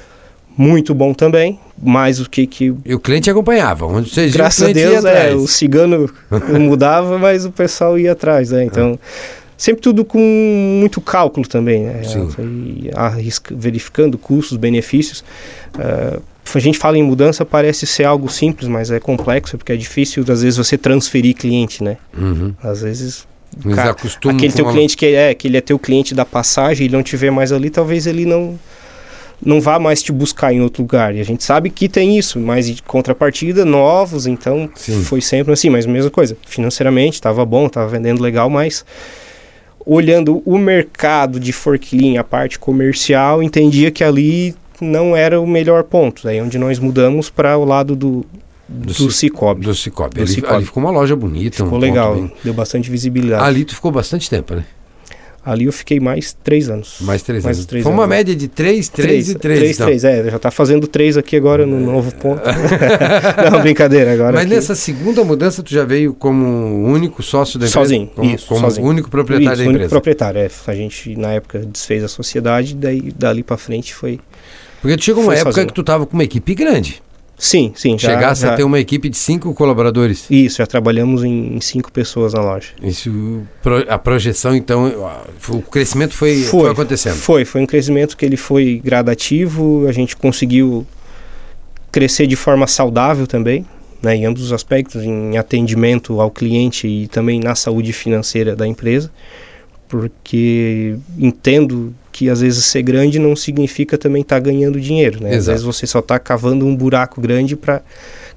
Muito 0.57 0.93
bom 0.93 1.15
também, 1.15 1.61
mas 1.81 2.19
o 2.19 2.29
que 2.29 2.45
que... 2.45 2.75
E 2.85 2.93
o 2.93 2.99
cliente 2.99 3.31
acompanhava, 3.31 3.87
onde 3.87 4.11
vocês 4.11 4.33
Graças 4.33 4.69
a 4.69 4.73
Deus, 4.73 5.05
é, 5.05 5.33
o 5.33 5.47
cigano 5.47 6.11
mudava, 6.59 7.17
mas 7.17 7.45
o 7.45 7.53
pessoal 7.53 7.97
ia 7.97 8.11
atrás, 8.11 8.51
né? 8.51 8.65
Então... 8.65 8.99
sempre 9.57 9.81
tudo 9.81 10.05
com 10.05 10.19
muito 10.19 11.01
cálculo 11.01 11.47
também, 11.47 11.85
né? 11.85 12.03
Arrisca, 12.95 13.55
verificando 13.57 14.19
custos, 14.19 14.57
benefícios. 14.57 15.23
Uh, 15.77 16.21
a 16.55 16.61
gente 16.61 16.79
fala 16.79 16.97
em 16.97 17.03
mudança, 17.03 17.45
parece 17.45 17.87
ser 17.87 18.05
algo 18.05 18.29
simples, 18.29 18.69
mas 18.69 18.91
é 18.91 19.01
complexo, 19.01 19.59
porque 19.59 19.73
é 19.73 19.77
difícil, 19.77 20.25
às 20.29 20.43
vezes, 20.43 20.57
você 20.57 20.79
transferir 20.79 21.35
cliente, 21.35 21.83
né? 21.83 21.97
Uhum. 22.17 22.55
Às 22.63 22.83
vezes... 22.83 23.27
Cara, 23.75 23.91
aquele 23.91 24.53
teu 24.53 24.71
cliente 24.71 24.97
que 24.97 25.07
é, 25.07 25.35
que 25.35 25.49
ele 25.49 25.57
é 25.57 25.61
teu 25.61 25.79
cliente 25.79 26.15
da 26.15 26.25
passagem, 26.25 26.87
ele 26.87 26.95
não 26.95 27.03
te 27.03 27.17
vê 27.17 27.31
mais 27.31 27.51
ali, 27.51 27.71
talvez 27.71 28.07
ele 28.07 28.25
não 28.25 28.59
não 29.45 29.61
vá 29.61 29.79
mais 29.79 30.03
te 30.03 30.11
buscar 30.13 30.53
em 30.53 30.61
outro 30.61 30.83
lugar. 30.83 31.15
E 31.15 31.21
a 31.21 31.25
gente 31.25 31.45
sabe 31.45 31.71
que 31.71 31.89
tem 31.89 32.19
isso, 32.19 32.39
mas 32.39 32.67
de 32.67 32.83
contrapartida, 32.83 33.65
novos, 33.65 34.27
então 34.27 34.69
Sim. 34.75 35.03
foi 35.03 35.21
sempre 35.21 35.53
assim, 35.53 35.71
mas 35.71 35.87
mesma 35.87 36.11
coisa. 36.11 36.37
Financeiramente 36.47 37.15
estava 37.15 37.45
bom, 37.45 37.67
estava 37.67 37.89
vendendo 37.89 38.23
legal, 38.23 38.51
mas 38.51 38.85
olhando 39.87 40.43
o 40.45 40.59
mercado 40.59 41.41
de 41.41 41.53
forklift, 41.53 42.19
a 42.19 42.25
parte 42.25 42.59
comercial, 42.59 43.43
entendia 43.43 43.91
que 43.91 44.05
ali 44.05 44.55
não 44.81 45.17
era 45.17 45.41
o 45.41 45.47
melhor 45.47 45.85
ponto. 45.85 46.23
Daí 46.25 46.41
onde 46.41 46.59
nós 46.59 46.79
mudamos 46.79 47.31
para 47.31 47.57
o 47.57 47.65
lado 47.65 47.95
do, 47.97 48.25
do, 48.69 48.93
do 48.93 49.11
Cicobi. 49.11 49.65
Do 49.65 49.75
Cicobi. 49.75 50.21
Ali, 50.21 50.45
ali, 50.47 50.65
ficou 50.65 50.83
uma 50.83 50.91
loja 50.91 51.17
bonita. 51.17 51.57
Ficou 51.57 51.79
um 51.79 51.81
legal, 51.81 52.15
bem... 52.15 52.33
deu 52.45 52.55
bastante 52.55 52.91
visibilidade. 52.91 53.43
Ali 53.43 53.65
tu 53.65 53.75
ficou 53.75 53.91
bastante 53.91 54.29
tempo, 54.29 54.55
né? 54.55 54.65
Ali 55.49 55.65
eu 55.65 55.73
fiquei 55.73 55.99
mais 55.99 56.37
três 56.45 56.69
anos. 56.69 56.99
Mais 57.01 57.23
três 57.23 57.43
mais 57.43 57.57
anos. 57.57 57.67
Três 57.67 57.83
Foi 57.83 57.91
anos. 57.91 58.03
uma 58.03 58.07
média 58.07 58.37
de 58.37 58.49
três, 58.49 58.91
três, 58.91 59.07
três 59.07 59.29
e 59.31 59.35
três. 59.35 59.59
Três, 59.59 59.77
então. 59.77 59.87
três, 59.87 60.05
é. 60.05 60.31
Já 60.31 60.37
está 60.37 60.51
fazendo 60.51 60.87
três 60.87 61.17
aqui 61.17 61.37
agora 61.37 61.65
no 61.65 61.81
novo 61.81 62.15
ponto. 62.17 62.43
Não, 63.51 63.61
brincadeira 63.63 64.13
agora. 64.13 64.33
Mas 64.33 64.45
aqui. 64.45 64.55
nessa 64.55 64.75
segunda 64.75 65.25
mudança 65.25 65.63
tu 65.63 65.73
já 65.73 65.87
veio 65.87 66.13
como 66.13 66.85
único 66.87 67.23
sócio 67.23 67.59
da 67.59 67.65
empresa? 67.65 67.81
Sozinho, 67.81 68.09
como, 68.09 68.31
isso. 68.31 68.47
Como 68.47 68.61
sozinho. 68.61 68.87
único 68.87 69.09
proprietário 69.09 69.55
isso, 69.55 69.57
da 69.57 69.65
empresa? 69.65 69.79
único 69.79 69.89
proprietário, 69.89 70.41
é. 70.41 70.51
A 70.67 70.75
gente 70.75 71.17
na 71.17 71.33
época 71.33 71.61
desfez 71.61 72.05
a 72.05 72.09
sociedade, 72.09 72.75
daí 72.75 73.11
dali 73.13 73.43
para 73.43 73.57
frente 73.57 73.95
foi... 73.95 74.21
Porque 74.81 74.97
tu 74.97 75.05
chegou 75.05 75.23
uma 75.23 75.35
época 75.35 75.53
sozinho. 75.53 75.67
que 75.67 75.75
tu 75.75 75.81
estava 75.81 76.07
com 76.07 76.15
uma 76.15 76.25
equipe 76.25 76.55
grande. 76.55 77.03
Sim, 77.39 77.73
sim. 77.77 77.97
Já, 77.97 78.15
Chegasse 78.15 78.43
já... 78.43 78.53
a 78.53 78.57
ter 78.57 78.65
uma 78.65 78.81
equipe 78.81 79.09
de 79.09 79.17
cinco 79.17 79.55
colaboradores. 79.55 80.27
Isso, 80.29 80.59
já 80.59 80.67
trabalhamos 80.67 81.23
em, 81.23 81.55
em 81.57 81.61
cinco 81.61 81.91
pessoas 81.93 82.35
na 82.35 82.41
loja. 82.41 82.71
Isso, 82.83 83.43
a 83.89 83.97
projeção, 83.97 84.57
então, 84.57 84.93
o 85.49 85.63
crescimento 85.63 86.15
foi, 86.15 86.43
foi, 86.43 86.63
foi, 86.63 86.71
acontecendo? 86.71 87.15
Foi, 87.15 87.45
foi 87.45 87.61
um 87.63 87.67
crescimento 87.67 88.17
que 88.17 88.25
ele 88.27 88.37
foi 88.37 88.81
gradativo, 88.85 89.87
a 89.87 89.93
gente 89.93 90.17
conseguiu 90.17 90.85
crescer 91.93 92.27
de 92.27 92.35
forma 92.35 92.67
saudável 92.67 93.27
também, 93.27 93.65
né, 94.03 94.17
em 94.17 94.27
ambos 94.27 94.43
os 94.43 94.53
aspectos, 94.53 95.03
em 95.05 95.39
atendimento 95.39 96.21
ao 96.21 96.31
cliente 96.31 96.89
e 96.89 97.07
também 97.07 97.39
na 97.39 97.55
saúde 97.55 97.93
financeira 97.93 98.57
da 98.57 98.67
empresa, 98.67 99.11
porque 99.89 100.97
entendo 101.17 101.95
que 102.19 102.29
às 102.29 102.41
vezes 102.41 102.65
ser 102.65 102.83
grande 102.83 103.17
não 103.17 103.37
significa 103.37 103.97
também 103.97 104.23
estar 104.23 104.37
tá 104.37 104.41
ganhando 104.41 104.81
dinheiro, 104.81 105.23
né? 105.23 105.37
Às 105.37 105.47
vezes 105.47 105.63
você 105.63 105.87
só 105.87 106.01
está 106.01 106.19
cavando 106.19 106.67
um 106.67 106.75
buraco 106.75 107.21
grande 107.21 107.55
para 107.55 107.81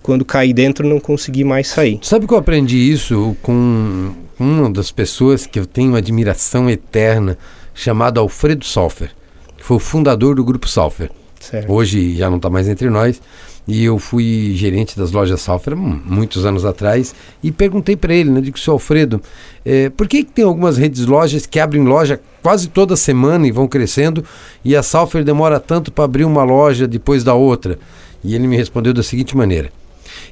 quando 0.03 0.23
cair 0.23 0.53
dentro 0.53 0.87
não 0.87 0.99
conseguir 0.99 1.43
mais 1.43 1.67
sair. 1.67 1.97
Sabe 2.03 2.27
que 2.27 2.33
eu 2.33 2.37
aprendi 2.37 2.77
isso 2.77 3.35
com 3.41 4.13
uma 4.37 4.69
das 4.69 4.91
pessoas 4.91 5.47
que 5.47 5.57
eu 5.57 5.65
tenho 5.65 5.95
admiração 5.95 6.69
eterna, 6.69 7.39
chamado 7.73 8.19
Alfredo 8.19 8.63
Salfer, 8.63 9.09
que 9.57 9.63
foi 9.63 9.77
o 9.77 9.79
fundador 9.79 10.35
do 10.35 10.43
grupo 10.43 10.69
Salfer. 10.69 11.09
Certo. 11.39 11.73
Hoje 11.73 12.15
já 12.15 12.29
não 12.29 12.37
está 12.37 12.51
mais 12.51 12.67
entre 12.67 12.87
nós. 12.87 13.19
E 13.67 13.85
eu 13.85 13.99
fui 13.99 14.53
gerente 14.55 14.97
das 14.97 15.11
lojas 15.11 15.41
Salfer 15.41 15.75
muitos 15.75 16.45
anos 16.45 16.65
atrás 16.65 17.13
e 17.43 17.51
perguntei 17.51 17.95
para 17.95 18.13
ele, 18.13 18.29
né, 18.29 18.41
digo, 18.41 18.59
seu 18.59 18.73
Alfredo, 18.73 19.21
é, 19.63 19.89
por 19.89 20.07
que, 20.07 20.23
que 20.23 20.31
tem 20.31 20.43
algumas 20.43 20.77
redes 20.77 21.05
lojas 21.05 21.45
que 21.45 21.59
abrem 21.59 21.83
loja 21.83 22.19
quase 22.41 22.67
toda 22.67 22.95
semana 22.95 23.47
e 23.47 23.51
vão 23.51 23.67
crescendo 23.67 24.25
e 24.65 24.75
a 24.75 24.81
Salfer 24.81 25.23
demora 25.23 25.59
tanto 25.59 25.91
para 25.91 26.05
abrir 26.05 26.25
uma 26.25 26.43
loja 26.43 26.87
depois 26.87 27.23
da 27.23 27.35
outra? 27.35 27.77
E 28.23 28.35
ele 28.35 28.47
me 28.47 28.57
respondeu 28.57 28.93
da 28.93 29.03
seguinte 29.03 29.37
maneira: 29.37 29.71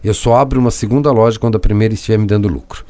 eu 0.03 0.13
só 0.13 0.35
abro 0.35 0.59
uma 0.59 0.71
segunda 0.71 1.11
loja 1.11 1.39
quando 1.39 1.55
a 1.55 1.59
primeira 1.59 1.93
estiver 1.93 2.17
me 2.17 2.25
dando 2.25 2.47
lucro. 2.47 2.85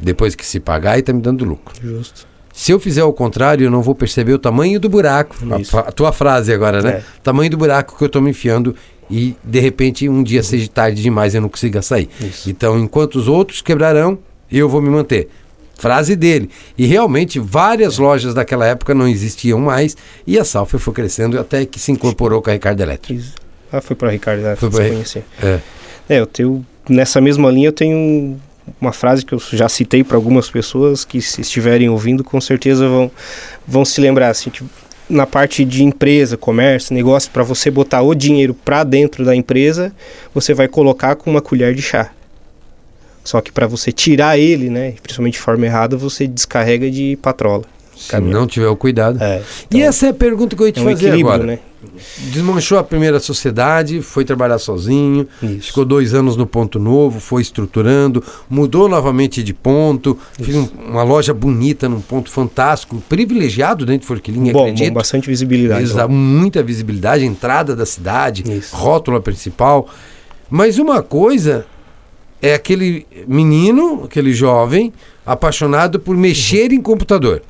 Depois 0.00 0.34
que 0.34 0.44
se 0.44 0.58
pagar 0.58 0.96
e 0.96 1.00
está 1.00 1.12
me 1.12 1.20
dando 1.20 1.44
lucro. 1.44 1.74
Justo. 1.80 2.26
Se 2.52 2.70
eu 2.70 2.78
fizer 2.78 3.02
o 3.04 3.12
contrário, 3.12 3.64
eu 3.64 3.70
não 3.70 3.80
vou 3.80 3.94
perceber 3.94 4.34
o 4.34 4.38
tamanho 4.38 4.78
do 4.78 4.88
buraco. 4.88 5.36
A, 5.50 5.78
a, 5.78 5.92
tua 5.92 6.12
frase 6.12 6.52
agora, 6.52 6.82
né? 6.82 6.90
É. 6.90 7.02
Tamanho 7.22 7.50
do 7.50 7.56
buraco 7.56 7.96
que 7.96 8.04
eu 8.04 8.06
estou 8.06 8.20
me 8.20 8.30
enfiando 8.30 8.76
e 9.10 9.36
de 9.42 9.60
repente 9.60 10.08
um 10.08 10.22
dia 10.22 10.42
seja 10.42 10.68
tarde 10.68 11.02
demais 11.02 11.34
e 11.34 11.36
eu 11.36 11.42
não 11.42 11.48
consiga 11.48 11.82
sair. 11.82 12.08
Isso. 12.20 12.48
Então, 12.48 12.78
enquanto 12.78 13.16
os 13.16 13.28
outros 13.28 13.60
quebrarão, 13.60 14.18
eu 14.50 14.68
vou 14.68 14.80
me 14.80 14.90
manter. 14.90 15.28
Frase 15.78 16.14
dele. 16.14 16.48
E 16.78 16.86
realmente 16.86 17.40
várias 17.40 17.98
lojas 17.98 18.34
daquela 18.34 18.66
época 18.66 18.94
não 18.94 19.08
existiam 19.08 19.58
mais 19.58 19.96
e 20.26 20.38
a 20.38 20.44
Salfer 20.44 20.78
foi 20.78 20.94
crescendo 20.94 21.38
até 21.38 21.66
que 21.66 21.80
se 21.80 21.90
incorporou 21.90 22.40
com 22.40 22.50
a 22.50 22.52
Ricardo 22.52 22.80
Elétrico. 22.80 23.22
Ah, 23.72 23.80
foi 23.80 23.96
para 23.96 24.08
a 24.08 24.12
Ricardo 24.12 24.40
Elétrico 24.40 24.70
foi 24.70 24.90
conhecer. 24.90 25.24
É. 25.42 25.58
é, 26.08 26.20
eu 26.20 26.26
tenho 26.26 26.64
nessa 26.88 27.20
mesma 27.20 27.50
linha 27.50 27.68
eu 27.68 27.72
tenho 27.72 28.38
uma 28.80 28.92
frase 28.92 29.24
que 29.24 29.32
eu 29.32 29.40
já 29.52 29.68
citei 29.68 30.04
para 30.04 30.16
algumas 30.16 30.50
pessoas 30.50 31.04
que 31.04 31.20
se 31.20 31.40
estiverem 31.40 31.88
ouvindo 31.88 32.22
com 32.22 32.40
certeza 32.40 32.88
vão 32.88 33.10
vão 33.66 33.84
se 33.84 34.00
lembrar 34.00 34.28
assim, 34.28 34.50
tipo, 34.50 34.68
na 35.12 35.26
parte 35.26 35.64
de 35.64 35.84
empresa, 35.84 36.36
comércio, 36.36 36.94
negócio, 36.94 37.30
para 37.30 37.42
você 37.42 37.70
botar 37.70 38.02
o 38.02 38.14
dinheiro 38.14 38.54
para 38.54 38.82
dentro 38.82 39.24
da 39.24 39.36
empresa, 39.36 39.92
você 40.34 40.54
vai 40.54 40.66
colocar 40.66 41.16
com 41.16 41.30
uma 41.30 41.42
colher 41.42 41.74
de 41.74 41.82
chá. 41.82 42.10
Só 43.22 43.40
que 43.40 43.52
para 43.52 43.66
você 43.66 43.92
tirar 43.92 44.38
ele, 44.38 44.68
né, 44.68 44.94
principalmente 45.02 45.34
de 45.34 45.40
forma 45.40 45.66
errada, 45.66 45.96
você 45.96 46.26
descarrega 46.26 46.90
de 46.90 47.16
patrola. 47.22 47.64
Se 47.96 48.08
caminho. 48.08 48.32
não 48.32 48.46
tiver 48.46 48.68
o 48.68 48.76
cuidado. 48.76 49.22
É, 49.22 49.42
então, 49.66 49.78
e 49.78 49.82
essa 49.82 50.06
é 50.06 50.08
a 50.08 50.14
pergunta 50.14 50.56
que 50.56 50.62
eu 50.62 50.66
ia 50.66 50.72
te 50.72 50.80
é 50.80 50.82
um 50.82 50.86
fazer 50.86 51.12
agora. 51.12 51.44
Né? 51.44 51.58
Desmanchou 52.32 52.78
a 52.78 52.84
primeira 52.84 53.18
sociedade, 53.18 54.00
foi 54.00 54.24
trabalhar 54.24 54.58
sozinho, 54.58 55.26
Isso. 55.42 55.68
ficou 55.68 55.84
dois 55.84 56.14
anos 56.14 56.36
no 56.36 56.46
ponto 56.46 56.78
novo, 56.78 57.20
foi 57.20 57.42
estruturando, 57.42 58.22
mudou 58.48 58.88
novamente 58.88 59.42
de 59.42 59.52
ponto, 59.52 60.18
Isso. 60.38 60.44
fez 60.44 60.56
um, 60.56 60.68
uma 60.88 61.02
loja 61.02 61.34
bonita 61.34 61.88
num 61.88 62.00
ponto 62.00 62.30
fantástico, 62.30 63.02
privilegiado 63.08 63.84
dentro 63.84 64.02
de 64.02 64.06
Forquilinha, 64.06 64.52
bom, 64.52 64.62
acredito. 64.62 64.88
Bom, 64.88 64.94
bastante 64.94 65.28
visibilidade. 65.28 65.82
Eles 65.82 66.08
muita 66.08 66.62
visibilidade, 66.62 67.24
entrada 67.24 67.74
da 67.74 67.86
cidade, 67.86 68.44
Isso. 68.50 68.74
rótula 68.74 69.20
principal. 69.20 69.88
Mas 70.48 70.78
uma 70.78 71.02
coisa 71.02 71.66
é 72.40 72.54
aquele 72.54 73.06
menino, 73.26 74.04
aquele 74.04 74.32
jovem, 74.32 74.92
apaixonado 75.24 75.98
por 75.98 76.16
mexer 76.16 76.70
uhum. 76.70 76.76
em 76.76 76.80
computador 76.80 77.42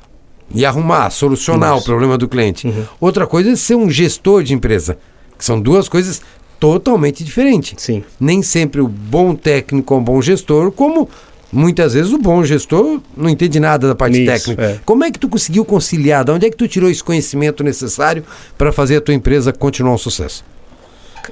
e 0.53 0.65
arrumar, 0.65 1.09
solucionar 1.09 1.73
Isso. 1.73 1.81
o 1.81 1.85
problema 1.85 2.17
do 2.17 2.27
cliente. 2.27 2.67
Uhum. 2.67 2.85
Outra 2.99 3.27
coisa 3.27 3.51
é 3.51 3.55
ser 3.55 3.75
um 3.75 3.89
gestor 3.89 4.43
de 4.43 4.53
empresa, 4.53 4.97
que 5.37 5.43
são 5.43 5.59
duas 5.59 5.87
coisas 5.87 6.21
totalmente 6.59 7.23
diferentes. 7.23 7.73
Sim. 7.77 8.03
Nem 8.19 8.41
sempre 8.41 8.81
o 8.81 8.87
bom 8.87 9.35
técnico 9.35 9.93
é 9.93 9.97
um 9.97 10.03
bom 10.03 10.21
gestor, 10.21 10.71
como 10.71 11.09
muitas 11.51 11.93
vezes 11.93 12.11
o 12.11 12.17
bom 12.17 12.43
gestor 12.43 13.01
não 13.15 13.29
entende 13.29 13.59
nada 13.59 13.87
da 13.87 13.95
parte 13.95 14.17
Isso, 14.17 14.31
técnica. 14.31 14.63
É. 14.63 14.79
Como 14.85 15.03
é 15.03 15.11
que 15.11 15.19
tu 15.19 15.27
conseguiu 15.29 15.65
conciliar? 15.65 16.23
De 16.23 16.31
onde 16.31 16.45
é 16.47 16.49
que 16.49 16.57
tu 16.57 16.67
tirou 16.67 16.89
esse 16.89 17.03
conhecimento 17.03 17.63
necessário 17.63 18.23
para 18.57 18.71
fazer 18.71 18.97
a 18.97 19.01
tua 19.01 19.13
empresa 19.13 19.51
continuar 19.53 19.93
um 19.93 19.97
sucesso? 19.97 20.43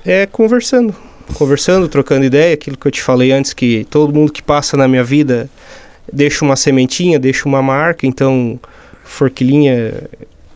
É 0.05 0.25
conversando. 0.25 0.95
Conversando, 1.33 1.87
trocando 1.87 2.25
ideia, 2.25 2.53
aquilo 2.53 2.77
que 2.77 2.85
eu 2.85 2.91
te 2.91 3.01
falei 3.01 3.31
antes, 3.31 3.53
que 3.53 3.85
todo 3.89 4.13
mundo 4.13 4.31
que 4.31 4.43
passa 4.43 4.75
na 4.75 4.87
minha 4.87 5.03
vida 5.03 5.49
deixa 6.11 6.43
uma 6.43 6.55
sementinha, 6.55 7.17
deixa 7.17 7.47
uma 7.47 7.61
marca, 7.61 8.05
então 8.05 8.59
Forquilinha 9.11 10.03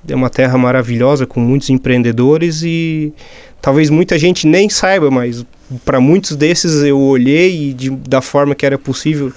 é 0.07 0.15
uma 0.15 0.29
terra 0.29 0.57
maravilhosa 0.57 1.25
com 1.25 1.39
muitos 1.39 1.69
empreendedores 1.69 2.63
e 2.63 3.13
talvez 3.61 3.89
muita 3.89 4.17
gente 4.17 4.47
nem 4.47 4.69
saiba, 4.69 5.11
mas 5.11 5.45
para 5.83 5.99
muitos 5.99 6.35
desses 6.35 6.83
eu 6.83 6.99
olhei 6.99 7.69
e 7.69 7.73
de, 7.73 7.89
da 7.89 8.21
forma 8.21 8.55
que 8.55 8.65
era 8.65 8.77
possível 8.77 9.31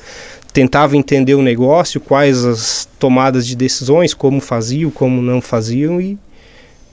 tentava 0.52 0.96
entender 0.96 1.34
o 1.34 1.42
negócio, 1.42 2.00
quais 2.00 2.44
as 2.44 2.88
tomadas 2.98 3.46
de 3.46 3.54
decisões, 3.54 4.14
como 4.14 4.40
faziam, 4.40 4.90
como 4.90 5.20
não 5.20 5.40
faziam 5.40 6.00
e 6.00 6.18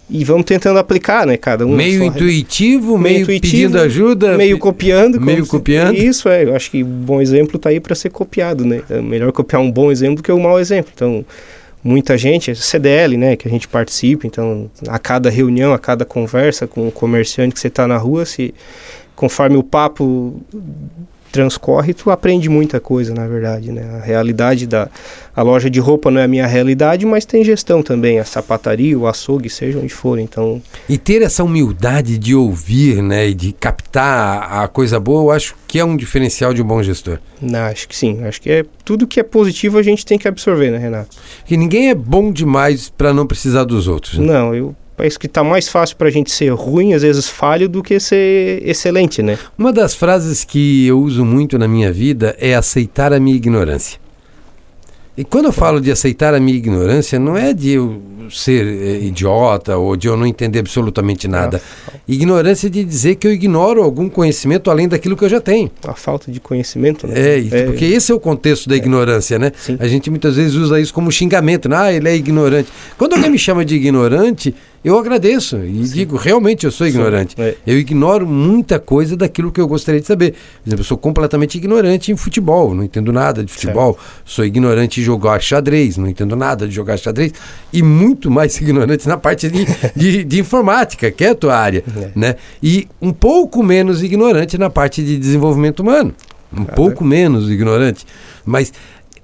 e 0.08 0.24
vamos 0.24 0.46
tentando 0.46 0.78
aplicar, 0.78 1.26
né? 1.26 1.36
Cada 1.36 1.66
um. 1.66 1.76
Meio 1.76 2.04
intuitivo, 2.04 2.96
meio, 2.96 3.22
intuitivo, 3.22 3.52
pedindo 3.52 3.80
ajuda. 3.80 4.38
Meio 4.38 4.60
copiando. 4.60 5.20
Meio 5.20 5.48
copiando. 5.48 5.98
Isso, 5.98 6.30
é. 6.30 6.44
Eu 6.44 6.56
acho 6.56 6.70
que 6.70 6.84
um 6.84 6.88
bom 6.88 7.20
exemplo 7.20 7.58
está 7.58 7.70
aí 7.70 7.80
para 7.80 7.96
ser 7.96 8.12
copiado, 8.12 8.64
né? 8.64 8.84
É 8.88 9.02
melhor 9.02 9.32
copiar 9.32 9.62
um 9.64 9.72
bom 9.72 9.92
exemplo 9.92 10.22
que 10.22 10.32
um 10.32 10.40
mau 10.40 10.60
exemplo. 10.60 10.92
Então, 10.94 11.26
muita 11.86 12.18
gente, 12.18 12.56
CDL, 12.56 13.16
né? 13.16 13.36
Que 13.36 13.48
a 13.48 13.52
gente 13.52 13.68
participa. 13.68 14.26
Então, 14.26 14.72
a 14.88 14.98
cada 14.98 15.30
reunião, 15.30 15.72
a 15.72 15.78
cada 15.78 16.04
conversa 16.04 16.66
com 16.66 16.88
um 16.88 16.92
comerciante 16.92 17.54
que 17.54 17.60
você 17.60 17.68
está 17.68 17.88
na 17.88 17.96
rua, 17.96 18.26
se 18.26 18.56
conforme 19.16 19.56
o 19.56 19.62
papo 19.62 20.42
transcorre, 21.36 21.94
tu 21.94 22.10
aprende 22.10 22.48
muita 22.48 22.80
coisa, 22.80 23.14
na 23.14 23.28
verdade, 23.28 23.72
né? 23.72 24.00
A 24.02 24.06
realidade 24.06 24.66
da 24.66 24.90
a 25.36 25.42
loja 25.42 25.70
de 25.70 25.82
roupa 25.82 26.10
não 26.10 26.22
é 26.22 26.24
a 26.24 26.28
minha 26.30 26.48
realidade, 26.48 27.06
mas 27.06 27.26
tem 27.26 27.44
gestão 27.44 27.84
também, 27.84 28.20
a 28.20 28.24
sapataria, 28.24 28.98
o 28.98 29.06
açougue, 29.06 29.50
seja 29.50 29.80
onde 29.80 29.94
for, 29.94 30.18
então... 30.18 30.62
E 30.88 30.98
ter 30.98 31.22
essa 31.22 31.44
humildade 31.44 32.18
de 32.18 32.34
ouvir, 32.34 33.04
né, 33.04 33.28
e 33.28 33.34
de 33.34 33.52
captar 33.52 34.64
a 34.64 34.68
coisa 34.70 34.98
boa, 34.98 35.24
eu 35.24 35.32
acho 35.32 35.54
que 35.68 35.78
é 35.78 35.84
um 35.84 35.98
diferencial 35.98 36.54
de 36.54 36.62
um 36.62 36.66
bom 36.66 36.82
gestor. 36.82 37.20
Não, 37.42 37.60
acho 37.60 37.86
que 37.90 37.98
sim, 37.98 38.24
acho 38.24 38.42
que 38.42 38.50
é 38.50 38.66
tudo 38.86 39.06
que 39.06 39.20
é 39.20 39.24
positivo 39.24 39.78
a 39.78 39.84
gente 39.84 40.06
tem 40.06 40.18
que 40.18 40.26
absorver, 40.26 40.72
né, 40.72 40.78
Renato? 40.78 41.18
Que 41.46 41.58
ninguém 41.58 41.90
é 41.90 41.96
bom 41.96 42.32
demais 42.32 42.88
para 42.88 43.14
não 43.14 43.28
precisar 43.28 43.66
dos 43.66 43.90
outros. 43.90 44.18
Né? 44.18 44.26
Não, 44.26 44.56
eu 44.56 44.74
Parece 44.98 45.20
que 45.20 45.28
está 45.28 45.44
mais 45.44 45.68
fácil 45.68 45.98
para 45.98 46.08
a 46.08 46.12
gente 46.12 46.32
ser 46.32 46.50
ruim, 46.54 46.94
às 46.94 47.02
vezes 47.02 47.28
falho, 47.28 47.68
do 47.68 47.84
que 47.84 48.00
ser 48.00 48.62
excelente, 48.66 49.22
né? 49.22 49.38
Uma 49.58 49.74
das 49.74 49.94
frases 49.94 50.44
que 50.44 50.88
eu 50.88 51.00
uso 51.00 51.26
muito 51.26 51.58
na 51.58 51.68
minha 51.68 51.92
vida 51.92 52.36
é 52.40 52.56
aceitar 52.56 53.12
a 53.12 53.20
minha 53.20 53.36
ignorância. 53.36 54.00
E 55.18 55.24
quando 55.24 55.46
eu 55.46 55.54
falo 55.54 55.80
de 55.80 55.90
aceitar 55.92 56.34
a 56.34 56.40
minha 56.42 56.58
ignorância, 56.58 57.18
não 57.18 57.38
é 57.38 57.54
de 57.54 57.72
eu 57.72 58.02
ser 58.30 58.66
é, 58.66 59.00
idiota 59.00 59.78
ou 59.78 59.96
de 59.96 60.08
eu 60.08 60.18
não 60.18 60.26
entender 60.26 60.60
absolutamente 60.60 61.26
nada. 61.26 61.62
Ignorância 62.06 62.70
de 62.70 62.84
dizer 62.84 63.16
que 63.16 63.26
eu 63.26 63.32
ignoro 63.32 63.82
algum 63.82 64.10
conhecimento 64.10 64.70
além 64.70 64.90
daquilo 64.90 65.16
que 65.16 65.24
eu 65.24 65.30
já 65.30 65.40
tenho. 65.40 65.72
A 65.88 65.94
falta 65.94 66.30
de 66.30 66.42
conhecimento, 66.42 67.08
né? 67.08 67.14
É, 67.18 67.48
é 67.50 67.64
porque 67.64 67.86
esse 67.86 68.12
é 68.12 68.16
o 68.16 68.20
contexto 68.20 68.68
da 68.68 68.76
é. 68.76 68.78
ignorância, 68.78 69.40
né? 69.40 69.54
Sim. 69.58 69.78
A 69.80 69.88
gente 69.88 70.10
muitas 70.10 70.36
vezes 70.36 70.56
usa 70.56 70.82
isso 70.82 70.94
como 70.94 71.10
xingamento. 71.10 71.70
Né? 71.70 71.78
Ah, 71.78 71.94
ele 71.94 72.10
é 72.10 72.16
ignorante. 72.16 72.70
Quando 72.98 73.14
alguém 73.14 73.30
me 73.30 73.40
chama 73.40 73.64
de 73.64 73.76
ignorante, 73.76 74.54
eu 74.86 75.00
agradeço 75.00 75.58
e 75.58 75.88
Sim. 75.88 75.94
digo, 75.96 76.16
realmente 76.16 76.64
eu 76.64 76.72
sou 76.72 76.86
ignorante. 76.86 77.36
É. 77.40 77.56
Eu 77.66 77.80
ignoro 77.80 78.28
muita 78.28 78.78
coisa 78.78 79.18
daquilo 79.18 79.52
que 79.52 79.60
eu 79.60 79.68
gostaria 79.68 80.00
de 80.00 80.06
saber. 80.06 80.34
Por 80.34 80.70
exemplo, 80.70 80.82
eu 80.82 80.86
sou 80.86 80.96
completamente 80.96 81.58
ignorante 81.58 82.12
em 82.12 82.16
futebol, 82.16 82.76
não 82.76 82.84
entendo 82.84 83.12
nada 83.12 83.44
de 83.44 83.52
futebol. 83.52 83.94
Certo. 83.94 84.22
Sou 84.24 84.46
ignorante 84.46 85.02
em 85.02 85.04
jogar 85.04 85.42
xadrez, 85.42 85.98
não 85.98 86.08
entendo 86.08 86.36
nada 86.36 86.68
de 86.68 86.76
jogar 86.76 86.98
xadrez. 86.98 87.34
E 87.74 87.82
muito 87.82 88.30
mais 88.30 88.56
ignorante 88.62 89.08
na 89.08 89.18
parte 89.18 89.50
de, 89.50 89.66
de, 89.96 90.24
de 90.24 90.40
informática, 90.40 91.10
que 91.10 91.26
é 91.26 91.30
a 91.30 91.36
tua 91.36 91.58
área. 91.58 91.84
É. 91.98 92.12
Né? 92.16 92.36
E 92.62 92.88
um 93.02 93.12
pouco 93.12 93.64
menos 93.64 94.04
ignorante 94.04 94.56
na 94.56 94.70
parte 94.70 95.04
de 95.04 95.18
desenvolvimento 95.18 95.80
humano. 95.80 96.14
Um 96.56 96.64
pouco 96.64 97.04
menos 97.04 97.50
ignorante. 97.50 98.06
Mas 98.46 98.72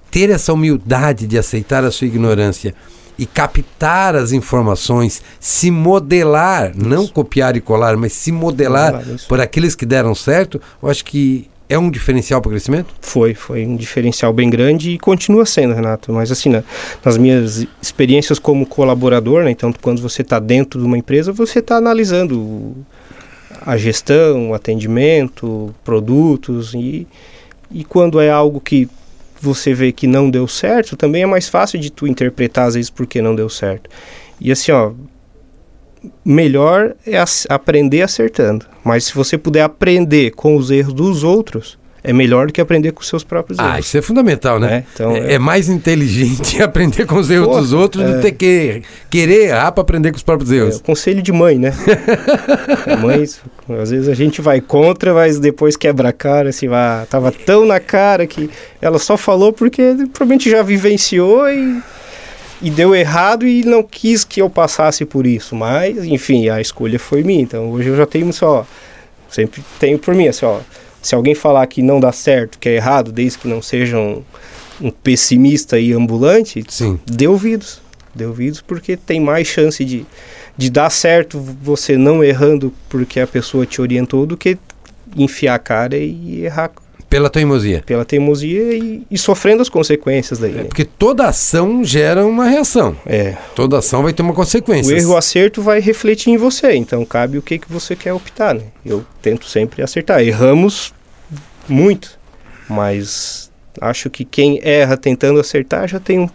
ter 0.10 0.32
essa 0.32 0.52
humildade 0.52 1.28
de 1.28 1.38
aceitar 1.38 1.86
a 1.86 1.92
sua 1.92 2.08
ignorância 2.08 2.74
e 3.22 3.26
captar 3.28 4.16
as 4.16 4.32
informações, 4.32 5.22
se 5.40 5.70
modelar, 5.70 6.72
isso. 6.72 6.90
não 6.90 7.08
copiar 7.08 7.56
e 7.56 7.62
colar, 7.62 7.96
mas 7.96 8.14
se 8.14 8.32
modelar 8.32 9.00
por 9.28 9.40
aqueles 9.40 9.76
que 9.76 9.86
deram 9.86 10.16
certo, 10.16 10.60
eu 10.82 10.90
acho 10.90 11.06
que 11.06 11.48
é 11.70 11.78
um 11.78 11.92
diferencial 11.92 12.42
para 12.42 12.50
o 12.50 12.52
crescimento? 12.52 12.96
Foi, 13.00 13.36
foi 13.36 13.64
um 13.64 13.76
diferencial 13.76 14.34
bem 14.34 14.50
grande 14.50 14.90
e 14.90 14.98
continua 14.98 15.46
sendo, 15.46 15.76
Renato. 15.76 16.12
Mas 16.12 16.32
assim, 16.32 16.50
nas 17.06 17.16
minhas 17.16 17.68
experiências 17.80 18.40
como 18.40 18.66
colaborador, 18.66 19.44
né, 19.44 19.52
então 19.52 19.72
quando 19.80 20.02
você 20.02 20.24
está 20.24 20.40
dentro 20.40 20.80
de 20.80 20.86
uma 20.88 20.98
empresa, 20.98 21.32
você 21.32 21.60
está 21.60 21.76
analisando 21.76 22.76
a 23.64 23.78
gestão, 23.78 24.50
o 24.50 24.54
atendimento, 24.56 25.76
produtos 25.84 26.74
e, 26.74 27.08
e 27.70 27.84
quando 27.84 28.20
é 28.20 28.32
algo 28.32 28.60
que 28.60 28.90
você 29.42 29.74
vê 29.74 29.92
que 29.92 30.08
não 30.08 30.30
deu 30.30 30.48
certo, 30.48 30.96
também 30.96 31.24
é 31.24 31.26
mais 31.26 31.50
fácil 31.50 31.80
de 31.80 31.92
tu 31.92 32.08
interpretar 32.08 32.68
às 32.68 32.76
vezes 32.76 32.90
porque 32.90 33.22
não 33.22 33.36
deu 33.36 33.50
certo. 33.50 33.90
E 34.40 34.52
assim, 34.52 34.72
ó, 34.72 34.92
melhor 36.24 36.96
é 37.06 37.18
aprender 37.50 38.02
acertando. 38.02 38.66
Mas 38.84 39.06
se 39.06 39.16
você 39.16 39.38
puder 39.38 39.64
aprender 39.64 40.32
com 40.32 40.56
os 40.56 40.72
erros 40.72 40.94
dos 40.94 41.24
outros, 41.24 41.78
é 42.04 42.12
melhor 42.12 42.48
do 42.48 42.54
que 42.54 42.60
aprender 42.60 42.92
com 42.92 43.02
os 43.02 43.08
seus 43.08 43.24
próprios 43.24 43.60
ah, 43.60 43.64
erros. 43.64 43.76
Ah, 43.76 43.80
isso 43.80 43.98
é 43.98 44.02
fundamental, 44.02 44.60
né? 44.60 44.74
É, 44.74 44.84
então, 44.94 45.16
é, 45.16 45.20
é... 45.20 45.34
é 45.34 45.40
mais 45.40 45.70
inteligente 45.70 46.62
aprender 46.64 47.06
com 47.06 47.16
os 47.16 47.30
erros 47.30 47.48
Pô, 47.48 47.60
dos 47.60 47.74
outros 47.74 48.04
é... 48.04 48.14
do 48.14 48.22
que, 48.22 48.32
que 48.32 48.84
querer 49.10 49.50
errar 49.50 49.72
para 49.72 49.82
aprender 49.82 50.12
com 50.12 50.18
os 50.18 50.24
próprios 50.24 50.52
erros. 50.52 50.78
É, 50.78 50.80
conselho 50.80 51.22
de 51.22 51.32
mãe, 51.32 51.60
né? 51.60 51.74
mãe, 53.02 53.24
às 53.80 53.92
vezes 53.92 54.08
a 54.08 54.16
gente 54.16 54.42
vai 54.42 54.60
contra, 54.60 55.14
mas 55.14 55.40
depois 55.40 55.78
quebra 55.78 56.10
a 56.10 56.14
cara, 56.14 56.50
assim, 56.50 56.68
vai, 56.68 57.06
tava 57.06 57.32
tão 57.32 57.66
na 57.66 57.80
cara 57.80 58.26
que 58.26 58.50
ela 58.82 58.98
só 58.98 59.16
falou 59.16 59.54
porque 59.54 59.84
provavelmente 60.12 60.50
já 60.50 60.64
vivenciou 60.64 61.48
e, 61.50 61.82
e 62.64 62.72
deu 62.72 62.96
errado 62.96 63.46
e 63.46 63.64
não 63.64 63.84
quis 63.84 64.24
que 64.24 64.42
eu 64.42 64.50
passasse 64.50 65.06
por 65.06 65.28
isso. 65.28 65.56
Mas, 65.56 66.04
enfim, 66.04 66.50
a 66.50 66.60
escolha 66.60 66.98
foi 66.98 67.22
minha. 67.22 67.44
Então 67.44 67.70
hoje 67.70 67.90
eu 67.90 67.96
já 67.96 68.08
tenho 68.08 68.34
só, 68.34 68.66
sempre 69.30 69.64
tenho 69.80 70.00
por 70.00 70.16
mim, 70.16 70.28
assim, 70.28 70.48
ó 70.48 70.60
se 71.02 71.16
alguém 71.16 71.34
falar 71.34 71.66
que 71.68 71.82
não 71.82 72.00
dá 72.00 72.12
certo, 72.12 72.60
que 72.60 72.70
é 72.70 72.76
errado, 72.76 73.12
desde 73.12 73.40
que 73.40 73.48
não 73.48 73.62
seja 73.62 73.98
um, 73.98 74.24
um 74.80 74.92
pessimista 74.92 75.80
e 75.80 75.94
ambulante, 75.94 76.64
Sim. 76.68 77.00
dê 77.06 77.28
ouvidos. 77.28 77.82
Dê 78.14 78.26
ouvidos 78.26 78.62
porque 78.62 78.98
tem 78.98 79.20
mais 79.20 79.48
chance 79.48 79.84
de, 79.86 80.06
de 80.58 80.70
dar 80.70 80.90
certo 80.90 81.40
você 81.40 81.98
não 81.98 82.24
errando 82.24 82.74
porque 82.90 83.20
a 83.20 83.28
pessoa 83.28 83.66
te 83.66 83.82
orientou 83.82 84.26
do 84.26 84.36
que 84.36 84.58
enfiar 85.16 85.56
a 85.56 85.60
cara 85.60 85.98
e 85.98 86.44
errar 86.44 86.72
pela 87.12 87.30
teimosia. 87.30 87.84
Pela 87.86 88.06
teimosia 88.06 88.74
e, 88.74 89.06
e 89.12 89.18
sofrendo 89.18 89.62
as 89.62 89.68
consequências 89.68 90.40
daí. 90.40 90.52
É, 90.52 90.56
né? 90.56 90.64
Porque 90.64 90.86
toda 90.86 91.28
ação 91.28 91.84
gera 91.84 92.26
uma 92.26 92.46
reação. 92.46 92.96
É. 93.06 93.36
Toda 93.54 93.78
ação 93.80 94.02
vai 94.02 94.14
ter 94.14 94.22
uma 94.22 94.34
consequência. 94.34 94.96
O 94.96 94.98
erro 94.98 95.12
o 95.12 95.18
acerto 95.18 95.62
vai 95.62 95.82
refletir 95.82 96.32
em 96.32 96.38
você. 96.38 96.74
Então 96.74 97.04
cabe 97.04 97.38
o 97.38 97.42
que, 97.42 97.60
que 97.60 97.70
você 97.70 97.98
quer 97.98 98.14
optar. 98.14 98.56
Né? 98.56 98.64
Eu 98.86 99.06
tento 99.22 99.46
sempre 99.46 99.84
acertar. 99.84 100.22
Erramos 100.22 100.94
muito, 101.68 102.18
mas 102.70 103.52
acho 103.82 104.10
que 104.10 104.24
quem 104.24 104.62
erra 104.64 104.96
tentando 104.96 105.38
acertar 105.38 105.90
já 105.90 106.00
tem 106.00 106.18
um 106.18 106.30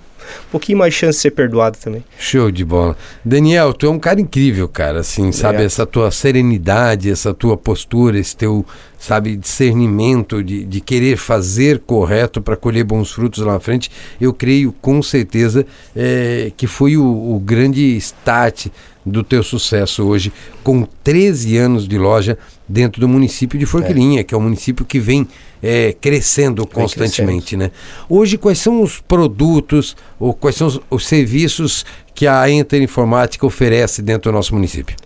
um 0.49 0.51
pouquinho 0.51 0.79
mais 0.79 0.93
chance 0.93 1.19
de 1.19 1.23
ser 1.23 1.31
perdoado 1.31 1.79
também. 1.79 2.05
Show 2.19 2.51
de 2.51 2.65
bola. 2.65 2.97
Daniel, 3.25 3.73
tu 3.73 3.87
é 3.87 3.91
um 3.91 3.99
cara 3.99 4.21
incrível, 4.21 4.69
cara, 4.69 5.01
assim, 5.01 5.33
sabe, 5.33 5.63
essa 5.63 5.87
tua 5.87 6.11
serenidade, 6.11 7.11
essa 7.11 7.33
tua 7.33 7.57
postura, 7.57 8.19
esse 8.19 8.37
teu, 8.37 8.65
sabe, 8.99 9.37
discernimento 9.37 10.43
de, 10.43 10.65
de 10.65 10.81
querer 10.81 11.17
fazer 11.17 11.81
correto 11.81 12.41
para 12.41 12.57
colher 12.57 12.85
bons 12.85 13.11
frutos 13.11 13.43
lá 13.45 13.55
na 13.55 13.61
frente, 13.61 13.91
eu 14.21 14.33
creio 14.33 14.73
com 14.81 15.03
certeza 15.03 15.67
é, 15.95 16.53
que 16.57 16.67
foi 16.67 16.97
o, 16.97 17.05
o 17.05 17.41
grande 17.41 17.97
start 17.97 18.69
do 19.07 19.23
teu 19.23 19.43
sucesso 19.43 20.05
hoje, 20.05 20.33
com 20.65 20.87
13 21.05 21.57
anos 21.57 21.87
de 21.87 21.97
loja 21.97 22.37
dentro 22.69 23.01
do 23.01 23.09
município 23.09 23.57
de 23.57 23.65
Forquilinha, 23.65 24.21
é. 24.21 24.25
que 24.25 24.35
é 24.35 24.39
um 24.39 24.41
município 24.41 24.85
que 24.85 24.99
vem 24.99 25.29
é, 25.67 25.93
crescendo 25.93 26.67
constantemente. 26.67 27.57
Né? 27.57 27.71
Hoje, 28.09 28.39
quais 28.39 28.59
são 28.59 28.83
os 28.83 29.01
produtos 29.01 29.97
ou 30.19 30.33
quais 30.33 30.57
são 30.57 30.69
os, 30.69 30.81
os 30.89 31.07
serviços 31.07 31.85
que 32.15 32.27
a 32.27 32.49
Enter 32.49 32.81
Informática 32.81 33.45
oferece 33.45 34.01
dentro 34.01 34.31
do 34.31 34.35
nosso 34.35 34.55
município? 34.55 34.97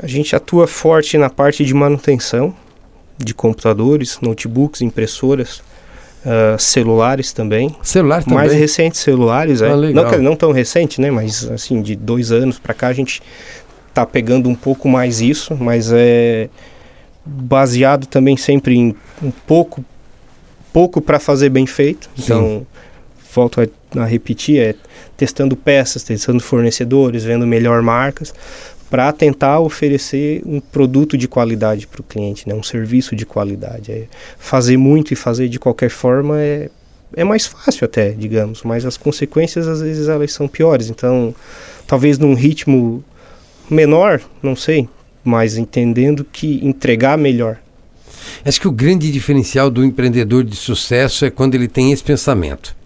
A 0.00 0.06
gente 0.06 0.36
atua 0.36 0.66
forte 0.66 1.16
na 1.16 1.30
parte 1.30 1.64
de 1.64 1.72
manutenção 1.72 2.54
de 3.16 3.32
computadores, 3.32 4.18
notebooks, 4.20 4.82
impressoras, 4.82 5.62
uh, 6.26 6.58
celulares 6.58 7.32
também. 7.32 7.74
Celular 7.82 8.22
também? 8.22 8.38
Mais 8.38 8.52
recentes 8.52 9.00
celulares, 9.00 9.62
é. 9.62 9.68
ah, 9.68 9.72
é. 9.72 9.92
Não, 9.92 10.18
não 10.22 10.36
tão 10.36 10.52
recente, 10.52 11.00
né? 11.00 11.10
Mas 11.10 11.50
assim, 11.50 11.80
de 11.80 11.96
dois 11.96 12.30
anos 12.30 12.58
para 12.58 12.74
cá 12.74 12.88
a 12.88 12.92
gente 12.92 13.22
tá 13.94 14.04
pegando 14.04 14.50
um 14.50 14.54
pouco 14.54 14.86
mais 14.86 15.22
isso, 15.22 15.56
mas 15.58 15.90
é 15.90 16.50
baseado 17.26 18.06
também 18.06 18.36
sempre 18.36 18.76
em 18.76 18.94
um 19.22 19.30
pouco 19.30 19.84
pouco 20.76 21.00
para 21.00 21.18
fazer 21.18 21.48
bem 21.48 21.66
feito. 21.66 22.10
Sim. 22.14 22.22
Então, 22.22 22.66
volto 23.34 23.62
a, 23.62 24.02
a, 24.02 24.04
repetir, 24.04 24.60
é 24.60 24.74
testando 25.16 25.56
peças, 25.56 26.02
testando 26.02 26.42
fornecedores, 26.42 27.24
vendo 27.24 27.46
melhor 27.46 27.80
marcas, 27.80 28.34
para 28.90 29.10
tentar 29.10 29.58
oferecer 29.60 30.42
um 30.44 30.60
produto 30.60 31.16
de 31.16 31.26
qualidade 31.26 31.86
para 31.86 32.02
o 32.02 32.04
cliente, 32.04 32.46
né? 32.46 32.54
um 32.54 32.62
serviço 32.62 33.16
de 33.16 33.24
qualidade. 33.24 33.90
É 33.90 34.04
fazer 34.38 34.76
muito 34.76 35.14
e 35.14 35.16
fazer 35.16 35.48
de 35.48 35.58
qualquer 35.58 35.88
forma 35.88 36.38
é, 36.38 36.68
é 37.14 37.24
mais 37.24 37.46
fácil 37.46 37.86
até, 37.86 38.10
digamos, 38.10 38.62
mas 38.62 38.84
as 38.84 38.98
consequências 38.98 39.66
às 39.66 39.80
vezes 39.80 40.08
elas 40.08 40.30
são 40.32 40.46
piores. 40.46 40.90
Então, 40.90 41.34
talvez 41.86 42.18
num 42.18 42.34
ritmo 42.34 43.02
menor, 43.70 44.20
não 44.42 44.54
sei, 44.54 44.88
mas 45.26 45.56
entendendo 45.56 46.24
que 46.24 46.64
entregar 46.64 47.18
melhor. 47.18 47.58
Acho 48.44 48.60
que 48.60 48.68
o 48.68 48.72
grande 48.72 49.10
diferencial 49.10 49.70
do 49.70 49.84
empreendedor 49.84 50.44
de 50.44 50.56
sucesso 50.56 51.24
é 51.24 51.30
quando 51.30 51.54
ele 51.54 51.68
tem 51.68 51.92
esse 51.92 52.02
pensamento. 52.02 52.76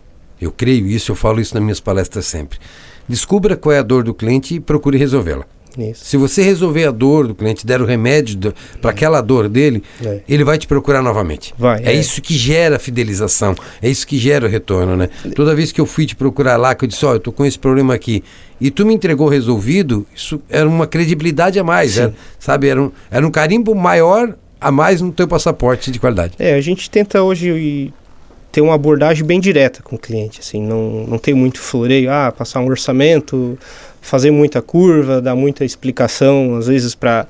Eu 0.40 0.50
creio 0.50 0.86
isso, 0.86 1.12
eu 1.12 1.16
falo 1.16 1.40
isso 1.40 1.54
nas 1.54 1.62
minhas 1.62 1.80
palestras 1.80 2.24
sempre. 2.24 2.58
Descubra 3.06 3.56
qual 3.56 3.74
é 3.74 3.78
a 3.78 3.82
dor 3.82 4.02
do 4.02 4.14
cliente 4.14 4.54
e 4.54 4.60
procure 4.60 4.96
resolvê-la. 4.96 5.44
Isso. 5.78 6.04
Se 6.04 6.16
você 6.16 6.42
resolver 6.42 6.84
a 6.86 6.90
dor 6.90 7.26
do 7.26 7.34
cliente, 7.34 7.66
der 7.66 7.80
o 7.80 7.84
remédio 7.84 8.52
para 8.80 8.90
aquela 8.90 9.20
dor 9.20 9.48
dele, 9.48 9.82
é. 10.04 10.20
ele 10.28 10.44
vai 10.44 10.58
te 10.58 10.66
procurar 10.66 11.02
novamente. 11.02 11.54
Vai, 11.58 11.82
é, 11.84 11.92
é, 11.92 11.94
isso 11.94 12.20
que 12.20 12.34
gera 12.34 12.78
fidelização, 12.78 13.54
é 13.80 13.88
isso 13.88 14.06
que 14.06 14.18
gera 14.18 14.46
o 14.46 14.48
retorno, 14.48 14.96
né? 14.96 15.08
Toda 15.34 15.54
vez 15.54 15.72
que 15.72 15.80
eu 15.80 15.86
fui 15.86 16.06
te 16.06 16.16
procurar 16.16 16.56
lá, 16.56 16.74
que 16.74 16.84
eu 16.84 16.88
disse, 16.88 17.04
ó, 17.04 17.10
oh, 17.10 17.14
eu 17.14 17.20
tô 17.20 17.32
com 17.32 17.44
esse 17.44 17.58
problema 17.58 17.94
aqui, 17.94 18.22
e 18.60 18.70
tu 18.70 18.84
me 18.84 18.94
entregou 18.94 19.28
resolvido, 19.28 20.06
isso 20.14 20.40
era 20.48 20.68
uma 20.68 20.86
credibilidade 20.86 21.58
a 21.58 21.64
mais, 21.64 21.96
era, 21.96 22.12
sabe? 22.38 22.68
Era 22.68 22.82
um, 22.82 22.92
era 23.10 23.26
um 23.26 23.30
carimbo 23.30 23.74
maior 23.74 24.36
a 24.60 24.70
mais 24.70 25.00
no 25.00 25.10
teu 25.10 25.26
passaporte 25.26 25.90
de 25.90 25.98
qualidade. 25.98 26.34
É, 26.38 26.54
a 26.54 26.60
gente 26.60 26.90
tenta 26.90 27.22
hoje 27.22 27.92
ter 28.52 28.60
uma 28.60 28.74
abordagem 28.74 29.24
bem 29.24 29.40
direta 29.40 29.82
com 29.82 29.96
o 29.96 29.98
cliente, 29.98 30.40
assim, 30.40 30.60
não, 30.60 31.06
não 31.06 31.18
tem 31.18 31.32
muito 31.32 31.60
floreio, 31.60 32.10
ah, 32.10 32.32
passar 32.36 32.60
um 32.60 32.66
orçamento, 32.66 33.58
fazer 34.00 34.30
muita 34.30 34.62
curva, 34.62 35.20
dar 35.20 35.34
muita 35.34 35.64
explicação, 35.64 36.56
às 36.56 36.66
vezes 36.66 36.94
para 36.94 37.26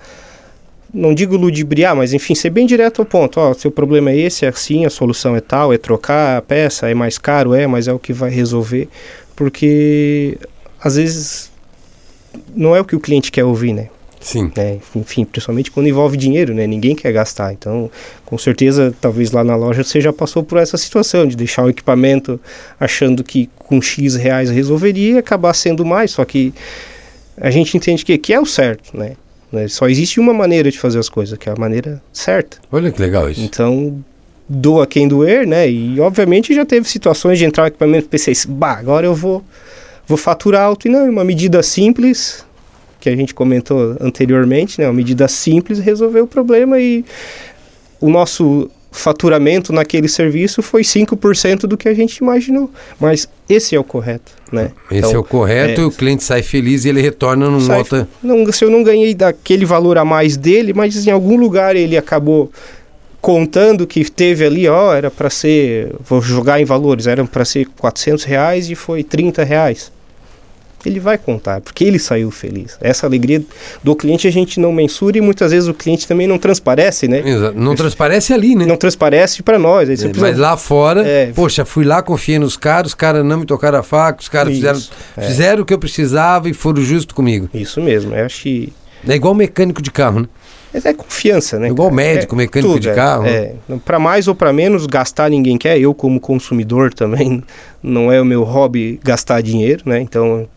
não 0.92 1.14
digo 1.14 1.36
ludibriar, 1.36 1.94
mas 1.94 2.12
enfim, 2.12 2.34
ser 2.34 2.50
bem 2.50 2.66
direto 2.66 3.00
ao 3.00 3.06
ponto. 3.06 3.38
Ó, 3.38 3.54
seu 3.54 3.70
problema 3.70 4.10
é 4.10 4.18
esse, 4.18 4.44
é 4.44 4.48
assim, 4.48 4.84
a 4.84 4.90
solução 4.90 5.36
é 5.36 5.40
tal, 5.40 5.72
é 5.72 5.78
trocar 5.78 6.36
a 6.36 6.42
peça, 6.42 6.90
é 6.90 6.94
mais 6.94 7.16
caro, 7.16 7.54
é, 7.54 7.66
mas 7.66 7.86
é 7.86 7.92
o 7.92 7.98
que 7.98 8.12
vai 8.12 8.30
resolver. 8.30 8.88
Porque 9.36 10.36
às 10.82 10.96
vezes 10.96 11.50
não 12.54 12.74
é 12.74 12.80
o 12.80 12.84
que 12.84 12.96
o 12.96 13.00
cliente 13.00 13.30
quer 13.30 13.44
ouvir, 13.44 13.72
né? 13.72 13.88
Sim. 14.20 14.52
Né? 14.54 14.78
Enfim, 14.94 15.24
principalmente 15.24 15.70
quando 15.70 15.88
envolve 15.88 16.16
dinheiro, 16.16 16.54
né? 16.54 16.66
Ninguém 16.66 16.94
quer 16.94 17.10
gastar. 17.10 17.52
Então, 17.52 17.90
com 18.26 18.36
certeza, 18.36 18.94
talvez 19.00 19.32
lá 19.32 19.42
na 19.42 19.56
loja 19.56 19.82
você 19.82 20.00
já 20.00 20.12
passou 20.12 20.42
por 20.44 20.58
essa 20.58 20.76
situação 20.76 21.26
de 21.26 21.34
deixar 21.34 21.64
o 21.64 21.70
equipamento 21.70 22.38
achando 22.78 23.24
que 23.24 23.48
com 23.56 23.80
X 23.80 24.14
reais 24.16 24.50
resolveria 24.50 25.14
e 25.14 25.18
acabar 25.18 25.54
sendo 25.54 25.84
mais. 25.86 26.10
Só 26.10 26.24
que 26.24 26.52
a 27.40 27.50
gente 27.50 27.76
entende 27.76 28.04
que, 28.04 28.16
que 28.18 28.32
é 28.32 28.38
o 28.38 28.44
certo, 28.44 28.94
né? 28.96 29.16
né? 29.50 29.66
Só 29.68 29.88
existe 29.88 30.20
uma 30.20 30.34
maneira 30.34 30.70
de 30.70 30.78
fazer 30.78 30.98
as 30.98 31.08
coisas, 31.08 31.38
que 31.38 31.48
é 31.48 31.52
a 31.52 31.56
maneira 31.58 32.02
certa. 32.12 32.58
Olha 32.70 32.92
que 32.92 33.00
legal 33.00 33.30
isso. 33.30 33.40
Então, 33.40 34.04
doa 34.46 34.86
quem 34.86 35.08
doer, 35.08 35.46
né? 35.46 35.70
E 35.70 35.98
obviamente 35.98 36.54
já 36.54 36.66
teve 36.66 36.88
situações 36.88 37.38
de 37.38 37.46
entrar 37.46 37.64
o 37.64 37.66
equipamento 37.68 38.04
e 38.04 38.08
pensei, 38.08 38.34
bah, 38.48 38.74
agora 38.74 39.06
eu 39.06 39.14
vou, 39.14 39.42
vou 40.06 40.18
faturar 40.18 40.64
alto. 40.64 40.86
E 40.86 40.90
não, 40.90 41.08
uma 41.08 41.24
medida 41.24 41.62
simples, 41.62 42.44
que 43.00 43.08
a 43.08 43.16
gente 43.16 43.34
comentou 43.34 43.96
anteriormente, 44.00 44.80
né? 44.80 44.86
Uma 44.86 44.92
medida 44.92 45.26
simples 45.26 45.78
resolveu 45.78 46.24
o 46.24 46.26
problema 46.26 46.78
e 46.78 47.04
o 48.00 48.10
nosso 48.10 48.70
faturamento 48.92 49.72
naquele 49.72 50.08
serviço 50.08 50.62
foi 50.62 50.82
5% 50.82 51.60
do 51.60 51.76
que 51.76 51.88
a 51.88 51.94
gente 51.94 52.18
imaginou. 52.18 52.70
Mas 52.98 53.28
esse 53.48 53.74
é 53.74 53.80
o 53.80 53.84
correto, 53.84 54.32
né? 54.50 54.72
Esse 54.90 54.98
então, 54.98 55.12
é 55.12 55.18
o 55.18 55.24
correto, 55.24 55.80
é, 55.80 55.84
o 55.84 55.90
cliente 55.90 56.24
sai 56.24 56.42
feliz 56.42 56.84
e 56.84 56.88
ele 56.88 57.00
retorna 57.00 57.48
numa 57.48 57.76
nota... 57.76 58.08
Não, 58.22 58.50
se 58.52 58.64
eu 58.64 58.70
não 58.70 58.82
ganhei 58.82 59.14
daquele 59.14 59.64
valor 59.64 59.96
a 59.96 60.04
mais 60.04 60.36
dele, 60.36 60.72
mas 60.74 61.06
em 61.06 61.10
algum 61.10 61.36
lugar 61.36 61.76
ele 61.76 61.96
acabou 61.96 62.50
contando 63.20 63.86
que 63.86 64.10
teve 64.10 64.44
ali, 64.44 64.66
ó, 64.66 64.94
era 64.94 65.10
para 65.10 65.30
ser, 65.30 65.94
vou 66.00 66.20
jogar 66.20 66.60
em 66.60 66.64
valores, 66.64 67.06
era 67.06 67.24
para 67.24 67.44
ser 67.44 67.66
400 67.78 68.24
reais 68.24 68.70
e 68.70 68.74
foi 68.74 69.04
30 69.04 69.44
reais 69.44 69.92
ele 70.88 71.00
vai 71.00 71.18
contar, 71.18 71.60
porque 71.60 71.84
ele 71.84 71.98
saiu 71.98 72.30
feliz. 72.30 72.76
Essa 72.80 73.06
alegria 73.06 73.42
do 73.82 73.94
cliente 73.94 74.26
a 74.26 74.30
gente 74.30 74.58
não 74.58 74.72
mensura 74.72 75.18
e 75.18 75.20
muitas 75.20 75.52
vezes 75.52 75.68
o 75.68 75.74
cliente 75.74 76.06
também 76.06 76.26
não 76.26 76.38
transparece, 76.38 77.06
né? 77.08 77.22
Exato. 77.24 77.58
Não 77.58 77.74
transparece 77.74 78.32
ali, 78.32 78.54
né? 78.54 78.66
Não 78.66 78.76
transparece 78.76 79.42
para 79.42 79.58
nós. 79.58 79.88
É, 79.88 79.94
precisa... 79.94 80.20
Mas 80.20 80.38
lá 80.38 80.56
fora, 80.56 81.06
é. 81.06 81.32
poxa, 81.34 81.64
fui 81.64 81.84
lá, 81.84 82.02
confiei 82.02 82.38
nos 82.38 82.56
caras, 82.56 82.88
os 82.88 82.94
caras 82.94 83.24
não 83.24 83.38
me 83.38 83.46
tocaram 83.46 83.78
a 83.78 83.82
faca, 83.82 84.20
os 84.20 84.28
caras 84.28 84.54
fizeram, 84.54 84.80
é. 85.16 85.26
fizeram 85.26 85.62
o 85.62 85.66
que 85.66 85.74
eu 85.74 85.78
precisava 85.78 86.48
e 86.48 86.54
foram 86.54 86.82
justos 86.82 87.14
comigo. 87.14 87.48
Isso 87.52 87.80
mesmo, 87.80 88.14
eu 88.14 88.24
acho 88.24 88.42
que... 88.42 88.72
É 89.08 89.14
igual 89.14 89.34
mecânico 89.34 89.80
de 89.80 89.90
carro, 89.90 90.20
né? 90.20 90.28
É 90.72 90.92
confiança, 90.92 91.58
né? 91.58 91.68
Igual 91.68 91.90
médico, 91.90 92.34
é, 92.34 92.38
mecânico 92.38 92.74
tudo, 92.74 92.82
de 92.82 92.90
é, 92.90 92.94
carro. 92.94 93.26
É, 93.26 93.54
para 93.84 93.98
mais 93.98 94.28
ou 94.28 94.34
para 94.34 94.52
menos, 94.52 94.86
gastar 94.86 95.28
ninguém 95.28 95.58
quer. 95.58 95.78
Eu, 95.80 95.92
como 95.92 96.20
consumidor, 96.20 96.92
também 96.94 97.42
não 97.82 98.10
é 98.12 98.20
o 98.20 98.24
meu 98.24 98.44
hobby 98.44 99.00
gastar 99.02 99.40
dinheiro, 99.42 99.82
né? 99.84 100.00
Então, 100.00 100.48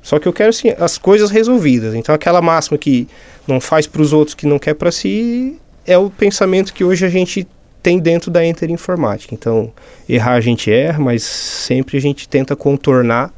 só 0.00 0.18
que 0.18 0.26
eu 0.26 0.32
quero 0.32 0.50
assim, 0.50 0.72
as 0.78 0.96
coisas 0.96 1.30
resolvidas. 1.30 1.94
Então, 1.94 2.14
aquela 2.14 2.40
máxima 2.40 2.78
que 2.78 3.06
não 3.46 3.60
faz 3.60 3.86
para 3.86 4.00
os 4.00 4.12
outros 4.12 4.34
que 4.34 4.46
não 4.46 4.58
quer 4.58 4.74
para 4.74 4.90
si 4.90 5.58
é 5.86 5.98
o 5.98 6.08
pensamento 6.08 6.72
que 6.72 6.82
hoje 6.82 7.04
a 7.04 7.10
gente 7.10 7.46
tem 7.82 7.98
dentro 7.98 8.30
da 8.30 8.44
Enter 8.44 8.70
Informática. 8.70 9.34
Então, 9.34 9.70
errar 10.08 10.32
a 10.32 10.40
gente 10.40 10.70
erra, 10.72 10.98
mas 10.98 11.22
sempre 11.22 11.96
a 11.96 12.00
gente 12.00 12.28
tenta 12.28 12.56
contornar 12.56 13.32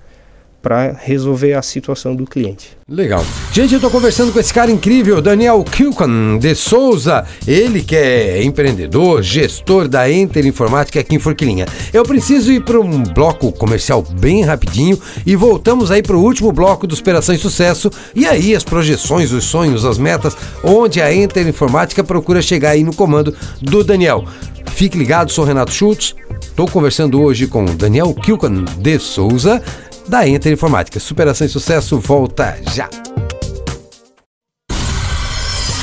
para 0.63 0.93
resolver 0.93 1.55
a 1.55 1.63
situação 1.63 2.15
do 2.15 2.25
cliente. 2.25 2.77
Legal. 2.89 3.25
Gente, 3.53 3.73
eu 3.73 3.77
estou 3.77 3.91
conversando 3.91 4.33
com 4.33 4.41
esse 4.41 4.53
cara 4.53 4.71
incrível, 4.71 5.23
Daniel 5.23 5.63
Kilkan 5.65 6.39
de 6.39 6.55
Souza. 6.55 7.25
Ele 7.47 7.83
que 7.83 7.97
é 7.97 8.43
empreendedor, 8.43 9.23
gestor 9.23 9.89
da 9.89 10.11
Enter 10.11 10.45
Informática 10.45 11.01
aqui 11.01 11.15
em 11.15 11.19
Forquilinha. 11.19 11.67
Eu 11.93 12.03
preciso 12.03 12.53
ir 12.53 12.65
para 12.65 12.81
um 12.81 13.03
bloco 13.03 13.53
comercial 13.53 14.03
bem 14.03 14.43
rapidinho 14.43 15.01
e 15.25 15.37
voltamos 15.37 15.91
aí 15.91 16.03
para 16.03 16.17
o 16.17 16.23
último 16.23 16.53
bloco 16.53 16.87
do 16.87 16.97
Superação 16.97 17.35
e 17.35 17.39
Sucesso. 17.39 17.91
E 18.15 18.27
aí 18.27 18.55
as 18.55 18.65
projeções, 18.65 19.33
os 19.33 19.45
sonhos, 19.45 19.85
as 19.85 19.99
metas, 19.99 20.37
onde 20.63 21.01
a 21.01 21.15
Enter 21.15 21.47
Informática 21.47 22.05
procura 22.05 22.43
chegar 22.43 22.71
aí 22.71 22.83
no 22.83 22.95
comando 22.95 23.35
do 23.63 23.85
Daniel. 23.85 24.25
Fique 24.67 24.99
ligado, 24.99 25.31
sou 25.31 25.45
Renato 25.45 25.73
Schultz. 25.73 26.15
Estou 26.43 26.67
conversando 26.67 27.21
hoje 27.21 27.47
com 27.47 27.65
Daniel 27.65 28.13
Kilkan 28.15 28.65
de 28.79 28.99
Souza 28.99 29.63
da 30.11 30.29
Enter 30.29 30.53
Informática. 30.53 30.99
Superação 30.99 31.47
e 31.47 31.51
sucesso 31.51 31.99
volta 31.99 32.59
já. 32.75 32.91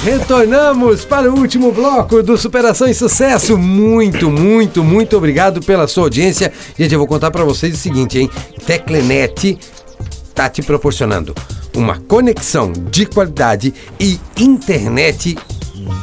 Retornamos 0.03 1.03
para 1.03 1.32
o 1.32 1.39
último 1.39 1.71
bloco 1.71 2.21
do 2.21 2.38
Superação 2.38 2.88
e 2.88 2.93
Sucesso. 2.93 3.57
Muito, 3.57 4.30
muito, 4.30 4.84
muito 4.84 5.17
obrigado 5.17 5.61
pela 5.61 5.88
sua 5.88 6.03
audiência. 6.03 6.51
Gente, 6.78 6.93
eu 6.93 6.99
vou 6.99 7.07
contar 7.07 7.32
para 7.32 7.43
vocês 7.43 7.73
o 7.73 7.78
seguinte, 7.78 8.19
hein? 8.19 8.30
Teclenet 8.65 9.57
está 10.30 10.49
te 10.49 10.61
proporcionando 10.61 11.34
uma 11.75 11.99
conexão 11.99 12.71
de 12.71 13.05
qualidade 13.05 13.73
e 13.99 14.19
internet 14.38 15.38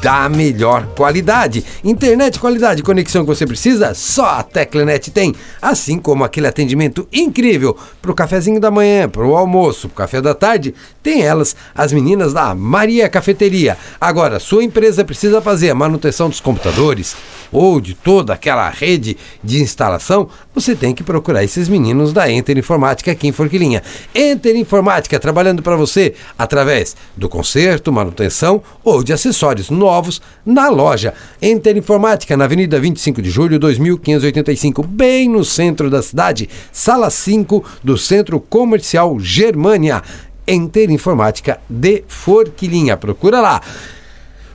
da 0.03 0.29
melhor 0.29 0.87
qualidade. 0.97 1.65
Internet 1.83 2.39
qualidade, 2.39 2.83
conexão 2.83 3.23
que 3.23 3.35
você 3.35 3.47
precisa, 3.47 3.95
só 3.95 4.27
a 4.27 4.43
Teclanet 4.43 5.11
tem. 5.11 5.35
Assim 5.61 5.99
como 5.99 6.25
aquele 6.25 6.47
atendimento 6.47 7.09
incrível 7.13 7.77
para 8.01 8.11
o 8.11 8.15
cafezinho 8.15 8.61
da 8.61 8.71
manhã, 8.71 9.09
para 9.09 9.27
o 9.27 9.37
almoço, 9.37 9.89
para 9.89 9.95
o 9.95 9.99
café 9.99 10.21
da 10.21 10.35
tarde, 10.35 10.75
tem 11.03 11.23
elas, 11.23 11.55
as 11.75 11.93
meninas 11.93 12.33
da 12.33 12.55
Maria 12.55 13.09
Cafeteria. 13.09 13.77
Agora, 14.01 14.39
sua 14.39 14.65
empresa 14.65 15.05
precisa 15.05 15.41
fazer 15.41 15.71
a 15.71 15.75
manutenção 15.75 16.29
dos 16.29 16.41
computadores 16.41 17.17
ou 17.55 17.81
de 17.81 17.95
toda 17.95 18.35
aquela 18.35 18.69
rede 18.69 19.17
de 19.43 19.63
instalação, 19.63 20.29
você 20.53 20.75
tem 20.75 20.93
que 20.93 21.05
procurar 21.05 21.45
esses 21.45 21.69
meninos 21.69 22.13
da 22.13 22.29
Enter 22.29 22.59
Informática 22.59 23.13
aqui 23.13 23.29
em 23.29 23.33
Forquilinha. 23.33 23.81
Enter 24.13 24.57
Informática 24.57 25.21
trabalhando 25.21 25.63
para 25.63 25.77
você 25.77 26.15
através 26.37 26.97
do 27.17 27.29
conserto, 27.29 27.93
manutenção 27.93 28.61
ou 28.83 29.05
de 29.05 29.13
acessórios 29.13 29.71
novos 29.71 30.21
na 30.45 30.69
loja. 30.69 31.15
Enter 31.41 31.77
Informática, 31.77 32.37
na 32.37 32.45
Avenida 32.45 32.81
25 32.81 33.23
de 33.23 33.31
Julho, 33.31 33.59
2585, 33.61 34.83
bem 34.83 35.29
no 35.29 35.45
centro 35.45 35.89
da 35.89 36.03
cidade, 36.03 36.51
sala 36.73 37.09
5 37.09 37.65
do 37.85 37.97
Centro 37.97 38.41
Comercial 38.41 39.19
Germânia. 39.21 40.03
Enter 40.47 40.91
Informática 40.91 41.61
de 41.71 42.03
Forquilinha. 42.09 42.97
Procura 42.97 43.41
lá. 43.41 43.63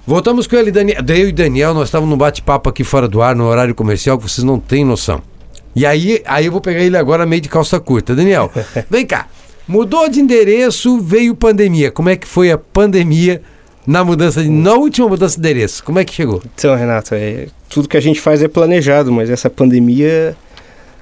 Voltamos 0.10 0.48
com 0.48 0.56
ele, 0.56 0.72
Daniel. 0.72 0.98
Eu 1.08 1.30
e 1.30 1.32
Daniel, 1.32 1.72
nós 1.72 1.90
estávamos 1.90 2.10
num 2.10 2.18
bate-papo 2.18 2.68
aqui 2.68 2.84
fora 2.84 3.08
do 3.08 3.22
ar, 3.22 3.36
no 3.36 3.46
horário 3.46 3.76
comercial, 3.76 4.18
que 4.18 4.24
vocês 4.24 4.44
não 4.44 4.60
têm 4.60 4.84
noção. 4.84 5.22
E 5.76 5.86
aí, 5.86 6.24
aí 6.26 6.48
eu 6.48 6.52
vou 6.52 6.60
pegar 6.60 6.80
ele 6.80 6.98
agora 6.98 7.28
meio 7.28 7.44
de 7.44 7.48
calça 7.48 7.80
curta. 7.80 8.16
Daniel, 8.16 8.52
vem 8.90 9.06
cá. 9.06 9.28
Mudou 9.68 10.10
de 10.10 10.20
endereço, 10.20 11.00
veio 11.00 11.36
pandemia. 11.36 11.92
Como 11.92 12.10
é 12.10 12.16
que 12.16 12.26
foi 12.26 12.52
a 12.52 12.58
pandemia 12.58 13.44
na 13.86 14.04
mudança 14.04 14.42
de, 14.42 14.50
na 14.50 14.74
última 14.74 15.08
mudança 15.08 15.36
de 15.36 15.42
endereço? 15.42 15.84
Como 15.84 16.00
é 16.00 16.04
que 16.04 16.16
chegou? 16.16 16.42
Então, 16.56 16.76
Renato, 16.76 17.14
é, 17.14 17.46
tudo 17.70 17.88
que 17.88 17.96
a 17.96 18.02
gente 18.02 18.20
faz 18.20 18.42
é 18.42 18.48
planejado, 18.48 19.12
mas 19.12 19.30
essa 19.30 19.48
pandemia, 19.48 20.36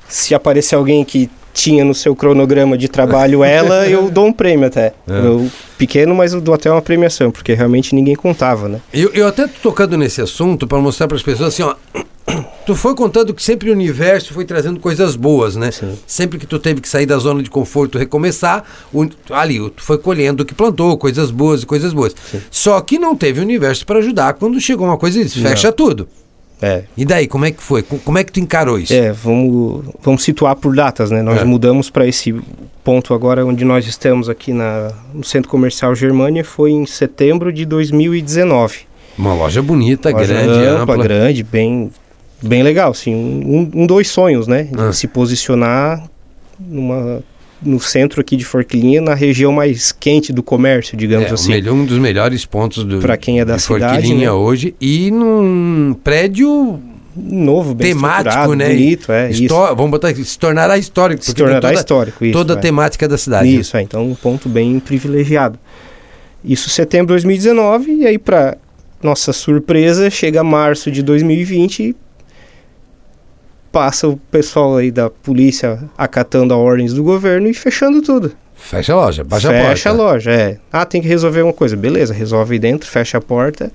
se 0.10 0.36
aparecer 0.36 0.76
alguém 0.76 1.06
que 1.06 1.30
tinha 1.58 1.84
no 1.84 1.94
seu 1.94 2.16
cronograma 2.16 2.78
de 2.78 2.88
trabalho 2.88 3.44
ela, 3.44 3.88
eu 3.90 4.12
dou 4.12 4.28
um 4.28 4.32
prêmio 4.32 4.68
até. 4.68 4.94
É. 5.08 5.18
Eu, 5.26 5.50
pequeno, 5.76 6.14
mas 6.14 6.32
eu 6.32 6.40
dou 6.40 6.54
até 6.54 6.72
uma 6.72 6.82
premiação, 6.84 7.32
porque 7.32 7.54
realmente 7.54 7.96
ninguém 7.96 8.16
contava, 8.16 8.70
né? 8.70 8.80
Eu, 8.94 9.10
eu 9.12 9.28
até 9.28 9.48
tô 9.48 9.70
tocando 9.70 9.98
nesse 9.98 10.22
assunto 10.22 10.68
para 10.68 10.78
mostrar 10.78 11.08
para 11.08 11.18
as 11.18 11.24
pessoas 11.24 11.54
assim, 11.54 11.64
ó. 11.64 11.76
Tu 12.68 12.76
foi 12.76 12.94
contando 12.94 13.34
que 13.34 13.42
sempre 13.42 13.70
o 13.70 13.74
universo 13.74 14.34
foi 14.34 14.44
trazendo 14.44 14.78
coisas 14.82 15.16
boas, 15.16 15.56
né? 15.56 15.72
Sim. 15.72 15.98
Sempre 16.06 16.38
que 16.38 16.46
tu 16.46 16.60
teve 16.60 16.82
que 16.82 16.90
sair 16.90 17.06
da 17.06 17.18
zona 17.18 17.42
de 17.42 17.50
conforto, 17.50 17.98
recomeçar, 17.98 18.66
o, 18.94 19.08
ali 19.30 19.58
tu 19.70 19.82
foi 19.82 19.98
colhendo 19.98 20.44
o 20.44 20.46
que 20.46 20.54
plantou, 20.54 20.98
coisas 20.98 21.32
boas 21.32 21.64
e 21.64 21.66
coisas 21.66 21.94
boas. 21.94 22.14
Sim. 22.30 22.42
Só 22.52 22.82
que 22.82 23.00
não 23.00 23.16
teve 23.16 23.40
universo 23.40 23.86
para 23.86 24.00
ajudar 24.00 24.34
quando 24.34 24.60
chegou 24.60 24.86
uma 24.86 24.98
coisa 24.98 25.22
e 25.22 25.24
disse, 25.24 25.42
fecha 25.42 25.70
não. 25.70 25.74
tudo. 25.74 26.10
É. 26.62 26.84
E 26.98 27.06
daí, 27.06 27.28
como 27.28 27.46
é 27.46 27.52
que 27.52 27.62
foi? 27.62 27.84
Como 27.84 28.18
é 28.18 28.24
que 28.24 28.32
tu 28.32 28.40
encarou 28.40 28.80
isso? 28.80 28.92
É, 28.94 29.12
vamos, 29.12 29.86
vamos 30.02 30.24
situar 30.24 30.56
por 30.56 30.76
datas, 30.76 31.12
né? 31.12 31.22
Nós 31.22 31.42
É. 31.42 31.44
mudamos 31.44 31.90
para 31.90 32.08
esse 32.08 32.34
ponto 32.84 33.14
agora 33.14 33.46
onde 33.46 33.64
nós 33.64 33.86
estamos 33.86 34.28
aqui 34.28 34.54
na, 34.54 34.92
no 35.14 35.24
Centro 35.24 35.50
Comercial 35.52 35.94
Germânia, 35.94 36.44
foi 36.44 36.72
em 36.72 36.86
setembro 36.86 37.54
de 37.54 37.64
2019. 37.66 38.80
Uma 39.18 39.34
loja 39.34 39.62
bonita, 39.62 40.10
Loja 40.10 40.26
grande, 40.34 40.66
ampla. 40.66 40.98
grande, 40.98 41.44
bem, 41.44 41.92
bem 42.42 42.64
legal, 42.64 42.92
assim, 42.92 43.14
um, 43.14 43.70
um 43.84 43.86
dois 43.88 44.08
sonhos, 44.10 44.48
né? 44.48 44.64
De 44.64 44.80
Ah. 44.82 44.92
se 44.94 45.08
posicionar 45.08 46.04
numa, 46.60 47.22
no 47.62 47.80
centro 47.80 48.22
aqui 48.22 48.36
de 48.38 48.46
Forquilinha, 48.46 49.02
na 49.02 49.14
região 49.16 49.52
mais 49.52 49.92
quente 49.92 50.32
do 50.32 50.44
comércio, 50.44 50.96
digamos 50.98 51.30
É, 51.30 51.34
assim. 51.34 51.50
melhor- 51.50 51.74
um 51.74 51.86
dos 51.86 51.98
melhores 51.98 52.46
pontos 52.46 52.84
do 52.84 53.00
Pra 53.00 53.18
quem 53.18 53.40
é 53.40 53.46
da 53.46 53.56
de 53.56 53.62
cidade, 53.64 53.94
Forquilinha 53.96 54.28
né? 54.28 54.32
hoje 54.32 54.76
e 54.80 55.10
num 55.12 55.96
prédio 56.04 56.80
Novo, 57.20 57.74
bem 57.74 57.94
temático, 57.96 58.54
né? 58.54 58.70
bonito, 58.70 59.12
é, 59.12 59.32
isso. 59.32 59.44
histó- 59.46 59.74
vamos 59.74 59.90
botar 59.90 60.10
aqui, 60.10 60.24
se 60.24 60.38
tornará 60.38 60.78
histórico, 60.78 61.26
Se 61.26 61.34
tornará 61.34 61.62
toda, 61.62 61.74
histórico, 61.74 62.24
isso. 62.24 62.32
toda 62.34 62.54
a 62.54 62.58
é. 62.58 62.60
temática 62.60 63.08
da 63.08 63.18
cidade. 63.18 63.60
Isso, 63.60 63.76
é, 63.76 63.82
então 63.82 64.06
um 64.08 64.14
ponto 64.14 64.48
bem 64.48 64.80
privilegiado. 64.80 65.58
Isso 66.46 66.70
setembro 66.70 67.08
de 67.08 67.14
2019, 67.24 67.92
e 67.92 68.06
aí 68.06 68.20
para 68.20 68.56
nossa 69.02 69.34
surpresa, 69.34 70.12
chega 70.12 70.44
março 70.44 70.92
de 70.92 71.02
2020 71.02 71.80
e 71.82 71.96
passa 73.72 74.08
o 74.08 74.18
pessoal 74.32 74.78
aí 74.78 74.92
da 74.92 75.10
polícia 75.10 75.80
acatando 75.98 76.54
as 76.54 76.60
ordens 76.60 76.94
do 76.94 77.04
governo 77.04 77.48
e 77.48 77.54
fechando 77.54 78.02
tudo. 78.02 78.32
Fecha 78.56 78.94
a 78.94 78.96
loja, 78.96 79.24
baixa 79.24 79.50
a 79.50 79.54
porta. 79.54 79.68
fecha 79.70 79.90
a 79.90 79.94
loja, 79.94 80.32
é. 80.32 80.58
Ah, 80.72 80.86
tem 80.86 81.02
que 81.02 81.08
resolver 81.08 81.42
uma 81.44 81.54
coisa. 81.54 81.76
Beleza, 81.76 82.14
resolve 82.14 82.54
aí 82.54 82.60
dentro, 82.60 82.90
fecha 82.90 83.18
a 83.18 83.22
porta. 83.22 83.72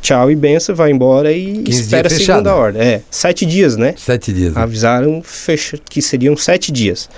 Tchau 0.00 0.30
e 0.30 0.36
benção, 0.36 0.74
vai 0.74 0.90
embora 0.92 1.32
e 1.32 1.58
15 1.64 1.80
espera 1.80 2.06
a 2.06 2.10
segunda 2.10 2.54
ordem. 2.54 2.80
É, 2.80 3.02
sete 3.10 3.44
dias, 3.44 3.76
né? 3.76 3.94
Sete 3.96 4.32
dias. 4.32 4.54
né? 4.54 4.62
avisaram 4.62 5.20
fecha, 5.22 5.76
que 5.90 6.00
seriam 6.00 6.36
sete 6.36 6.70
dias. 6.72 7.08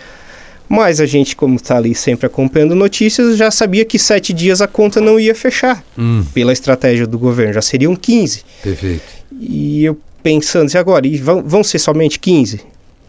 Mas 0.69 1.01
a 1.01 1.07
gente, 1.07 1.35
como 1.37 1.57
está 1.57 1.77
ali 1.77 1.95
sempre 1.95 2.27
acompanhando 2.27 2.75
notícias, 2.75 3.37
já 3.37 3.51
sabia 3.51 3.85
que 3.85 3.99
sete 3.99 4.33
dias 4.33 4.61
a 4.63 4.67
conta 4.69 5.01
não 5.01 5.19
ia 5.21 5.35
fechar, 5.35 5.83
Hum, 5.99 6.25
pela 6.33 6.53
estratégia 6.53 7.07
do 7.07 7.19
governo, 7.19 7.53
já 7.53 7.63
seriam 7.63 7.95
15. 7.97 8.45
perfeito. 8.63 9.03
E 9.39 9.85
eu 9.85 9.99
pensando, 10.23 10.73
e 10.73 10.79
agora? 10.79 11.07
E 11.07 11.17
vão, 11.19 11.43
vão 11.43 11.65
ser 11.65 11.79
somente 11.79 12.19
15? 12.19 12.61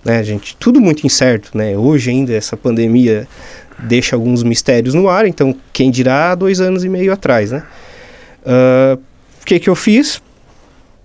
Né, 0.03 0.24
gente? 0.24 0.55
Tudo 0.57 0.82
muito 0.82 1.05
incerto, 1.05 1.55
né? 1.55 1.78
Hoje 1.78 2.09
ainda 2.09 2.34
essa 2.34 2.57
pandemia 2.57 3.28
deixa 3.80 4.16
alguns 4.16 4.43
mistérios 4.43 4.93
no 4.93 5.07
ar, 5.07 5.28
então 5.28 5.55
quem 5.72 5.91
dirá 5.91 6.34
dois 6.36 6.59
anos 6.59 6.84
e 6.84 6.89
meio 6.89 7.14
atrás, 7.14 7.51
né? 7.51 7.64
O 8.43 9.45
que 9.45 9.59
que 9.59 9.70
eu 9.70 9.76
fiz? 9.76 10.22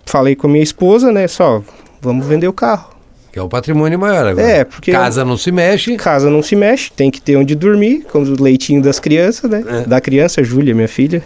Falei 0.07 0.35
com 0.35 0.47
a 0.47 0.51
minha 0.51 0.63
esposa, 0.63 1.13
né? 1.13 1.29
Só, 1.29 1.63
vamos 2.01 2.27
vender 2.27 2.49
o 2.49 2.53
carro. 2.53 2.97
Que 3.33 3.39
é 3.39 3.43
o 3.43 3.49
patrimônio 3.49 3.99
maior 3.99 4.27
agora. 4.27 4.47
É, 4.47 4.65
porque... 4.65 4.93
Casa 4.93 5.23
não 5.23 5.37
se 5.37 5.53
mexe. 5.53 5.95
Casa 5.97 6.31
não 6.31 6.43
se 6.43 6.57
mexe, 6.57 6.91
tem 6.91 7.11
que 7.11 7.21
ter 7.21 7.37
onde 7.37 7.55
dormir, 7.55 8.07
como 8.11 8.25
o 8.25 8.43
leitinho 8.43 8.81
das 8.81 8.99
crianças, 8.99 9.51
né? 9.51 9.63
É. 9.67 9.81
Da 9.83 10.01
criança, 10.01 10.43
Júlia, 10.43 10.75
minha 10.75 10.89
filha. 10.89 11.23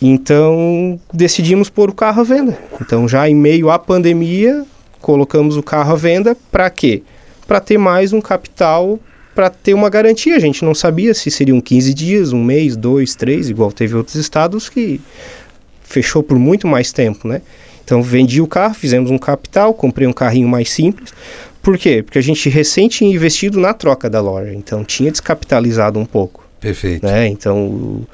Então, 0.00 0.98
decidimos 1.12 1.68
pôr 1.68 1.90
o 1.90 1.94
carro 1.94 2.20
à 2.20 2.24
venda. 2.24 2.58
Então, 2.80 3.06
já 3.06 3.28
em 3.28 3.34
meio 3.34 3.70
à 3.70 3.78
pandemia, 3.78 4.64
colocamos 5.00 5.56
o 5.56 5.62
carro 5.62 5.92
à 5.92 5.96
venda 5.96 6.36
para 6.50 6.70
quê? 6.70 7.02
Para 7.46 7.60
ter 7.60 7.76
mais 7.76 8.12
um 8.12 8.20
capital, 8.20 8.98
para 9.34 9.50
ter 9.50 9.74
uma 9.74 9.90
garantia. 9.90 10.36
A 10.36 10.40
gente 10.40 10.64
não 10.64 10.74
sabia 10.74 11.12
se 11.12 11.30
seriam 11.30 11.60
15 11.60 11.92
dias, 11.92 12.32
um 12.32 12.42
mês, 12.42 12.76
dois, 12.76 13.14
três, 13.14 13.50
igual 13.50 13.70
teve 13.72 13.94
outros 13.94 14.16
estados 14.16 14.68
que 14.68 15.00
fechou 15.82 16.22
por 16.22 16.38
muito 16.38 16.66
mais 16.66 16.92
tempo, 16.92 17.28
né? 17.28 17.42
Então, 17.84 18.02
vendi 18.02 18.40
o 18.40 18.46
carro, 18.46 18.74
fizemos 18.74 19.10
um 19.10 19.18
capital, 19.18 19.74
comprei 19.74 20.06
um 20.06 20.12
carrinho 20.12 20.48
mais 20.48 20.70
simples. 20.70 21.12
Por 21.60 21.76
quê? 21.76 22.02
Porque 22.02 22.18
a 22.18 22.22
gente 22.22 22.48
recém 22.48 22.88
tinha 22.88 23.12
investido 23.12 23.60
na 23.60 23.74
troca 23.74 24.08
da 24.08 24.20
loja, 24.20 24.54
então 24.54 24.84
tinha 24.84 25.10
descapitalizado 25.10 25.98
um 25.98 26.06
pouco, 26.06 26.46
Perfeito. 26.58 27.04
né? 27.04 27.26
Então 27.26 28.06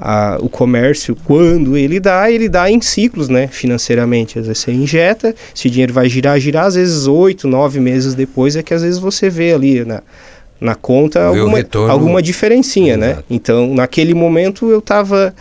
a- 0.00 0.38
o 0.40 0.48
comércio, 0.48 1.14
quando 1.24 1.76
ele 1.76 2.00
dá, 2.00 2.30
ele 2.30 2.48
dá 2.48 2.70
em 2.70 2.80
ciclos, 2.80 3.28
né? 3.28 3.46
Financeiramente, 3.48 4.38
às 4.38 4.46
vezes 4.46 4.62
você 4.62 4.72
injeta, 4.72 5.34
esse 5.54 5.68
dinheiro 5.68 5.92
vai 5.92 6.08
girar, 6.08 6.38
girar, 6.40 6.66
às 6.66 6.74
vezes 6.74 7.06
oito, 7.06 7.46
nove 7.46 7.78
meses 7.80 8.14
depois 8.14 8.56
é 8.56 8.62
que 8.62 8.72
às 8.72 8.82
vezes 8.82 8.98
você 8.98 9.28
vê 9.28 9.52
ali 9.52 9.84
na, 9.84 10.02
na 10.60 10.74
conta 10.74 11.20
Vê 11.32 11.38
alguma, 11.40 11.58
alguma 11.90 12.22
diferencinha, 12.22 12.96
né? 12.96 13.18
Então 13.28 13.74
naquele 13.74 14.14
momento 14.14 14.70
eu 14.70 14.78
estava 14.78 15.34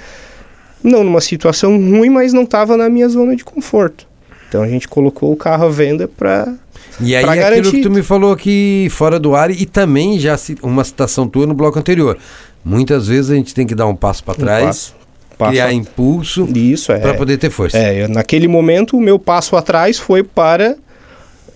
não 0.83 1.03
numa 1.03 1.21
situação 1.21 1.77
ruim, 1.77 2.09
mas 2.09 2.33
não 2.33 2.43
estava 2.43 2.77
na 2.77 2.89
minha 2.89 3.07
zona 3.09 3.35
de 3.35 3.43
conforto. 3.43 4.07
Então 4.47 4.63
a 4.63 4.67
gente 4.67 4.87
colocou 4.87 5.31
o 5.31 5.35
carro 5.35 5.65
à 5.65 5.69
venda 5.69 6.07
para 6.07 6.51
E 6.99 7.15
aí 7.15 7.23
aquilo 7.23 7.35
garantir. 7.39 7.71
que 7.71 7.81
tu 7.81 7.91
me 7.91 8.01
falou 8.01 8.31
aqui 8.31 8.87
fora 8.89 9.19
do 9.19 9.35
ar 9.35 9.51
e 9.51 9.65
também 9.65 10.17
já 10.17 10.35
uma 10.63 10.83
citação 10.83 11.27
tua 11.27 11.45
no 11.45 11.53
bloco 11.53 11.77
anterior. 11.77 12.17
Muitas 12.63 13.07
vezes 13.07 13.31
a 13.31 13.35
gente 13.35 13.53
tem 13.53 13.65
que 13.65 13.73
dar 13.75 13.87
um 13.87 13.95
passo 13.95 14.23
para 14.23 14.35
trás, 14.35 14.65
passo- 14.65 14.95
passo 15.37 15.51
criar 15.51 15.65
a- 15.67 15.73
impulso 15.73 16.47
Isso, 16.55 16.91
é. 16.91 16.99
para 16.99 17.13
poder 17.13 17.37
ter 17.37 17.49
força. 17.49 17.77
É, 17.77 18.03
eu- 18.03 18.09
naquele 18.09 18.47
momento 18.47 18.97
o 18.97 19.01
meu 19.01 19.17
passo 19.17 19.55
atrás 19.55 19.97
foi 19.97 20.23
para 20.23 20.75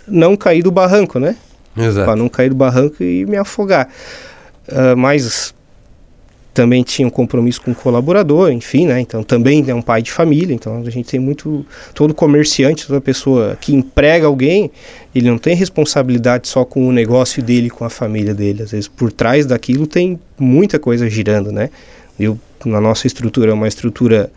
não 0.07 0.35
cair 0.35 0.63
do 0.63 0.71
barranco, 0.71 1.19
né? 1.19 1.35
Para 2.05 2.15
não 2.15 2.29
cair 2.29 2.49
do 2.49 2.55
barranco 2.55 3.03
e 3.03 3.25
me 3.25 3.35
afogar. 3.37 3.89
Ah, 4.71 4.95
mas 4.95 5.53
também 6.53 6.83
tinha 6.83 7.07
um 7.07 7.11
compromisso 7.11 7.61
com 7.61 7.71
o 7.71 7.75
colaborador, 7.75 8.51
enfim, 8.51 8.85
né? 8.85 8.99
Então 8.99 9.23
também 9.23 9.63
é 9.67 9.73
um 9.73 9.81
pai 9.81 10.01
de 10.01 10.11
família, 10.11 10.53
então 10.53 10.83
a 10.85 10.89
gente 10.89 11.09
tem 11.09 11.19
muito 11.19 11.65
todo 11.93 12.13
comerciante, 12.13 12.85
toda 12.85 13.01
pessoa 13.01 13.57
que 13.59 13.73
emprega 13.73 14.27
alguém, 14.27 14.71
ele 15.15 15.29
não 15.29 15.37
tem 15.37 15.55
responsabilidade 15.55 16.47
só 16.47 16.63
com 16.63 16.87
o 16.87 16.91
negócio 16.91 17.41
dele, 17.41 17.69
com 17.69 17.83
a 17.83 17.89
família 17.89 18.33
dele. 18.33 18.63
Às 18.63 18.71
vezes 18.71 18.87
por 18.87 19.11
trás 19.11 19.45
daquilo 19.45 19.87
tem 19.87 20.19
muita 20.37 20.77
coisa 20.77 21.09
girando, 21.09 21.51
né? 21.51 21.69
Eu 22.19 22.37
na 22.65 22.79
nossa 22.79 23.07
estrutura 23.07 23.51
é 23.51 23.53
uma 23.53 23.67
estrutura 23.67 24.31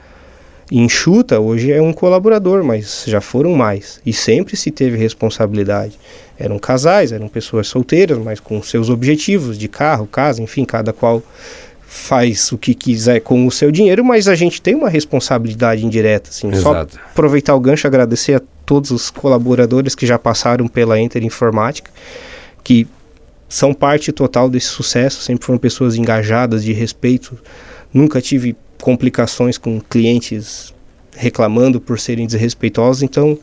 enxuta, 0.71 1.39
hoje 1.39 1.71
é 1.71 1.81
um 1.81 1.93
colaborador, 1.93 2.65
mas 2.65 3.05
já 3.07 3.21
foram 3.21 3.55
mais. 3.55 4.01
E 4.05 4.13
sempre 4.13 4.57
se 4.57 4.71
teve 4.71 4.97
responsabilidade. 4.97 5.99
Eram 6.39 6.59
casais, 6.59 7.13
eram 7.13 7.29
pessoas 7.29 7.69
solteiras, 7.69 8.19
mas 8.19 8.41
com 8.41 8.61
seus 8.63 8.91
objetivos 8.91 9.57
de 9.57 9.69
carro, 9.69 10.07
casa, 10.07 10.43
enfim, 10.43 10.65
cada 10.65 10.93
qual 10.93 11.23
faz 11.87 12.51
o 12.51 12.59
que 12.59 12.75
quiser 12.75 13.21
com 13.21 13.47
o 13.47 13.51
seu 13.51 13.71
dinheiro, 13.71 14.05
mas 14.05 14.27
a 14.27 14.35
gente 14.35 14.61
tem 14.61 14.75
uma 14.75 14.89
responsabilidade 14.89 15.87
indireta, 15.87 16.31
assim. 16.31 16.53
Só 16.55 16.73
Exato. 16.73 16.99
aproveitar 17.11 17.55
o 17.55 17.61
gancho, 17.61 17.87
agradecer 17.87 18.35
a 18.35 18.41
todos 18.67 18.91
os 18.91 19.09
colaboradores 19.09 19.95
que 19.95 20.05
já 20.05 20.19
passaram 20.19 20.67
pela 20.67 20.99
Enter 20.99 21.23
Informática, 21.25 21.91
que 22.65 22.87
são 23.49 23.73
parte 23.73 24.11
total 24.11 24.51
desse 24.51 24.67
sucesso, 24.67 25.23
sempre 25.23 25.47
foram 25.47 25.59
pessoas 25.59 25.95
engajadas, 25.95 26.65
de 26.65 26.73
respeito. 26.73 27.39
Nunca 27.95 28.21
tive 28.21 28.57
complicações 28.83 29.57
com 29.57 29.81
clientes 29.81 30.75
reclamando 31.17 31.81
por 31.81 31.99
serem 31.99 32.27
desrespeitosos, 32.27 33.03
então, 33.03 33.39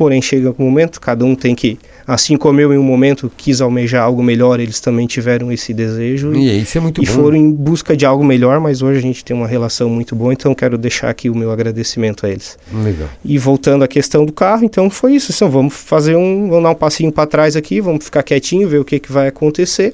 porém 0.00 0.22
chega 0.22 0.48
um 0.58 0.64
momento, 0.64 0.98
cada 0.98 1.26
um 1.26 1.34
tem 1.34 1.54
que, 1.54 1.78
assim 2.06 2.34
como 2.34 2.58
eu 2.58 2.72
em 2.72 2.78
um 2.78 2.82
momento 2.82 3.30
quis 3.36 3.60
almejar 3.60 4.02
algo 4.02 4.22
melhor, 4.22 4.58
eles 4.58 4.80
também 4.80 5.06
tiveram 5.06 5.52
esse 5.52 5.74
desejo 5.74 6.32
E 6.32 6.62
isso 6.62 6.78
é 6.78 6.80
muito 6.80 7.02
e 7.02 7.06
bom. 7.06 7.12
foram 7.12 7.36
em 7.36 7.52
busca 7.52 7.94
de 7.94 8.06
algo 8.06 8.24
melhor, 8.24 8.58
mas 8.60 8.80
hoje 8.80 8.98
a 8.98 9.02
gente 9.02 9.22
tem 9.22 9.36
uma 9.36 9.46
relação 9.46 9.90
muito 9.90 10.16
boa, 10.16 10.32
então 10.32 10.54
quero 10.54 10.78
deixar 10.78 11.10
aqui 11.10 11.28
o 11.28 11.34
meu 11.36 11.50
agradecimento 11.50 12.24
a 12.24 12.30
eles. 12.30 12.58
Legal. 12.72 13.10
E 13.22 13.36
voltando 13.36 13.84
à 13.84 13.86
questão 13.86 14.24
do 14.24 14.32
carro, 14.32 14.64
então 14.64 14.88
foi 14.88 15.16
isso. 15.16 15.32
Então, 15.36 15.50
vamos 15.50 15.74
fazer 15.74 16.16
um. 16.16 16.48
Vamos 16.48 16.64
dar 16.64 16.70
um 16.70 16.74
passinho 16.74 17.12
para 17.12 17.26
trás 17.26 17.54
aqui, 17.54 17.78
vamos 17.78 18.02
ficar 18.06 18.22
quietinho, 18.22 18.66
ver 18.66 18.78
o 18.78 18.84
que, 18.86 18.98
que 18.98 19.12
vai 19.12 19.28
acontecer. 19.28 19.92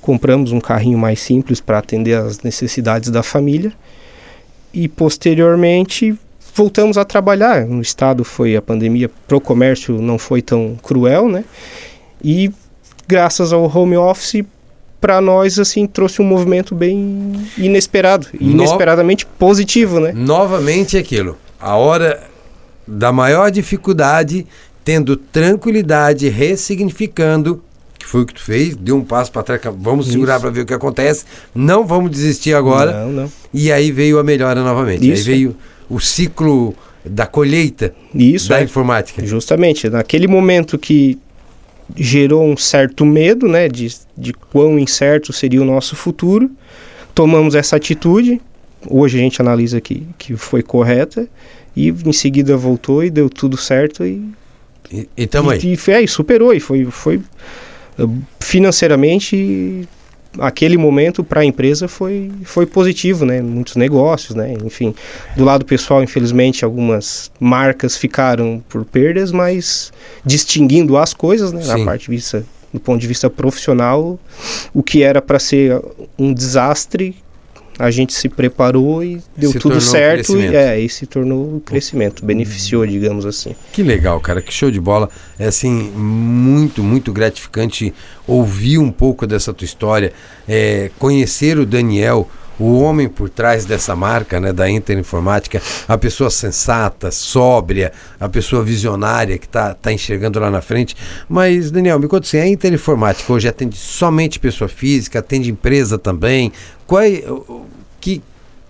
Compramos 0.00 0.50
um 0.50 0.58
carrinho 0.58 0.98
mais 0.98 1.20
simples 1.20 1.60
para 1.60 1.78
atender 1.78 2.14
às 2.14 2.42
necessidades 2.42 3.08
da 3.08 3.22
família. 3.22 3.72
E 4.74 4.88
posteriormente 4.88 6.18
voltamos 6.58 6.98
a 6.98 7.04
trabalhar. 7.04 7.64
No 7.64 7.80
estado 7.80 8.24
foi 8.24 8.56
a 8.56 8.60
pandemia, 8.60 9.08
pro 9.28 9.40
comércio 9.40 9.94
não 10.02 10.18
foi 10.18 10.42
tão 10.42 10.76
cruel, 10.82 11.28
né? 11.28 11.44
E 12.22 12.50
graças 13.06 13.52
ao 13.52 13.64
home 13.64 13.96
office, 13.96 14.44
para 15.00 15.20
nós, 15.20 15.60
assim, 15.60 15.86
trouxe 15.86 16.20
um 16.20 16.24
movimento 16.24 16.74
bem 16.74 17.32
inesperado. 17.56 18.26
No- 18.40 18.50
inesperadamente 18.50 19.24
positivo, 19.24 20.00
né? 20.00 20.12
Novamente 20.12 20.98
aquilo. 20.98 21.36
A 21.60 21.76
hora 21.76 22.20
da 22.84 23.12
maior 23.12 23.52
dificuldade, 23.52 24.44
tendo 24.84 25.16
tranquilidade, 25.16 26.28
ressignificando, 26.28 27.62
que 27.96 28.04
foi 28.06 28.22
o 28.22 28.26
que 28.26 28.34
tu 28.34 28.42
fez, 28.42 28.74
deu 28.74 28.96
um 28.96 29.04
passo 29.04 29.30
para 29.30 29.42
trás, 29.44 29.60
vamos 29.78 30.06
Isso. 30.06 30.14
segurar 30.14 30.40
para 30.40 30.50
ver 30.50 30.62
o 30.62 30.66
que 30.66 30.74
acontece, 30.74 31.24
não 31.54 31.86
vamos 31.86 32.10
desistir 32.10 32.54
agora. 32.54 33.04
Não, 33.04 33.12
não. 33.12 33.32
E 33.54 33.70
aí 33.70 33.92
veio 33.92 34.18
a 34.18 34.24
melhora 34.24 34.60
novamente. 34.64 35.08
Isso. 35.08 35.28
Aí 35.30 35.36
veio 35.36 35.56
o 35.88 35.98
ciclo 36.00 36.74
da 37.04 37.26
colheita 37.26 37.94
Isso 38.14 38.48
da 38.48 38.60
é. 38.60 38.64
informática. 38.64 39.24
Justamente, 39.24 39.88
naquele 39.88 40.26
momento 40.26 40.78
que 40.78 41.18
gerou 41.96 42.44
um 42.44 42.56
certo 42.56 43.06
medo, 43.06 43.48
né, 43.48 43.68
de, 43.68 43.88
de 44.16 44.32
quão 44.32 44.78
incerto 44.78 45.32
seria 45.32 45.62
o 45.62 45.64
nosso 45.64 45.96
futuro, 45.96 46.50
tomamos 47.14 47.54
essa 47.54 47.76
atitude, 47.76 48.40
hoje 48.86 49.18
a 49.18 49.20
gente 49.20 49.40
analisa 49.40 49.80
que, 49.80 50.06
que 50.18 50.36
foi 50.36 50.62
correta 50.62 51.26
e 51.74 51.88
em 51.88 52.12
seguida 52.12 52.56
voltou 52.56 53.02
e 53.02 53.10
deu 53.10 53.30
tudo 53.30 53.56
certo 53.56 54.04
e 54.04 54.22
e, 54.90 55.08
e 55.16 55.28
aí. 55.50 55.60
E, 55.62 55.72
e, 55.72 55.90
é, 55.90 56.06
superou 56.06 56.52
e 56.54 56.60
foi, 56.60 56.84
foi 56.86 57.20
financeiramente 58.40 59.86
aquele 60.38 60.76
momento 60.76 61.24
para 61.24 61.40
a 61.40 61.44
empresa 61.44 61.88
foi, 61.88 62.30
foi 62.44 62.66
positivo, 62.66 63.24
né? 63.24 63.40
Muitos 63.40 63.76
negócios, 63.76 64.34
né? 64.34 64.54
Enfim, 64.64 64.94
do 65.36 65.44
lado 65.44 65.64
pessoal, 65.64 66.02
infelizmente, 66.02 66.64
algumas 66.64 67.30
marcas 67.40 67.96
ficaram 67.96 68.62
por 68.68 68.84
perdas, 68.84 69.32
mas 69.32 69.92
distinguindo 70.24 70.96
as 70.96 71.14
coisas, 71.14 71.52
né? 71.52 71.64
Na 71.64 71.84
parte 71.84 72.10
vista, 72.10 72.44
do 72.72 72.80
ponto 72.80 73.00
de 73.00 73.06
vista 73.06 73.30
profissional, 73.30 74.18
o 74.74 74.82
que 74.82 75.02
era 75.02 75.22
para 75.22 75.38
ser 75.38 75.80
um 76.18 76.32
desastre 76.32 77.16
a 77.78 77.90
gente 77.90 78.12
se 78.12 78.28
preparou 78.28 79.04
e 79.04 79.20
deu 79.36 79.52
se 79.52 79.58
tudo 79.58 79.80
certo 79.80 80.36
e, 80.36 80.54
é, 80.54 80.80
e 80.80 80.88
se 80.88 81.06
tornou 81.06 81.54
um 81.54 81.60
crescimento, 81.60 82.24
beneficiou, 82.24 82.82
uhum. 82.82 82.88
digamos 82.88 83.24
assim. 83.24 83.54
Que 83.72 83.82
legal, 83.82 84.20
cara, 84.20 84.42
que 84.42 84.52
show 84.52 84.70
de 84.70 84.80
bola. 84.80 85.08
É 85.38 85.46
assim, 85.46 85.92
muito, 85.94 86.82
muito 86.82 87.12
gratificante 87.12 87.94
ouvir 88.26 88.78
um 88.78 88.90
pouco 88.90 89.26
dessa 89.26 89.54
tua 89.54 89.64
história, 89.64 90.12
é, 90.48 90.90
conhecer 90.98 91.56
o 91.58 91.64
Daniel, 91.64 92.28
o 92.58 92.80
homem 92.80 93.08
por 93.08 93.28
trás 93.30 93.64
dessa 93.64 93.94
marca, 93.94 94.40
né, 94.40 94.52
da 94.52 94.68
Interinformática, 94.68 95.62
a 95.86 95.96
pessoa 95.96 96.30
sensata, 96.30 97.10
sóbria, 97.10 97.92
a 98.18 98.28
pessoa 98.28 98.64
visionária 98.64 99.38
que 99.38 99.46
está 99.46 99.74
tá 99.74 99.92
enxergando 99.92 100.40
lá 100.40 100.50
na 100.50 100.60
frente. 100.60 100.96
Mas, 101.28 101.70
Daniel, 101.70 101.98
me 101.98 102.08
conta 102.08 102.26
assim, 102.26 102.38
a 102.38 102.46
Interinformática 102.46 103.32
hoje 103.32 103.48
atende 103.48 103.76
somente 103.76 104.40
pessoa 104.40 104.68
física, 104.68 105.20
atende 105.20 105.50
empresa 105.50 105.98
também? 105.98 106.52
Qual 106.86 107.02
é, 107.02 107.22
que, 108.00 108.22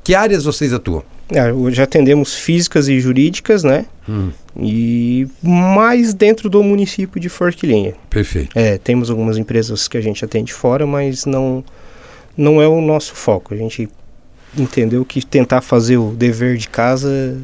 que 0.05 0.14
áreas 0.14 0.45
vocês 0.45 0.72
atuam? 0.72 1.03
É, 1.30 1.53
hoje 1.53 1.82
atendemos 1.82 2.34
físicas 2.34 2.89
e 2.89 2.99
jurídicas, 2.99 3.62
né? 3.62 3.84
Hum. 4.09 4.30
E 4.59 5.28
mais 5.43 6.14
dentro 6.14 6.49
do 6.49 6.62
município 6.62 7.20
de 7.20 7.28
Forquilinha. 7.28 7.95
Perfeito. 8.09 8.59
É, 8.59 8.78
temos 8.78 9.11
algumas 9.11 9.36
empresas 9.36 9.86
que 9.86 9.99
a 9.99 10.01
gente 10.01 10.24
atende 10.24 10.55
fora, 10.55 10.86
mas 10.86 11.26
não, 11.26 11.62
não 12.39 12.62
é 12.62 12.68
o 12.68 12.80
nosso 12.80 13.14
foco. 13.16 13.53
A 13.53 13.57
gente 13.57 13.89
entendeu 14.57 15.05
que 15.05 15.26
tentar 15.26 15.61
fazer 15.61 15.97
o 15.97 16.12
dever 16.12 16.57
de 16.57 16.68
casa 16.68 17.36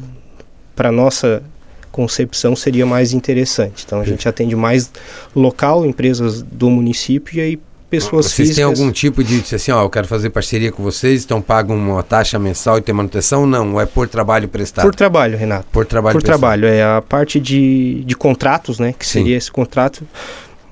para 0.73 0.91
nossa 0.91 1.43
concepção 1.91 2.55
seria 2.55 2.85
mais 2.85 3.13
interessante. 3.13 3.83
Então 3.85 3.99
a 3.99 4.05
gente 4.05 4.27
atende 4.27 4.55
mais 4.55 4.91
local, 5.35 5.85
empresas 5.85 6.41
do 6.41 6.69
município 6.69 7.37
e 7.37 7.41
aí 7.41 7.59
pessoas 7.89 8.25
vocês 8.25 8.49
físicas. 8.49 8.55
têm 8.55 8.65
algum 8.65 8.91
tipo 8.91 9.23
de, 9.23 9.43
assim, 9.55 9.71
ó, 9.71 9.83
eu 9.83 9.89
quero 9.89 10.07
fazer 10.07 10.29
parceria 10.29 10.71
com 10.71 10.81
vocês, 10.81 11.23
então 11.23 11.41
pagam 11.41 11.75
uma 11.77 12.03
taxa 12.03 12.39
mensal 12.39 12.77
e 12.77 12.81
tem 12.81 12.93
manutenção? 12.95 13.45
Não, 13.45 13.79
é 13.79 13.85
por 13.85 14.07
trabalho 14.07 14.47
prestado? 14.47 14.85
Por 14.85 14.95
trabalho, 14.95 15.37
Renato. 15.37 15.67
Por 15.71 15.85
trabalho 15.85 16.13
Por 16.13 16.21
prestado. 16.21 16.39
trabalho, 16.39 16.67
é 16.67 16.83
a 16.83 17.01
parte 17.01 17.39
de, 17.39 18.03
de 18.05 18.15
contratos, 18.15 18.79
né, 18.79 18.93
que 18.97 19.05
Sim. 19.05 19.19
seria 19.19 19.37
esse 19.37 19.51
contrato, 19.51 20.05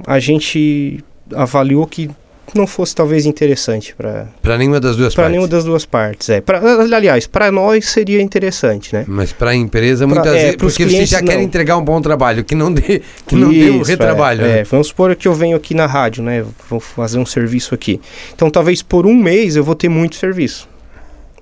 a 0.06 0.20
gente 0.20 1.04
avaliou 1.34 1.86
que 1.88 2.10
não 2.58 2.68
fosse 2.68 2.96
talvez 2.96 3.26
interessante 3.26 3.94
para 3.96 4.28
para 4.42 4.58
nenhuma 4.58 4.80
das 4.80 4.96
duas. 4.96 5.14
Para 5.14 5.30
nenhuma 5.30 5.48
das 5.48 5.64
duas 5.64 5.86
partes, 5.86 6.30
é. 6.30 6.42
Pra, 6.42 6.60
aliás, 6.60 7.28
para 7.28 7.52
nós 7.52 7.90
seria 7.90 8.22
interessante, 8.22 8.94
né? 8.94 9.06
Mas 9.08 9.32
para 9.32 9.52
a 9.52 9.56
empresa 9.56 10.06
muitas 10.06 10.26
pra, 10.26 10.36
é, 10.36 10.44
vezes, 10.44 10.56
porque 10.58 10.86
vocês 10.86 11.10
já 11.10 11.20
não. 11.20 11.28
querem 11.28 11.44
entregar 11.44 11.78
um 11.78 11.84
bom 11.84 12.02
trabalho, 12.02 12.44
que 12.44 12.56
não 12.56 12.72
dê 12.72 13.02
que 13.28 13.36
não 13.36 13.52
Isso, 13.52 13.66
dê 13.66 13.72
um 13.72 13.82
retrabalho. 13.82 14.42
É, 14.42 14.48
né? 14.48 14.60
é, 14.60 14.64
vamos 14.64 14.88
supor 14.88 15.16
que 15.16 15.28
eu 15.28 15.34
venho 15.34 15.58
aqui 15.58 15.74
na 15.74 15.86
rádio, 15.86 16.24
né? 16.24 16.46
Vou 16.70 16.80
fazer 16.80 17.20
um 17.20 17.26
serviço 17.26 17.74
aqui. 17.74 18.00
Então 18.34 18.50
talvez 18.50 18.82
por 18.82 19.06
um 19.06 19.16
mês 19.16 19.56
eu 19.56 19.64
vou 19.64 19.76
ter 19.76 19.90
muito 19.90 20.16
serviço, 20.16 20.68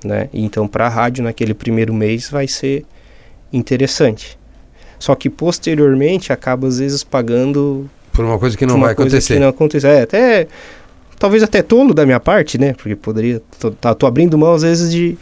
né? 0.03 0.29
Então 0.33 0.67
para 0.67 0.87
a 0.87 0.89
rádio 0.89 1.23
naquele 1.23 1.53
primeiro 1.53 1.93
mês 1.93 2.29
vai 2.29 2.47
ser 2.47 2.85
interessante. 3.51 4.39
Só 4.99 5.15
que 5.15 5.29
posteriormente 5.29 6.31
acaba 6.31 6.67
às 6.67 6.77
vezes 6.77 7.03
pagando 7.03 7.89
por 8.11 8.25
uma 8.25 8.37
coisa 8.37 8.57
que 8.57 8.65
não 8.65 8.79
vai 8.79 8.91
acontecer. 8.91 9.35
Que 9.35 9.39
não 9.39 9.47
acontece. 9.47 9.87
É, 9.87 10.01
até 10.01 10.47
talvez 11.21 11.43
até 11.43 11.61
tolo 11.61 11.93
da 11.93 12.03
minha 12.03 12.19
parte, 12.19 12.57
né? 12.57 12.73
Porque 12.73 12.95
poderia. 12.95 13.39
Tô, 13.59 13.69
tá, 13.69 13.93
tô 13.93 14.07
abrindo 14.07 14.35
mão 14.39 14.55
às 14.55 14.63
vezes 14.63 14.91
de. 14.91 15.15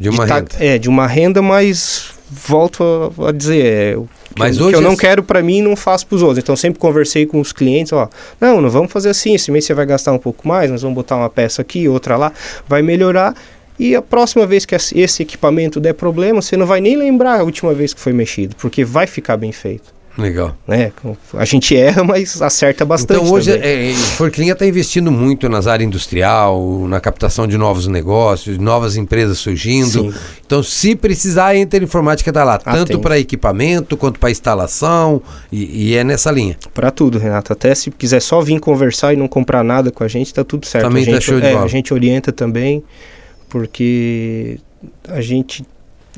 De 0.00 0.08
uma 0.08 0.24
de 0.24 0.32
renda. 0.32 0.46
Tá, 0.46 0.64
é, 0.64 0.78
de 0.78 0.88
uma 0.88 1.06
renda, 1.06 1.42
mas 1.42 2.14
volto 2.30 2.82
a, 2.82 3.28
a 3.28 3.32
dizer. 3.32 3.64
É, 3.64 3.96
o 3.96 4.08
que, 4.34 4.40
mas 4.40 4.56
eu, 4.56 4.64
hoje 4.64 4.72
que 4.72 4.78
eu 4.78 4.80
não 4.80 4.96
quero 4.96 5.22
para 5.22 5.42
mim 5.42 5.60
não 5.60 5.76
faço 5.76 6.06
para 6.06 6.16
os 6.16 6.22
outros. 6.22 6.38
Então 6.38 6.56
sempre 6.56 6.80
conversei 6.80 7.26
com 7.26 7.38
os 7.38 7.52
clientes, 7.52 7.92
ó, 7.92 8.08
não, 8.40 8.62
não 8.62 8.70
vamos 8.70 8.90
fazer 8.90 9.10
assim, 9.10 9.34
esse 9.34 9.50
mês 9.50 9.66
você 9.66 9.74
vai 9.74 9.84
gastar 9.84 10.12
um 10.12 10.18
pouco 10.18 10.48
mais, 10.48 10.70
nós 10.70 10.80
vamos 10.80 10.94
botar 10.94 11.16
uma 11.16 11.28
peça 11.28 11.60
aqui, 11.60 11.86
outra 11.86 12.16
lá, 12.16 12.32
vai 12.66 12.80
melhorar. 12.80 13.34
E 13.78 13.94
a 13.94 14.00
próxima 14.00 14.46
vez 14.46 14.64
que 14.64 14.74
esse 14.74 15.22
equipamento 15.22 15.78
der 15.78 15.92
problema, 15.92 16.40
você 16.40 16.56
não 16.56 16.64
vai 16.66 16.80
nem 16.80 16.96
lembrar 16.96 17.40
a 17.40 17.42
última 17.42 17.74
vez 17.74 17.92
que 17.92 18.00
foi 18.00 18.14
mexido, 18.14 18.56
porque 18.56 18.84
vai 18.84 19.06
ficar 19.06 19.36
bem 19.36 19.52
feito. 19.52 19.92
Legal. 20.16 20.54
Né? 20.68 20.92
A 21.34 21.44
gente 21.44 21.74
erra, 21.74 22.04
mas 22.04 22.40
acerta 22.42 22.84
bastante. 22.84 23.20
Então 23.20 23.32
hoje 23.32 23.50
é, 23.50 23.90
é 23.90 23.94
Forquilinha 23.94 24.52
está 24.52 24.66
investindo 24.66 25.10
muito 25.10 25.48
nas 25.48 25.66
áreas 25.66 25.86
industrial, 25.88 26.86
na 26.86 27.00
captação 27.00 27.46
de 27.46 27.56
novos 27.56 27.86
negócios, 27.86 28.58
novas 28.58 28.96
empresas 28.96 29.38
surgindo. 29.38 30.12
Sim. 30.12 30.14
Então, 30.44 30.62
se 30.62 30.94
precisar, 30.94 31.46
a 31.46 31.56
Interinformática 31.56 32.28
está 32.28 32.44
lá, 32.44 32.54
ah, 32.54 32.58
tanto 32.58 32.98
para 33.00 33.18
equipamento 33.18 33.96
quanto 33.96 34.20
para 34.20 34.30
instalação, 34.30 35.22
e, 35.50 35.88
e, 35.88 35.96
é 35.96 36.04
nessa 36.04 36.30
linha. 36.30 36.58
Para 36.74 36.90
tudo, 36.90 37.18
Renato. 37.18 37.52
Até 37.52 37.74
se 37.74 37.90
quiser 37.90 38.20
só 38.20 38.40
vir 38.42 38.60
conversar 38.60 39.14
e 39.14 39.16
não 39.16 39.26
comprar 39.26 39.64
nada 39.64 39.90
com 39.90 40.04
a 40.04 40.08
gente, 40.08 40.26
está 40.26 40.44
tudo 40.44 40.66
certo. 40.66 40.84
Também 40.84 41.04
está 41.04 41.20
show 41.20 41.40
de 41.40 41.46
é, 41.46 41.52
bola. 41.52 41.64
A 41.64 41.68
gente 41.68 41.94
orienta 41.94 42.30
também, 42.32 42.84
porque 43.48 44.58
a 45.08 45.22
gente 45.22 45.64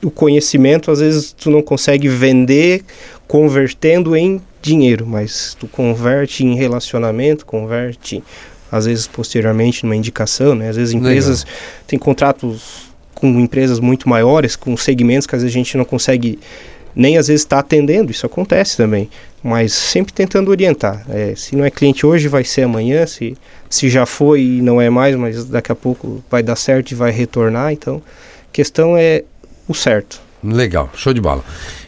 o 0.03 0.11
conhecimento 0.11 0.91
às 0.91 1.01
vezes 1.01 1.33
tu 1.33 1.51
não 1.51 1.63
consegue 1.63 2.09
vender 2.09 2.85
convertendo 3.27 4.17
em 4.17 4.41
dinheiro, 4.61 5.07
mas 5.07 5.57
tu 5.59 5.67
converte 5.67 6.45
em 6.45 6.55
relacionamento, 6.55 7.45
converte 7.45 8.23
às 8.71 8.87
vezes 8.87 9.07
posteriormente 9.07 9.85
numa 9.85 9.95
indicação, 9.95 10.55
né? 10.55 10.69
Às 10.69 10.77
vezes 10.77 10.95
empresas 10.95 11.45
Legal. 11.45 11.59
têm 11.87 11.99
contratos 11.99 12.93
com 13.15 13.29
empresas 13.39 13.79
muito 13.79 14.09
maiores, 14.09 14.57
com 14.57 14.77
segmentos 14.77 15.27
que 15.27 15.37
às 15.37 15.43
vezes 15.43 15.55
a 15.55 15.59
gente 15.59 15.77
não 15.77 15.85
consegue 15.85 16.39
nem 16.95 17.19
às 17.19 17.29
vezes 17.29 17.43
estar 17.43 17.57
tá 17.57 17.61
atendendo, 17.61 18.11
isso 18.11 18.25
acontece 18.25 18.77
também, 18.77 19.09
mas 19.43 19.73
sempre 19.73 20.13
tentando 20.13 20.51
orientar. 20.51 21.05
É, 21.09 21.35
se 21.35 21.57
não 21.57 21.65
é 21.65 21.71
cliente 21.71 22.07
hoje, 22.07 22.29
vai 22.29 22.45
ser 22.45 22.63
amanhã, 22.63 23.07
se, 23.07 23.37
se 23.69 23.89
já 23.89 24.07
foi 24.07 24.43
e 24.43 24.63
não 24.63 24.81
é 24.81 24.89
mais, 24.89 25.17
mas 25.17 25.45
daqui 25.45 25.73
a 25.73 25.75
pouco 25.75 26.23
vai 26.31 26.43
dar 26.43 26.57
certo 26.57 26.93
e 26.93 26.95
vai 26.95 27.11
retornar, 27.11 27.73
então 27.73 28.01
questão 28.53 28.97
é 28.97 29.25
o 29.69 29.75
certo. 29.75 30.21
Legal, 30.43 30.91
show 30.95 31.13
de 31.13 31.21
bola. 31.21 31.43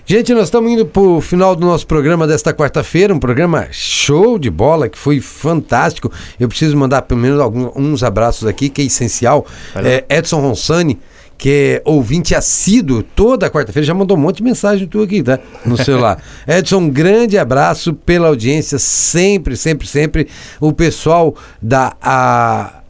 Gente, 0.09 0.33
nós 0.33 0.45
estamos 0.45 0.71
indo 0.71 0.87
para 0.87 1.03
o 1.03 1.21
final 1.21 1.57
do 1.57 1.67
nosso 1.67 1.87
programa 1.87 2.29
desta 2.29 2.55
quarta-feira, 2.55 3.13
um 3.13 3.19
programa 3.19 3.67
show 3.73 4.39
de 4.39 4.49
bola, 4.49 4.89
que 4.89 4.97
foi 4.97 5.21
fantástico. 5.21 6.13
Eu 6.39 6.49
preciso 6.49 6.77
mandar 6.77 7.03
pelo 7.03 7.21
menos 7.21 7.41
alguns 7.41 8.05
abraços 8.05 8.47
aqui, 8.47 8.69
que 8.69 8.83
é 8.83 8.85
essencial. 8.85 9.45
É, 9.75 10.05
Edson 10.09 10.41
Ronsani, 10.41 10.99
que 11.37 11.51
é 11.51 11.83
ouvinte 11.85 12.35
assíduo 12.35 13.03
toda 13.03 13.51
quarta-feira, 13.51 13.85
já 13.85 13.93
mandou 13.93 14.17
um 14.17 14.21
monte 14.21 14.37
de 14.37 14.45
mensagem 14.45 14.87
tu 14.87 15.03
aqui, 15.03 15.25
tá? 15.25 15.41
No 15.65 15.77
celular. 15.77 16.23
Edson, 16.47 16.79
um 16.79 16.89
grande 16.89 17.37
abraço 17.37 17.93
pela 17.93 18.29
audiência, 18.29 18.79
sempre, 18.79 19.57
sempre, 19.57 19.89
sempre. 19.89 20.29
O 20.61 20.73
pessoal 20.73 21.35
da. 21.61 21.97
A, 22.01 22.83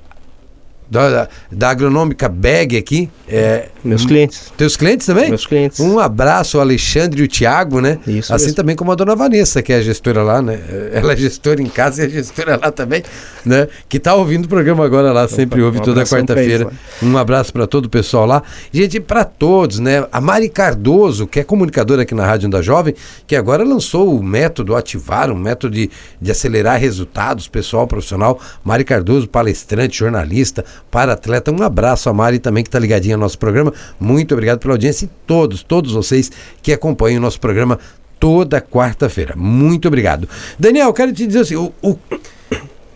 da, 0.90 1.28
da 1.50 1.70
agronômica 1.70 2.28
Beg 2.28 2.76
aqui. 2.76 3.10
É, 3.28 3.68
Meus 3.84 4.04
clientes. 4.04 4.52
Teus 4.56 4.76
clientes 4.76 5.06
também? 5.06 5.28
Meus 5.28 5.46
clientes. 5.46 5.80
Um 5.80 5.98
abraço 5.98 6.56
ao 6.56 6.62
Alexandre 6.62 7.20
e 7.20 7.24
o 7.24 7.28
Tiago, 7.28 7.80
né? 7.80 7.98
Isso 8.06 8.32
assim 8.32 8.46
mesmo. 8.46 8.56
também 8.56 8.76
como 8.76 8.92
a 8.92 8.94
dona 8.94 9.14
Vanessa, 9.14 9.62
que 9.62 9.72
é 9.72 9.76
a 9.76 9.82
gestora 9.82 10.22
lá, 10.22 10.42
né? 10.42 10.60
Ela 10.92 11.12
é 11.12 11.16
gestora 11.16 11.60
em 11.60 11.66
casa 11.66 12.02
e 12.02 12.06
é 12.06 12.08
gestora 12.08 12.58
lá 12.60 12.70
também, 12.70 13.02
né? 13.44 13.68
Que 13.88 13.98
tá 13.98 14.14
ouvindo 14.14 14.46
o 14.46 14.48
programa 14.48 14.84
agora 14.84 15.12
lá, 15.12 15.28
sempre 15.28 15.60
ouve 15.62 15.78
um 15.78 15.82
toda 15.82 16.04
quarta-feira. 16.04 16.68
Um 17.02 17.16
abraço 17.16 17.52
para 17.52 17.66
todo 17.66 17.86
o 17.86 17.90
pessoal 17.90 18.26
lá. 18.26 18.42
Gente, 18.72 19.00
para 19.00 19.24
todos, 19.24 19.78
né? 19.78 20.06
A 20.10 20.20
Mari 20.20 20.48
Cardoso, 20.48 21.26
que 21.26 21.40
é 21.40 21.44
comunicadora 21.44 22.02
aqui 22.02 22.14
na 22.14 22.26
Rádio 22.26 22.48
da 22.48 22.62
Jovem, 22.62 22.94
que 23.26 23.36
agora 23.36 23.64
lançou 23.64 24.18
o 24.18 24.22
método 24.22 24.74
Ativar, 24.74 25.30
um 25.30 25.36
método 25.36 25.74
de, 25.74 25.90
de 26.20 26.30
acelerar 26.30 26.80
resultados 26.80 27.48
pessoal, 27.48 27.86
profissional. 27.86 28.40
Mari 28.64 28.84
Cardoso, 28.84 29.28
palestrante, 29.28 29.98
jornalista, 29.98 30.64
para 30.90 31.12
atleta. 31.12 31.52
Um 31.52 31.62
abraço 31.62 32.08
a 32.08 32.14
Mari 32.14 32.38
também 32.38 32.62
que 32.62 32.68
está 32.68 32.78
ligadinha 32.78 33.14
ao 33.14 33.20
nosso 33.20 33.38
programa. 33.38 33.72
Muito 33.98 34.32
obrigado 34.32 34.58
pela 34.58 34.74
audiência 34.74 35.06
e 35.06 35.10
todos, 35.26 35.62
todos 35.62 35.92
vocês 35.92 36.30
que 36.62 36.72
acompanham 36.72 37.18
o 37.18 37.22
nosso 37.22 37.40
programa 37.40 37.78
toda 38.18 38.60
quarta-feira. 38.60 39.34
Muito 39.36 39.88
obrigado. 39.88 40.28
Daniel, 40.58 40.92
quero 40.92 41.12
te 41.12 41.26
dizer 41.26 41.40
assim, 41.40 41.56
o, 41.56 41.72
o 41.82 41.98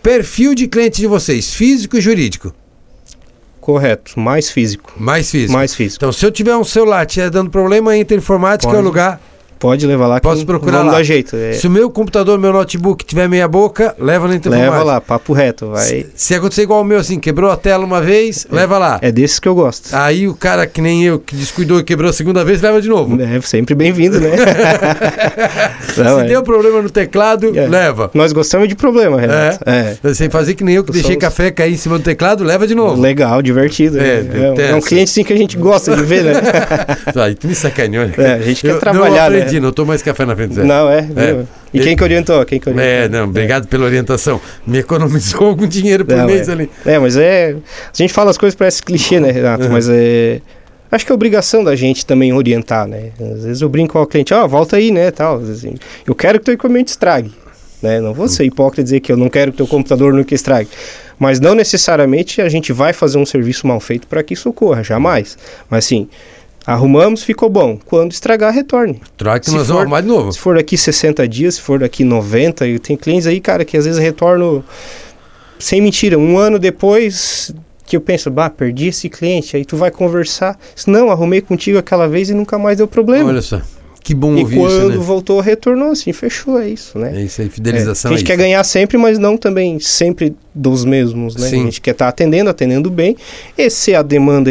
perfil 0.02 0.54
de 0.54 0.66
cliente 0.66 1.00
de 1.00 1.06
vocês, 1.06 1.52
físico 1.52 1.96
e 1.96 2.00
jurídico. 2.00 2.54
Correto, 3.60 4.18
mais 4.18 4.50
físico. 4.50 4.92
Mais 4.96 5.30
físico. 5.30 5.52
Mais 5.52 5.74
físico. 5.74 5.96
Então, 5.98 6.12
se 6.12 6.24
eu 6.24 6.32
tiver 6.32 6.56
um 6.56 6.64
celular 6.64 7.04
te 7.04 7.28
dando 7.28 7.50
problema, 7.50 7.96
entra 7.96 8.16
informática, 8.16 8.72
é 8.72 8.78
o 8.78 8.80
lugar 8.80 9.20
Pode 9.60 9.86
levar 9.86 10.06
lá. 10.08 10.20
Posso 10.20 10.44
procurar 10.46 10.78
vamos 10.78 10.92
lá. 10.92 10.98
dar 10.98 11.04
jeito. 11.04 11.36
É. 11.36 11.52
Se 11.52 11.66
o 11.66 11.70
meu 11.70 11.88
computador, 11.90 12.38
meu 12.38 12.52
notebook 12.52 13.04
tiver 13.04 13.28
meia 13.28 13.46
boca, 13.46 13.94
leva 13.98 14.26
na 14.26 14.34
informática. 14.36 14.70
Leva 14.70 14.82
lá, 14.82 15.00
papo 15.00 15.32
reto. 15.34 15.68
Vai. 15.68 15.82
Se, 15.84 16.06
se 16.14 16.34
acontecer 16.34 16.62
igual 16.62 16.80
o 16.80 16.84
meu, 16.84 16.98
assim, 16.98 17.20
quebrou 17.20 17.50
a 17.50 17.56
tela 17.56 17.84
uma 17.84 18.00
vez, 18.00 18.46
leva 18.50 18.78
lá. 18.78 18.98
É 19.02 19.12
desses 19.12 19.38
que 19.38 19.46
eu 19.46 19.54
gosto. 19.54 19.94
Aí 19.94 20.26
o 20.26 20.34
cara 20.34 20.66
que 20.66 20.80
nem 20.80 21.04
eu, 21.04 21.18
que 21.20 21.36
descuidou 21.36 21.78
e 21.78 21.84
quebrou 21.84 22.08
a 22.10 22.12
segunda 22.12 22.42
vez, 22.44 22.60
leva 22.62 22.80
de 22.80 22.88
novo. 22.88 23.18
É 23.20 23.40
sempre 23.42 23.74
bem-vindo, 23.74 24.18
né? 24.18 24.30
Não, 25.96 26.18
Se 26.18 26.24
é. 26.24 26.28
deu 26.28 26.42
problema 26.42 26.80
no 26.82 26.90
teclado, 26.90 27.56
É. 27.56 27.66
leva. 27.66 28.10
Nós 28.14 28.32
gostamos 28.32 28.68
de 28.68 28.74
problema, 28.74 29.20
Renato. 29.20 29.58
É. 29.66 30.14
Sem 30.14 30.30
fazer 30.30 30.54
que 30.54 30.64
nem 30.64 30.76
eu, 30.76 30.84
que 30.84 30.92
deixei 30.92 31.16
café 31.16 31.50
cair 31.50 31.74
em 31.74 31.76
cima 31.76 31.98
do 31.98 32.04
teclado, 32.04 32.42
leva 32.44 32.66
de 32.66 32.74
novo. 32.74 33.00
Legal, 33.00 33.42
divertido. 33.42 33.98
É, 33.98 34.22
né? 34.22 34.54
É, 34.56 34.74
um- 34.74 34.78
é 34.78 34.80
cliente 34.80 35.10
sim 35.10 35.22
que 35.24 35.32
a 35.32 35.36
gente 35.36 35.56
gosta 35.56 35.94
de 35.94 36.02
ver, 36.02 36.24
né? 36.24 36.32
Aí 37.22 37.34
tu 37.34 37.46
me 37.46 37.54
sacaneou. 37.54 38.06
né? 38.06 38.14
É, 38.16 38.32
a 38.34 38.38
gente 38.40 38.62
quer 38.62 38.70
eu, 38.72 38.78
trabalhar, 38.78 39.30
Não 39.30 39.36
né? 39.56 39.60
não 39.60 39.72
tô 39.72 39.84
mais 39.84 40.02
café 40.02 40.24
na 40.24 40.36
frente 40.36 40.50
do 40.50 40.54
Zé. 40.56 40.64
Não, 40.64 40.90
é. 40.90 40.98
É. 41.16 41.44
E 41.72 41.80
quem 41.80 41.96
que 41.96 42.02
orientou? 42.02 42.44
Quem 42.44 42.60
que 42.60 42.68
orientou? 42.68 42.88
É, 42.88 43.08
não, 43.08 43.24
obrigado 43.24 43.66
pela 43.66 43.84
orientação. 43.84 44.40
Me 44.66 44.78
economizou 44.78 45.46
algum 45.48 45.66
dinheiro 45.66 46.04
por 46.04 46.16
Não, 46.16 46.26
mês 46.26 46.48
é. 46.48 46.52
ali. 46.52 46.70
É, 46.84 46.98
mas 46.98 47.16
é. 47.16 47.56
A 47.92 47.96
gente 47.96 48.12
fala 48.12 48.30
as 48.30 48.38
coisas 48.38 48.54
parece 48.54 48.82
clichê, 48.82 49.18
né, 49.20 49.30
Renato? 49.30 49.64
Uhum. 49.64 49.70
Mas 49.70 49.88
é. 49.88 50.40
Acho 50.92 51.06
que 51.06 51.12
é 51.12 51.14
obrigação 51.14 51.62
da 51.62 51.76
gente 51.76 52.04
também 52.04 52.32
orientar, 52.32 52.86
né? 52.86 53.10
Às 53.20 53.44
vezes 53.44 53.62
eu 53.62 53.68
brinco 53.68 53.92
com 53.92 54.02
o 54.02 54.06
cliente, 54.06 54.34
ó, 54.34 54.46
volta 54.46 54.76
aí, 54.76 54.90
né? 54.90 55.10
Tal. 55.12 55.36
Assim, 55.36 55.74
eu 56.04 56.14
quero 56.14 56.38
que 56.40 56.46
teu 56.46 56.54
equipamento 56.54 56.90
estrague. 56.90 57.32
Né? 57.80 58.00
Não 58.00 58.12
vou 58.12 58.28
ser 58.28 58.44
hipócrita 58.44 58.80
e 58.80 58.84
dizer 58.84 59.00
que 59.00 59.10
eu 59.10 59.16
não 59.16 59.28
quero 59.28 59.52
que 59.52 59.58
teu 59.58 59.66
computador 59.66 60.12
nunca 60.12 60.34
estrague. 60.34 60.68
Mas 61.18 61.38
não 61.38 61.54
necessariamente 61.54 62.40
a 62.40 62.48
gente 62.48 62.72
vai 62.72 62.92
fazer 62.92 63.18
um 63.18 63.26
serviço 63.26 63.66
mal 63.66 63.78
feito 63.78 64.06
para 64.06 64.22
que 64.22 64.34
isso 64.34 64.48
ocorra, 64.48 64.82
jamais. 64.82 65.36
Mas 65.68 65.84
assim, 65.84 66.08
arrumamos, 66.72 67.22
ficou 67.22 67.48
bom. 67.48 67.78
Quando 67.86 68.12
estragar, 68.12 68.52
retorne. 68.52 69.00
Troca 69.16 69.40
que 69.40 69.46
Se 69.50 69.52
nós 69.56 69.62
for- 69.66 69.68
vamos 69.74 69.82
arrumar 69.82 70.00
de 70.00 70.08
novo. 70.08 70.32
Se 70.32 70.38
for 70.38 70.56
daqui 70.56 70.76
60 70.76 71.26
dias, 71.28 71.54
se 71.56 71.60
for 71.60 71.78
daqui 71.80 72.04
90, 72.04 72.66
e 72.66 72.78
tem 72.78 72.96
clientes 72.96 73.26
aí, 73.26 73.40
cara, 73.40 73.64
que 73.64 73.76
às 73.76 73.84
vezes 73.84 74.00
retornam 74.00 74.62
sem 75.58 75.80
mentira, 75.80 76.18
um 76.18 76.38
ano 76.38 76.58
depois 76.58 77.52
que 77.86 77.96
eu 77.96 78.00
penso, 78.00 78.30
bah, 78.30 78.48
perdi 78.48 78.86
esse 78.88 79.08
cliente, 79.08 79.56
aí 79.56 79.64
tu 79.64 79.76
vai 79.76 79.90
conversar, 79.90 80.56
não, 80.86 81.10
arrumei 81.10 81.40
contigo 81.40 81.76
aquela 81.76 82.06
vez 82.08 82.30
e 82.30 82.34
nunca 82.34 82.56
mais 82.56 82.76
deu 82.78 82.86
problema. 82.86 83.28
Olha 83.28 83.42
só. 83.42 83.60
Que 84.02 84.14
bom 84.14 84.34
e 84.36 84.40
ouvir 84.40 84.56
quando 84.56 84.70
isso, 84.78 84.88
né? 84.90 84.96
voltou, 84.96 85.40
retornou 85.40 85.90
assim, 85.90 86.10
fechou, 86.12 86.58
é 86.58 86.68
isso, 86.68 86.98
né? 86.98 87.12
É 87.20 87.22
isso 87.24 87.40
aí, 87.42 87.48
É, 87.48 87.50
fidelização 87.50 88.10
a 88.10 88.14
é 88.14 88.16
gente 88.16 88.24
isso. 88.24 88.32
quer 88.32 88.42
ganhar 88.42 88.64
sempre, 88.64 88.96
mas 88.96 89.18
não 89.18 89.36
também 89.36 89.78
sempre 89.78 90.34
dos 90.54 90.84
mesmos, 90.86 91.36
né? 91.36 91.48
Sim. 91.48 91.60
A 91.60 91.64
gente 91.64 91.80
quer 91.82 91.90
estar 91.90 92.08
atendendo, 92.08 92.48
atendendo 92.48 92.88
bem. 92.90 93.14
E 93.58 93.68
se 93.68 93.94
a 93.94 94.00
demanda 94.02 94.50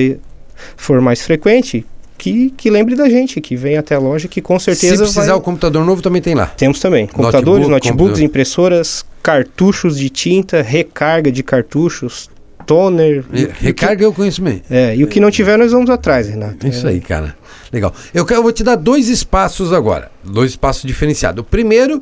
for 0.78 1.02
mais 1.02 1.22
frequente, 1.22 1.84
que, 2.20 2.52
que 2.52 2.70
lembre 2.70 2.96
da 2.96 3.10
gente, 3.10 3.40
que 3.42 3.56
venha 3.56 3.80
até 3.80 3.96
a 3.96 4.00
loja, 4.00 4.28
que 4.28 4.42
com 4.42 4.60
certeza 4.60 4.98
Se 4.98 5.02
precisar 5.14 5.32
vai... 5.32 5.38
o 5.38 5.42
computador 5.42 5.84
novo, 5.86 6.02
também 6.02 6.22
tem 6.22 6.36
lá. 6.36 6.46
Temos 6.48 6.80
também 6.80 7.08
computadores, 7.08 7.68
Notebook, 7.68 7.72
notebooks, 7.72 7.98
computador. 8.02 8.24
impressoras, 8.26 9.06
cartuchos 9.24 9.98
de 9.98 10.10
tinta, 10.10 10.62
recarga 10.62 11.32
de 11.32 11.42
cartuchos, 11.42 12.30
toner. 12.66 13.24
E- 13.34 13.42
e 13.42 13.44
o 13.46 13.48
que- 13.54 13.64
Recarga 13.66 14.04
eu 14.04 14.14
conheço 14.14 14.42
bem. 14.42 14.62
É, 14.70 14.96
e 14.96 15.04
o 15.04 15.08
que 15.08 15.20
não 15.20 15.32
tiver, 15.32 15.58
nós 15.58 15.72
vamos 15.72 15.90
atrás, 15.90 16.28
Renato. 16.28 16.66
É 16.66 16.70
Isso 16.70 16.86
aí, 16.88 17.00
cara. 17.00 17.36
Legal. 17.72 17.94
Eu, 18.14 18.26
quero- 18.26 18.40
eu 18.40 18.44
vou 18.44 18.52
te 18.52 18.64
dar 18.64 18.76
dois 18.76 19.10
espaços 19.10 19.72
agora. 19.74 20.12
Dois 20.24 20.52
espaços 20.52 20.84
diferenciados. 20.84 21.42
O 21.42 21.44
primeiro, 21.44 22.02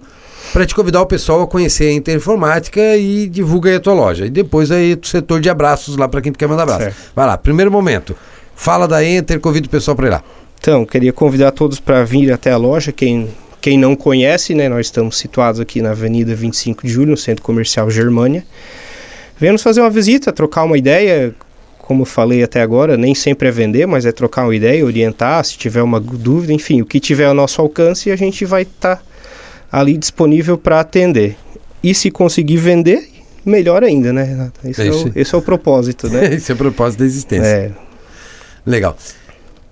para 0.53 0.65
te 0.65 0.73
convidar 0.73 1.01
o 1.01 1.05
pessoal 1.05 1.41
a 1.41 1.47
conhecer 1.47 1.89
a 1.89 1.93
Interinformática 1.93 2.95
e 2.97 3.27
divulga 3.27 3.69
aí 3.69 3.75
a 3.75 3.79
tua 3.79 3.93
loja. 3.93 4.25
E 4.25 4.29
depois 4.29 4.71
aí 4.71 4.93
o 5.01 5.05
setor 5.05 5.39
de 5.41 5.49
abraços 5.49 5.95
lá 5.97 6.07
para 6.07 6.21
quem 6.21 6.31
tu 6.31 6.39
quer 6.39 6.47
mandar 6.47 6.63
abraço. 6.63 6.83
Certo. 6.83 6.95
Vai 7.15 7.27
lá, 7.27 7.37
primeiro 7.37 7.71
momento. 7.71 8.15
Fala 8.57 8.87
da 8.87 9.05
Enter, 9.05 9.39
convida 9.39 9.67
o 9.67 9.69
pessoal 9.69 9.95
para 9.95 10.07
ir 10.07 10.09
lá. 10.09 10.23
Então, 10.59 10.83
queria 10.83 11.13
convidar 11.13 11.51
todos 11.51 11.79
para 11.79 12.03
vir 12.03 12.33
até 12.33 12.51
a 12.51 12.57
loja. 12.57 12.91
Quem, 12.91 13.29
quem 13.61 13.77
não 13.77 13.95
conhece, 13.95 14.55
né, 14.55 14.67
nós 14.67 14.87
estamos 14.87 15.17
situados 15.17 15.61
aqui 15.61 15.79
na 15.79 15.91
Avenida 15.91 16.35
25 16.35 16.85
de 16.85 16.91
Julho, 16.91 17.11
no 17.11 17.17
Centro 17.17 17.43
Comercial 17.43 17.89
Germânia. 17.89 18.43
Venha 19.39 19.53
nos 19.53 19.61
fazer 19.61 19.79
uma 19.79 19.91
visita, 19.91 20.33
trocar 20.33 20.63
uma 20.63 20.77
ideia. 20.77 21.33
Como 21.77 22.01
eu 22.01 22.05
falei 22.05 22.43
até 22.43 22.59
agora, 22.59 22.97
nem 22.97 23.15
sempre 23.15 23.47
é 23.47 23.51
vender, 23.51 23.85
mas 23.85 24.05
é 24.05 24.11
trocar 24.11 24.43
uma 24.43 24.55
ideia, 24.55 24.83
orientar, 24.83 25.41
se 25.45 25.57
tiver 25.57 25.81
uma 25.81 25.99
dúvida, 26.01 26.51
enfim, 26.51 26.81
o 26.81 26.85
que 26.85 26.99
tiver 26.99 27.25
ao 27.25 27.33
nosso 27.33 27.61
alcance, 27.61 28.11
a 28.11 28.15
gente 28.15 28.43
vai 28.43 28.63
estar 28.63 29.01
ali 29.71 29.95
disponível 29.95 30.57
para 30.57 30.81
atender. 30.81 31.37
E 31.81 31.93
se 31.93 32.11
conseguir 32.11 32.57
vender, 32.57 33.07
melhor 33.45 33.83
ainda, 33.83 34.11
né, 34.11 34.23
Renato? 34.23 34.59
Esse, 34.65 34.81
É 34.81 34.87
é, 34.87 34.91
o, 34.91 35.11
esse 35.15 35.33
é 35.33 35.37
o 35.37 35.41
propósito, 35.41 36.09
né? 36.09 36.33
Esse 36.35 36.51
é 36.51 36.55
o 36.55 36.57
propósito 36.57 36.99
da 36.99 37.05
existência. 37.05 37.47
é, 37.47 37.71
Legal. 38.67 38.95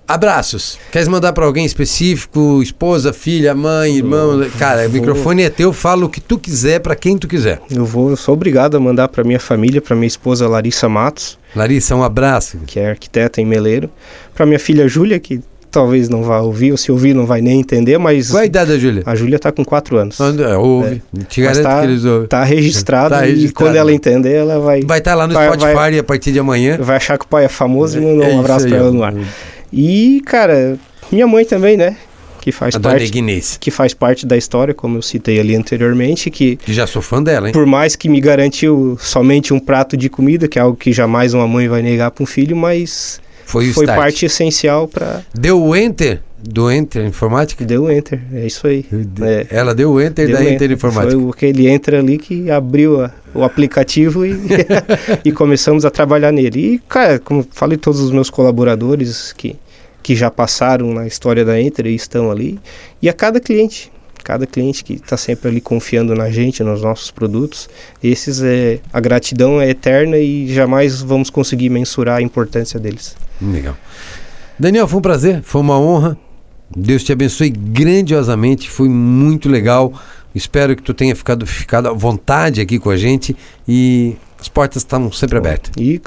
Abraços. 0.08 0.78
Queres 0.92 1.08
mandar 1.08 1.32
para 1.32 1.44
alguém 1.44 1.66
específico? 1.66 2.62
Esposa, 2.62 3.12
filha, 3.12 3.54
mãe, 3.56 3.96
irmão? 3.96 4.48
Cara, 4.56 4.82
o 4.82 4.84
vou- 4.84 4.92
microfone 4.92 5.42
é 5.42 5.50
teu, 5.50 5.72
fala 5.72 6.04
o 6.04 6.08
que 6.08 6.20
tu 6.20 6.38
quiser 6.38 6.78
para 6.78 6.94
quem 6.94 7.18
tu 7.18 7.26
quiser. 7.26 7.60
Eu 7.68 7.84
vou, 7.84 8.10
eu 8.10 8.16
sou 8.16 8.34
obrigado 8.34 8.76
a 8.76 8.80
mandar 8.80 9.08
para 9.08 9.24
minha 9.24 9.40
família, 9.40 9.82
para 9.82 9.96
minha 9.96 10.06
esposa 10.06 10.46
Larissa 10.48 10.88
Matos, 10.88 11.36
Larissa, 11.56 11.96
um 11.96 12.04
abraço. 12.04 12.58
que 12.66 12.78
é 12.78 12.90
arquiteta 12.90 13.40
em 13.40 13.44
Meleiro, 13.44 13.90
para 14.32 14.46
minha 14.46 14.60
filha 14.60 14.86
Júlia, 14.86 15.18
que 15.18 15.40
talvez 15.76 16.08
não 16.08 16.22
vá 16.22 16.40
ouvir, 16.40 16.72
ou 16.72 16.76
se 16.78 16.90
ouvir 16.90 17.14
não 17.14 17.26
vai 17.26 17.40
nem 17.42 17.60
entender, 17.60 17.98
mas 17.98 18.30
Qual 18.30 18.40
é 18.40 18.44
a 18.44 18.46
idade 18.46 18.72
da 18.72 18.78
Júlia? 18.78 19.02
a 19.04 19.14
Júlia 19.14 19.38
tá 19.38 19.52
com 19.52 19.62
4 19.64 19.96
anos. 19.98 20.18
Anda, 20.20 20.58
Ouve. 20.58 21.02
Te 21.28 21.42
Mas 21.42 21.58
garanto 21.58 21.62
tá- 21.62 21.80
que 21.80 21.86
eles 21.86 22.04
ouvem. 22.04 22.28
Tá 22.28 22.44
registrado, 22.44 23.10
Tá 23.10 23.26
e 23.26 23.30
registrado. 23.32 23.54
quando 23.54 23.76
ela 23.76 23.92
entender, 23.92 24.32
ela 24.32 24.58
vai, 24.58 24.80
vai, 24.80 24.82
Vai 24.86 24.98
estar 24.98 25.14
lá 25.14 25.26
no 25.26 25.34
Vai- 25.34 25.48
Spotify 25.48 25.74
vai- 25.74 25.98
a 25.98 26.02
partir 26.04 26.32
de 26.32 26.38
amanhã. 26.38 26.78
achar 26.88 27.18
que 27.18 27.24
o 27.24 27.28
pai 27.28 27.44
é 27.44 27.48
famoso 27.48 27.98
e 27.98 28.00
mandou 28.00 28.24
É 28.24 28.28
um 28.34 28.40
abraço 28.40 28.66
para 28.66 28.76
ela 28.78 28.90
no 28.90 29.02
ar. 29.02 29.12
E, 29.72 30.22
cara, 30.24 30.78
minha 31.12 31.26
mãe 31.26 31.44
também, 31.44 31.76
né? 31.76 31.96
Que 32.40 32.52
faz 32.52 32.76
A 32.76 32.80
parte 32.80 33.10
que 33.58 33.70
faz 33.72 33.92
parte 33.92 34.24
da 34.24 34.36
história, 34.36 34.72
como 34.72 34.98
eu 34.98 35.02
citei 35.02 35.40
ali 35.40 35.56
anteriormente, 35.56 36.30
que 36.30 36.54
que 36.56 36.72
já 36.72 36.86
sou 36.86 37.02
fã 37.02 37.20
dela, 37.20 37.48
hein? 37.48 37.52
por 37.52 37.66
mais 37.66 37.96
que 37.96 38.08
me 38.08 38.20
garantiu 38.20 38.96
somente 39.00 39.52
um 39.52 39.58
prato 39.58 39.96
de 39.96 40.08
comida, 40.08 40.46
que 40.46 40.56
é 40.56 40.62
algo 40.62 40.76
que 40.76 40.92
jamais 40.92 41.34
uma 41.34 41.48
mãe 41.48 41.66
vai 41.66 41.82
negar 41.82 42.12
para 42.12 42.22
um 42.22 42.26
filho, 42.26 42.56
mas 42.56 43.20
Foi 43.46 43.72
foi 43.72 43.86
parte 43.86 44.26
essencial 44.26 44.86
para 44.88 45.22
Deu 45.32 45.62
o 45.62 45.74
enter 45.74 46.20
do 46.38 46.70
Enter 46.70 47.04
Informática? 47.06 47.64
deu 47.64 47.84
o 47.84 47.90
enter, 47.90 48.20
é 48.32 48.46
isso 48.46 48.66
aí. 48.66 48.84
É, 49.22 49.46
Ela 49.50 49.74
deu 49.74 49.92
o 49.92 50.00
enter 50.00 50.26
deu 50.26 50.36
da 50.36 50.42
o 50.44 50.48
Enter 50.48 50.70
Informática. 50.70 51.18
Foi 51.18 51.30
aquele 51.30 51.68
enter 51.68 51.94
ali 51.94 52.18
que 52.18 52.50
abriu 52.50 53.02
a- 53.04 53.10
o 53.34 53.42
aplicativo 53.42 54.26
e, 54.26 54.36
e 55.24 55.32
começamos 55.32 55.84
a 55.84 55.90
trabalhar 55.90 56.32
nele. 56.32 56.74
E, 56.74 56.78
cara, 56.88 57.18
como 57.18 57.46
falei, 57.52 57.78
todos 57.78 58.00
os 58.00 58.10
meus 58.10 58.28
colaboradores 58.30 59.32
que, 59.32 59.56
que 60.02 60.14
já 60.14 60.30
passaram 60.30 60.92
na 60.92 61.06
história 61.06 61.44
da 61.44 61.60
Enter 61.60 61.86
e 61.86 61.94
estão 61.94 62.30
ali, 62.30 62.58
e 63.00 63.08
a 63.08 63.12
cada 63.12 63.40
cliente. 63.40 63.90
Cada 64.22 64.44
cliente 64.44 64.82
que 64.82 64.94
está 64.94 65.16
sempre 65.16 65.48
ali 65.48 65.60
confiando 65.60 66.12
na 66.14 66.28
gente, 66.30 66.60
nos 66.64 66.82
nossos 66.82 67.12
produtos, 67.12 67.68
esses 68.02 68.42
é 68.42 68.80
a 68.92 68.98
gratidão 68.98 69.60
é 69.60 69.70
eterna 69.70 70.16
e 70.18 70.52
jamais 70.52 71.00
vamos 71.00 71.30
conseguir 71.30 71.70
mensurar 71.70 72.18
a 72.18 72.22
importância 72.22 72.78
deles. 72.80 73.14
Legal. 73.40 73.76
Daniel, 74.58 74.88
foi 74.88 74.98
um 74.98 75.02
prazer, 75.02 75.42
foi 75.42 75.60
uma 75.60 75.78
honra. 75.78 76.16
Deus 76.74 77.04
te 77.04 77.12
abençoe 77.12 77.50
grandiosamente, 77.50 78.68
foi 78.68 78.88
muito 78.88 79.48
legal. 79.48 79.92
Espero 80.34 80.74
que 80.74 80.82
tu 80.82 80.92
tenha 80.92 81.14
ficado, 81.14 81.46
ficado 81.46 81.88
à 81.88 81.92
vontade 81.92 82.60
aqui 82.60 82.78
com 82.78 82.90
a 82.90 82.96
gente 82.96 83.36
e 83.66 84.16
as 84.38 84.48
portas 84.48 84.82
estão 84.82 85.10
sempre 85.12 85.38
abertas. 85.38 85.72
E 85.78 86.00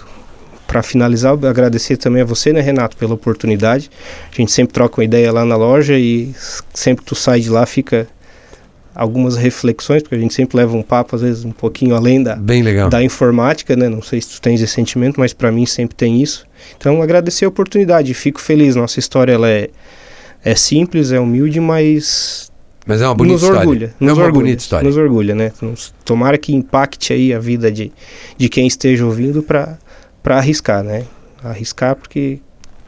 para 0.68 0.84
finalizar, 0.84 1.36
eu 1.42 1.50
agradecer 1.50 1.98
também 1.98 2.22
a 2.22 2.26
você, 2.26 2.54
né, 2.54 2.62
Renato, 2.62 2.96
pela 2.96 3.16
oportunidade. 3.16 3.90
A 4.32 4.36
gente 4.36 4.52
sempre 4.52 4.74
troca 4.74 5.00
uma 5.00 5.06
ideia 5.06 5.32
lá 5.32 5.44
na 5.44 5.56
loja 5.56 5.98
e 5.98 6.32
sempre 6.74 7.04
que 7.04 7.10
tu 7.10 7.16
sai 7.16 7.40
de 7.40 7.50
lá 7.50 7.66
fica 7.66 8.08
algumas 8.94 9.36
reflexões, 9.36 10.04
porque 10.04 10.16
a 10.16 10.20
gente 10.20 10.34
sempre 10.34 10.58
leva 10.58 10.76
um 10.76 10.84
papo 10.84 11.16
às 11.16 11.22
vezes 11.22 11.46
um 11.46 11.52
pouquinho 11.52 11.96
além 11.96 12.22
da, 12.22 12.36
Bem 12.36 12.62
legal. 12.62 12.90
da 12.90 13.02
informática, 13.02 13.76
né? 13.76 13.88
Não 13.90 14.02
sei 14.02 14.22
se 14.22 14.30
tu 14.30 14.42
tens 14.42 14.62
esse 14.62 14.74
sentimento, 14.74 15.20
mas 15.20 15.34
para 15.34 15.52
mim 15.52 15.66
sempre 15.66 15.96
tem 15.96 16.22
isso. 16.22 16.46
Então 16.78 17.02
agradecer 17.02 17.46
a 17.46 17.48
oportunidade, 17.50 18.14
fico 18.14 18.40
feliz. 18.42 18.76
Nossa 18.76 19.00
história 19.00 19.34
ela 19.34 19.50
é 19.50 19.70
é 20.44 20.56
simples, 20.56 21.12
é 21.12 21.20
humilde, 21.20 21.60
mas 21.60 22.50
Mas 22.86 23.02
é 23.02 23.06
uma 23.06 23.14
bonita 23.16 23.34
nos 23.34 23.44
história. 23.44 23.60
orgulha, 23.60 23.86
é 24.00 24.04
nos 24.06 24.18
uma 24.18 24.26
orgulha, 24.26 24.44
bonita 24.44 24.62
história. 24.62 24.88
Nos 24.88 24.98
orgulha, 24.98 25.36
né? 25.36 25.52
Nos- 25.62 25.94
Tomara 26.06 26.38
que 26.38 26.54
impacte 26.56 27.12
aí 27.14 27.34
a 27.34 27.40
vida 27.40 27.70
de, 27.72 27.92
de 28.38 28.48
quem 28.50 28.66
esteja 28.66 29.06
ouvindo 29.06 29.44
para 29.44 29.78
para 30.24 30.38
arriscar, 30.38 30.84
né? 30.84 31.06
Arriscar 31.44 31.96
porque 31.96 32.40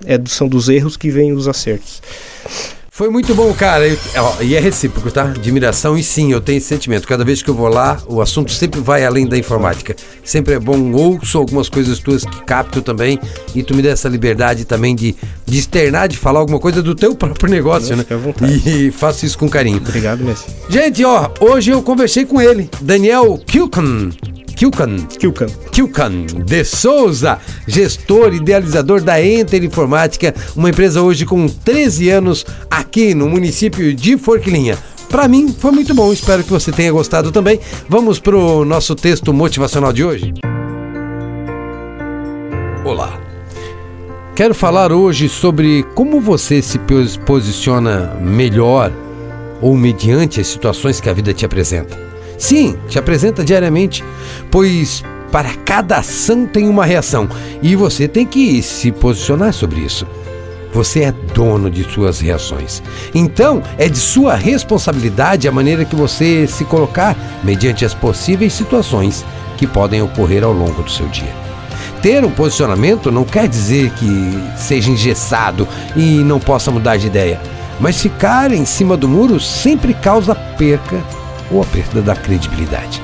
é, 0.05 0.19
são 0.27 0.47
dos 0.47 0.67
erros 0.69 0.95
que 0.97 1.09
vêm 1.09 1.31
os 1.33 1.47
acertos. 1.47 2.01
Foi 2.93 3.09
muito 3.09 3.33
bom, 3.33 3.53
cara. 3.53 3.87
Eu- 3.87 3.97
ó, 4.17 4.41
e 4.41 4.53
é 4.53 4.59
recíproco, 4.59 5.09
tá? 5.09 5.23
Admiração 5.23 5.97
e 5.97 6.03
sim, 6.03 6.33
eu 6.33 6.41
tenho 6.41 6.57
esse 6.57 6.67
sentimento. 6.67 7.07
Cada 7.07 7.23
vez 7.23 7.41
que 7.41 7.49
eu 7.49 7.53
vou 7.55 7.69
lá, 7.69 7.97
o 8.05 8.19
assunto 8.19 8.51
sempre 8.51 8.81
vai 8.81 9.05
além 9.05 9.25
da 9.25 9.37
informática. 9.37 9.95
Sempre 10.25 10.55
é 10.55 10.59
bom, 10.59 10.91
ouço 10.91 11.37
algumas 11.37 11.69
coisas 11.69 11.99
tuas 11.99 12.25
que 12.25 12.43
capto 12.43 12.81
também 12.81 13.17
e 13.55 13.63
tu 13.63 13.73
me 13.73 13.81
dá 13.81 13.91
essa 13.91 14.09
liberdade 14.09 14.65
também 14.65 14.93
de, 14.93 15.15
de 15.45 15.57
externar, 15.57 16.09
de 16.09 16.17
falar 16.17 16.41
alguma 16.41 16.59
coisa 16.59 16.83
do 16.83 16.93
teu 16.93 17.15
próprio 17.15 17.49
negócio, 17.49 17.95
né? 17.95 18.05
E 18.65 18.91
faço 18.91 19.25
isso 19.25 19.37
com 19.37 19.47
carinho. 19.47 19.77
Obrigado, 19.77 20.25
Messi. 20.25 20.47
Gente, 20.69 21.05
ó, 21.05 21.29
hoje 21.39 21.71
eu 21.71 21.81
conversei 21.81 22.25
com 22.25 22.41
ele, 22.41 22.69
Daniel 22.81 23.37
Kilken. 23.47 24.09
Kilkan. 24.55 25.07
Kilkan. 25.19 25.47
Kilkan 25.71 26.25
de 26.45 26.63
Souza, 26.63 27.39
gestor, 27.67 28.33
idealizador 28.33 29.01
da 29.01 29.23
Enter 29.23 29.63
Informática, 29.63 30.33
uma 30.55 30.69
empresa 30.69 31.01
hoje 31.01 31.25
com 31.25 31.47
13 31.47 32.09
anos 32.09 32.45
aqui 32.69 33.13
no 33.13 33.29
município 33.29 33.93
de 33.93 34.17
Forquilinha. 34.17 34.77
Para 35.09 35.27
mim 35.27 35.53
foi 35.57 35.71
muito 35.71 35.93
bom, 35.93 36.13
espero 36.13 36.43
que 36.43 36.49
você 36.49 36.71
tenha 36.71 36.91
gostado 36.91 37.31
também. 37.31 37.59
Vamos 37.89 38.19
pro 38.19 38.63
nosso 38.63 38.95
texto 38.95 39.33
motivacional 39.33 39.91
de 39.91 40.03
hoje. 40.03 40.33
Olá. 42.85 43.19
Quero 44.35 44.55
falar 44.55 44.91
hoje 44.91 45.27
sobre 45.27 45.83
como 45.93 46.19
você 46.21 46.61
se 46.61 46.79
posiciona 47.25 48.15
melhor 48.21 48.91
ou 49.61 49.75
mediante 49.77 50.39
as 50.39 50.47
situações 50.47 50.99
que 50.99 51.09
a 51.09 51.13
vida 51.13 51.33
te 51.33 51.45
apresenta. 51.45 52.10
Sim, 52.41 52.75
te 52.89 52.97
apresenta 52.97 53.45
diariamente, 53.45 54.03
pois 54.49 55.03
para 55.31 55.53
cada 55.63 55.97
ação 55.97 56.47
tem 56.47 56.67
uma 56.67 56.83
reação 56.83 57.29
e 57.61 57.75
você 57.75 58.07
tem 58.07 58.25
que 58.25 58.63
se 58.63 58.91
posicionar 58.91 59.53
sobre 59.53 59.81
isso. 59.81 60.07
Você 60.73 61.03
é 61.03 61.11
dono 61.11 61.69
de 61.69 61.83
suas 61.83 62.19
reações. 62.19 62.81
Então, 63.13 63.61
é 63.77 63.87
de 63.87 63.99
sua 63.99 64.33
responsabilidade 64.33 65.47
a 65.47 65.51
maneira 65.51 65.85
que 65.85 65.95
você 65.95 66.47
se 66.47 66.65
colocar 66.65 67.15
mediante 67.43 67.85
as 67.85 67.93
possíveis 67.93 68.53
situações 68.53 69.23
que 69.55 69.67
podem 69.67 70.01
ocorrer 70.01 70.43
ao 70.43 70.51
longo 70.51 70.81
do 70.81 70.89
seu 70.89 71.07
dia. 71.09 71.31
Ter 72.01 72.25
um 72.25 72.31
posicionamento 72.31 73.11
não 73.11 73.23
quer 73.23 73.47
dizer 73.47 73.91
que 73.91 74.43
seja 74.57 74.89
engessado 74.89 75.67
e 75.95 76.23
não 76.23 76.39
possa 76.39 76.71
mudar 76.71 76.97
de 76.97 77.05
ideia, 77.05 77.39
mas 77.79 78.01
ficar 78.01 78.51
em 78.51 78.65
cima 78.65 78.97
do 78.97 79.07
muro 79.07 79.39
sempre 79.39 79.93
causa 79.93 80.33
perca 80.33 81.20
ou 81.51 81.61
a 81.61 81.65
perda 81.65 82.01
da 82.01 82.15
credibilidade. 82.15 83.01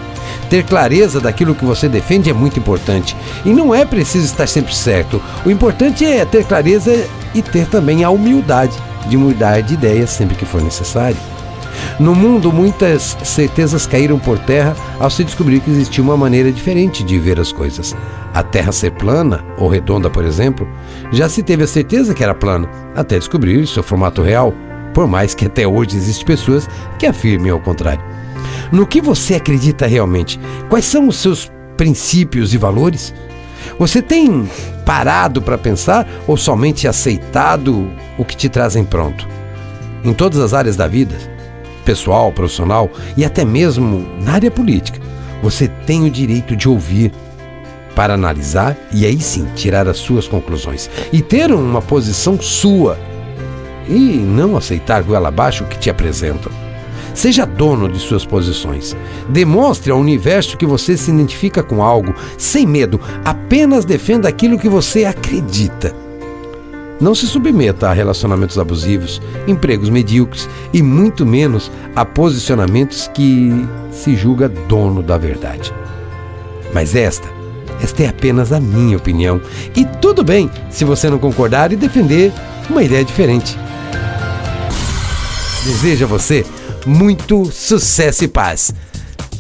Ter 0.49 0.63
clareza 0.63 1.19
daquilo 1.19 1.55
que 1.55 1.65
você 1.65 1.89
defende 1.89 2.29
é 2.29 2.33
muito 2.33 2.57
importante 2.57 3.15
e 3.45 3.49
não 3.49 3.75
é 3.75 3.85
preciso 3.85 4.25
estar 4.25 4.47
sempre 4.47 4.73
certo. 4.73 5.21
O 5.45 5.51
importante 5.51 6.05
é 6.05 6.23
ter 6.25 6.45
clareza 6.45 7.05
e 7.33 7.41
ter 7.41 7.67
também 7.67 8.03
a 8.03 8.09
humildade 8.09 8.77
de 9.07 9.17
mudar 9.17 9.61
de 9.61 9.73
ideia 9.73 10.07
sempre 10.07 10.35
que 10.35 10.45
for 10.45 10.61
necessário. 10.61 11.17
No 11.99 12.15
mundo, 12.15 12.51
muitas 12.51 13.17
certezas 13.23 13.85
caíram 13.85 14.19
por 14.19 14.37
terra 14.39 14.75
ao 14.99 15.09
se 15.09 15.23
descobrir 15.23 15.59
que 15.59 15.69
existia 15.69 16.03
uma 16.03 16.17
maneira 16.17 16.51
diferente 16.51 17.03
de 17.03 17.17
ver 17.19 17.39
as 17.39 17.51
coisas. 17.51 17.95
A 18.33 18.43
Terra 18.43 18.71
ser 18.71 18.91
plana 18.91 19.43
ou 19.57 19.67
redonda, 19.67 20.09
por 20.09 20.23
exemplo, 20.23 20.67
já 21.11 21.27
se 21.27 21.41
teve 21.41 21.63
a 21.63 21.67
certeza 21.67 22.13
que 22.13 22.23
era 22.23 22.35
plana, 22.35 22.69
até 22.95 23.17
descobrir 23.17 23.65
seu 23.65 23.81
formato 23.81 24.21
real, 24.21 24.53
por 24.93 25.07
mais 25.07 25.33
que 25.33 25.45
até 25.45 25.67
hoje 25.67 25.97
existem 25.97 26.25
pessoas 26.25 26.69
que 26.99 27.05
afirmem 27.05 27.51
ao 27.51 27.59
contrário. 27.59 28.03
No 28.71 28.85
que 28.85 29.01
você 29.01 29.35
acredita 29.35 29.87
realmente? 29.87 30.39
Quais 30.69 30.85
são 30.85 31.07
os 31.07 31.17
seus 31.17 31.51
princípios 31.75 32.53
e 32.53 32.57
valores? 32.57 33.13
Você 33.79 34.01
tem 34.01 34.49
parado 34.85 35.41
para 35.41 35.57
pensar 35.57 36.07
ou 36.27 36.37
somente 36.37 36.87
aceitado 36.87 37.89
o 38.17 38.25
que 38.25 38.35
te 38.35 38.49
trazem 38.49 38.83
pronto? 38.83 39.27
Em 40.03 40.13
todas 40.13 40.39
as 40.39 40.53
áreas 40.53 40.75
da 40.75 40.87
vida, 40.87 41.15
pessoal, 41.85 42.31
profissional 42.31 42.89
e 43.15 43.23
até 43.23 43.45
mesmo 43.45 44.07
na 44.21 44.33
área 44.33 44.51
política, 44.51 44.99
você 45.41 45.67
tem 45.67 46.05
o 46.05 46.09
direito 46.09 46.55
de 46.55 46.67
ouvir 46.67 47.11
para 47.95 48.13
analisar 48.13 48.75
e 48.91 49.05
aí 49.05 49.19
sim 49.19 49.47
tirar 49.55 49.87
as 49.87 49.97
suas 49.97 50.27
conclusões 50.27 50.89
e 51.11 51.21
ter 51.21 51.51
uma 51.51 51.81
posição 51.81 52.39
sua 52.39 52.97
e 53.87 54.17
não 54.17 54.57
aceitar 54.57 55.01
goela 55.01 55.29
abaixo 55.29 55.63
o 55.63 55.67
que 55.67 55.79
te 55.79 55.89
apresentam. 55.89 56.66
Seja 57.17 57.47
dono 57.47 57.89
de 57.89 57.97
suas 57.97 58.23
posições. 58.23 58.95
Demonstre 59.27 59.91
ao 59.91 59.97
universo 59.97 60.55
que 60.55 60.67
você 60.67 60.95
se 60.95 61.09
identifica 61.09 61.63
com 61.63 61.81
algo, 61.81 62.13
sem 62.37 62.63
medo, 62.63 63.01
apenas 63.25 63.85
defenda 63.85 64.29
aquilo 64.29 64.59
que 64.59 64.69
você 64.69 65.03
acredita. 65.03 65.95
Não 67.01 67.15
se 67.15 67.25
submeta 67.25 67.89
a 67.89 67.93
relacionamentos 67.93 68.59
abusivos, 68.59 69.19
empregos 69.47 69.89
medíocres 69.89 70.47
e 70.71 70.83
muito 70.83 71.25
menos 71.25 71.71
a 71.95 72.05
posicionamentos 72.05 73.07
que 73.07 73.51
se 73.91 74.15
julga 74.15 74.47
dono 74.47 75.01
da 75.01 75.17
verdade. 75.17 75.73
Mas 76.71 76.93
esta, 76.93 77.27
esta 77.81 78.03
é 78.03 78.09
apenas 78.09 78.51
a 78.51 78.59
minha 78.59 78.95
opinião. 78.95 79.41
E 79.75 79.83
tudo 79.85 80.23
bem 80.23 80.51
se 80.69 80.85
você 80.85 81.09
não 81.09 81.17
concordar 81.17 81.73
e 81.73 81.75
defender 81.75 82.31
uma 82.69 82.83
ideia 82.83 83.03
diferente. 83.03 83.57
Desejo 85.65 86.05
a 86.05 86.07
você 86.07 86.45
muito 86.87 87.51
sucesso 87.51 88.23
e 88.23 88.27
paz. 88.27 88.73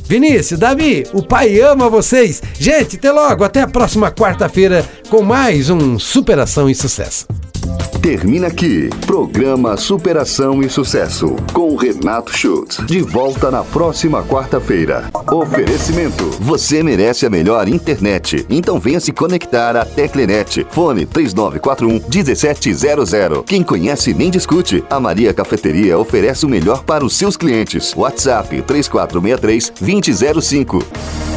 Vinícius, 0.05 0.59
Davi, 0.59 1.05
o 1.13 1.21
pai 1.21 1.59
ama 1.59 1.89
vocês. 1.89 2.41
Gente, 2.59 2.95
até 2.95 3.11
logo, 3.11 3.43
até 3.43 3.61
a 3.61 3.67
próxima 3.67 4.11
quarta-feira 4.11 4.85
com 5.09 5.21
mais 5.21 5.69
um 5.69 5.97
Superação 5.99 6.69
e 6.69 6.75
Sucesso. 6.75 7.25
Termina 8.07 8.47
aqui. 8.47 8.89
Programa 9.05 9.75
Superação 9.75 10.61
e 10.61 10.69
Sucesso 10.69 11.35
com 11.51 11.75
Renato 11.75 12.31
Schultz. 12.31 12.77
De 12.85 13.01
volta 13.01 13.51
na 13.51 13.65
próxima 13.65 14.23
quarta-feira. 14.23 15.09
Oferecimento. 15.29 16.23
Você 16.39 16.81
merece 16.81 17.25
a 17.25 17.29
melhor 17.29 17.67
internet. 17.67 18.45
Então 18.49 18.79
venha 18.79 19.01
se 19.01 19.11
conectar 19.11 19.75
à 19.75 19.83
Teclenet. 19.83 20.65
Fone 20.69 21.05
3941 21.05 22.09
1700. 22.09 23.43
Quem 23.45 23.61
conhece 23.61 24.13
nem 24.13 24.31
discute. 24.31 24.81
A 24.89 25.01
Maria 25.01 25.33
Cafeteria 25.33 25.99
oferece 25.99 26.45
o 26.45 26.49
melhor 26.49 26.85
para 26.85 27.03
os 27.03 27.13
seus 27.13 27.35
clientes. 27.35 27.93
WhatsApp 27.93 28.61
3463 28.61 29.73
2005. 29.81 31.36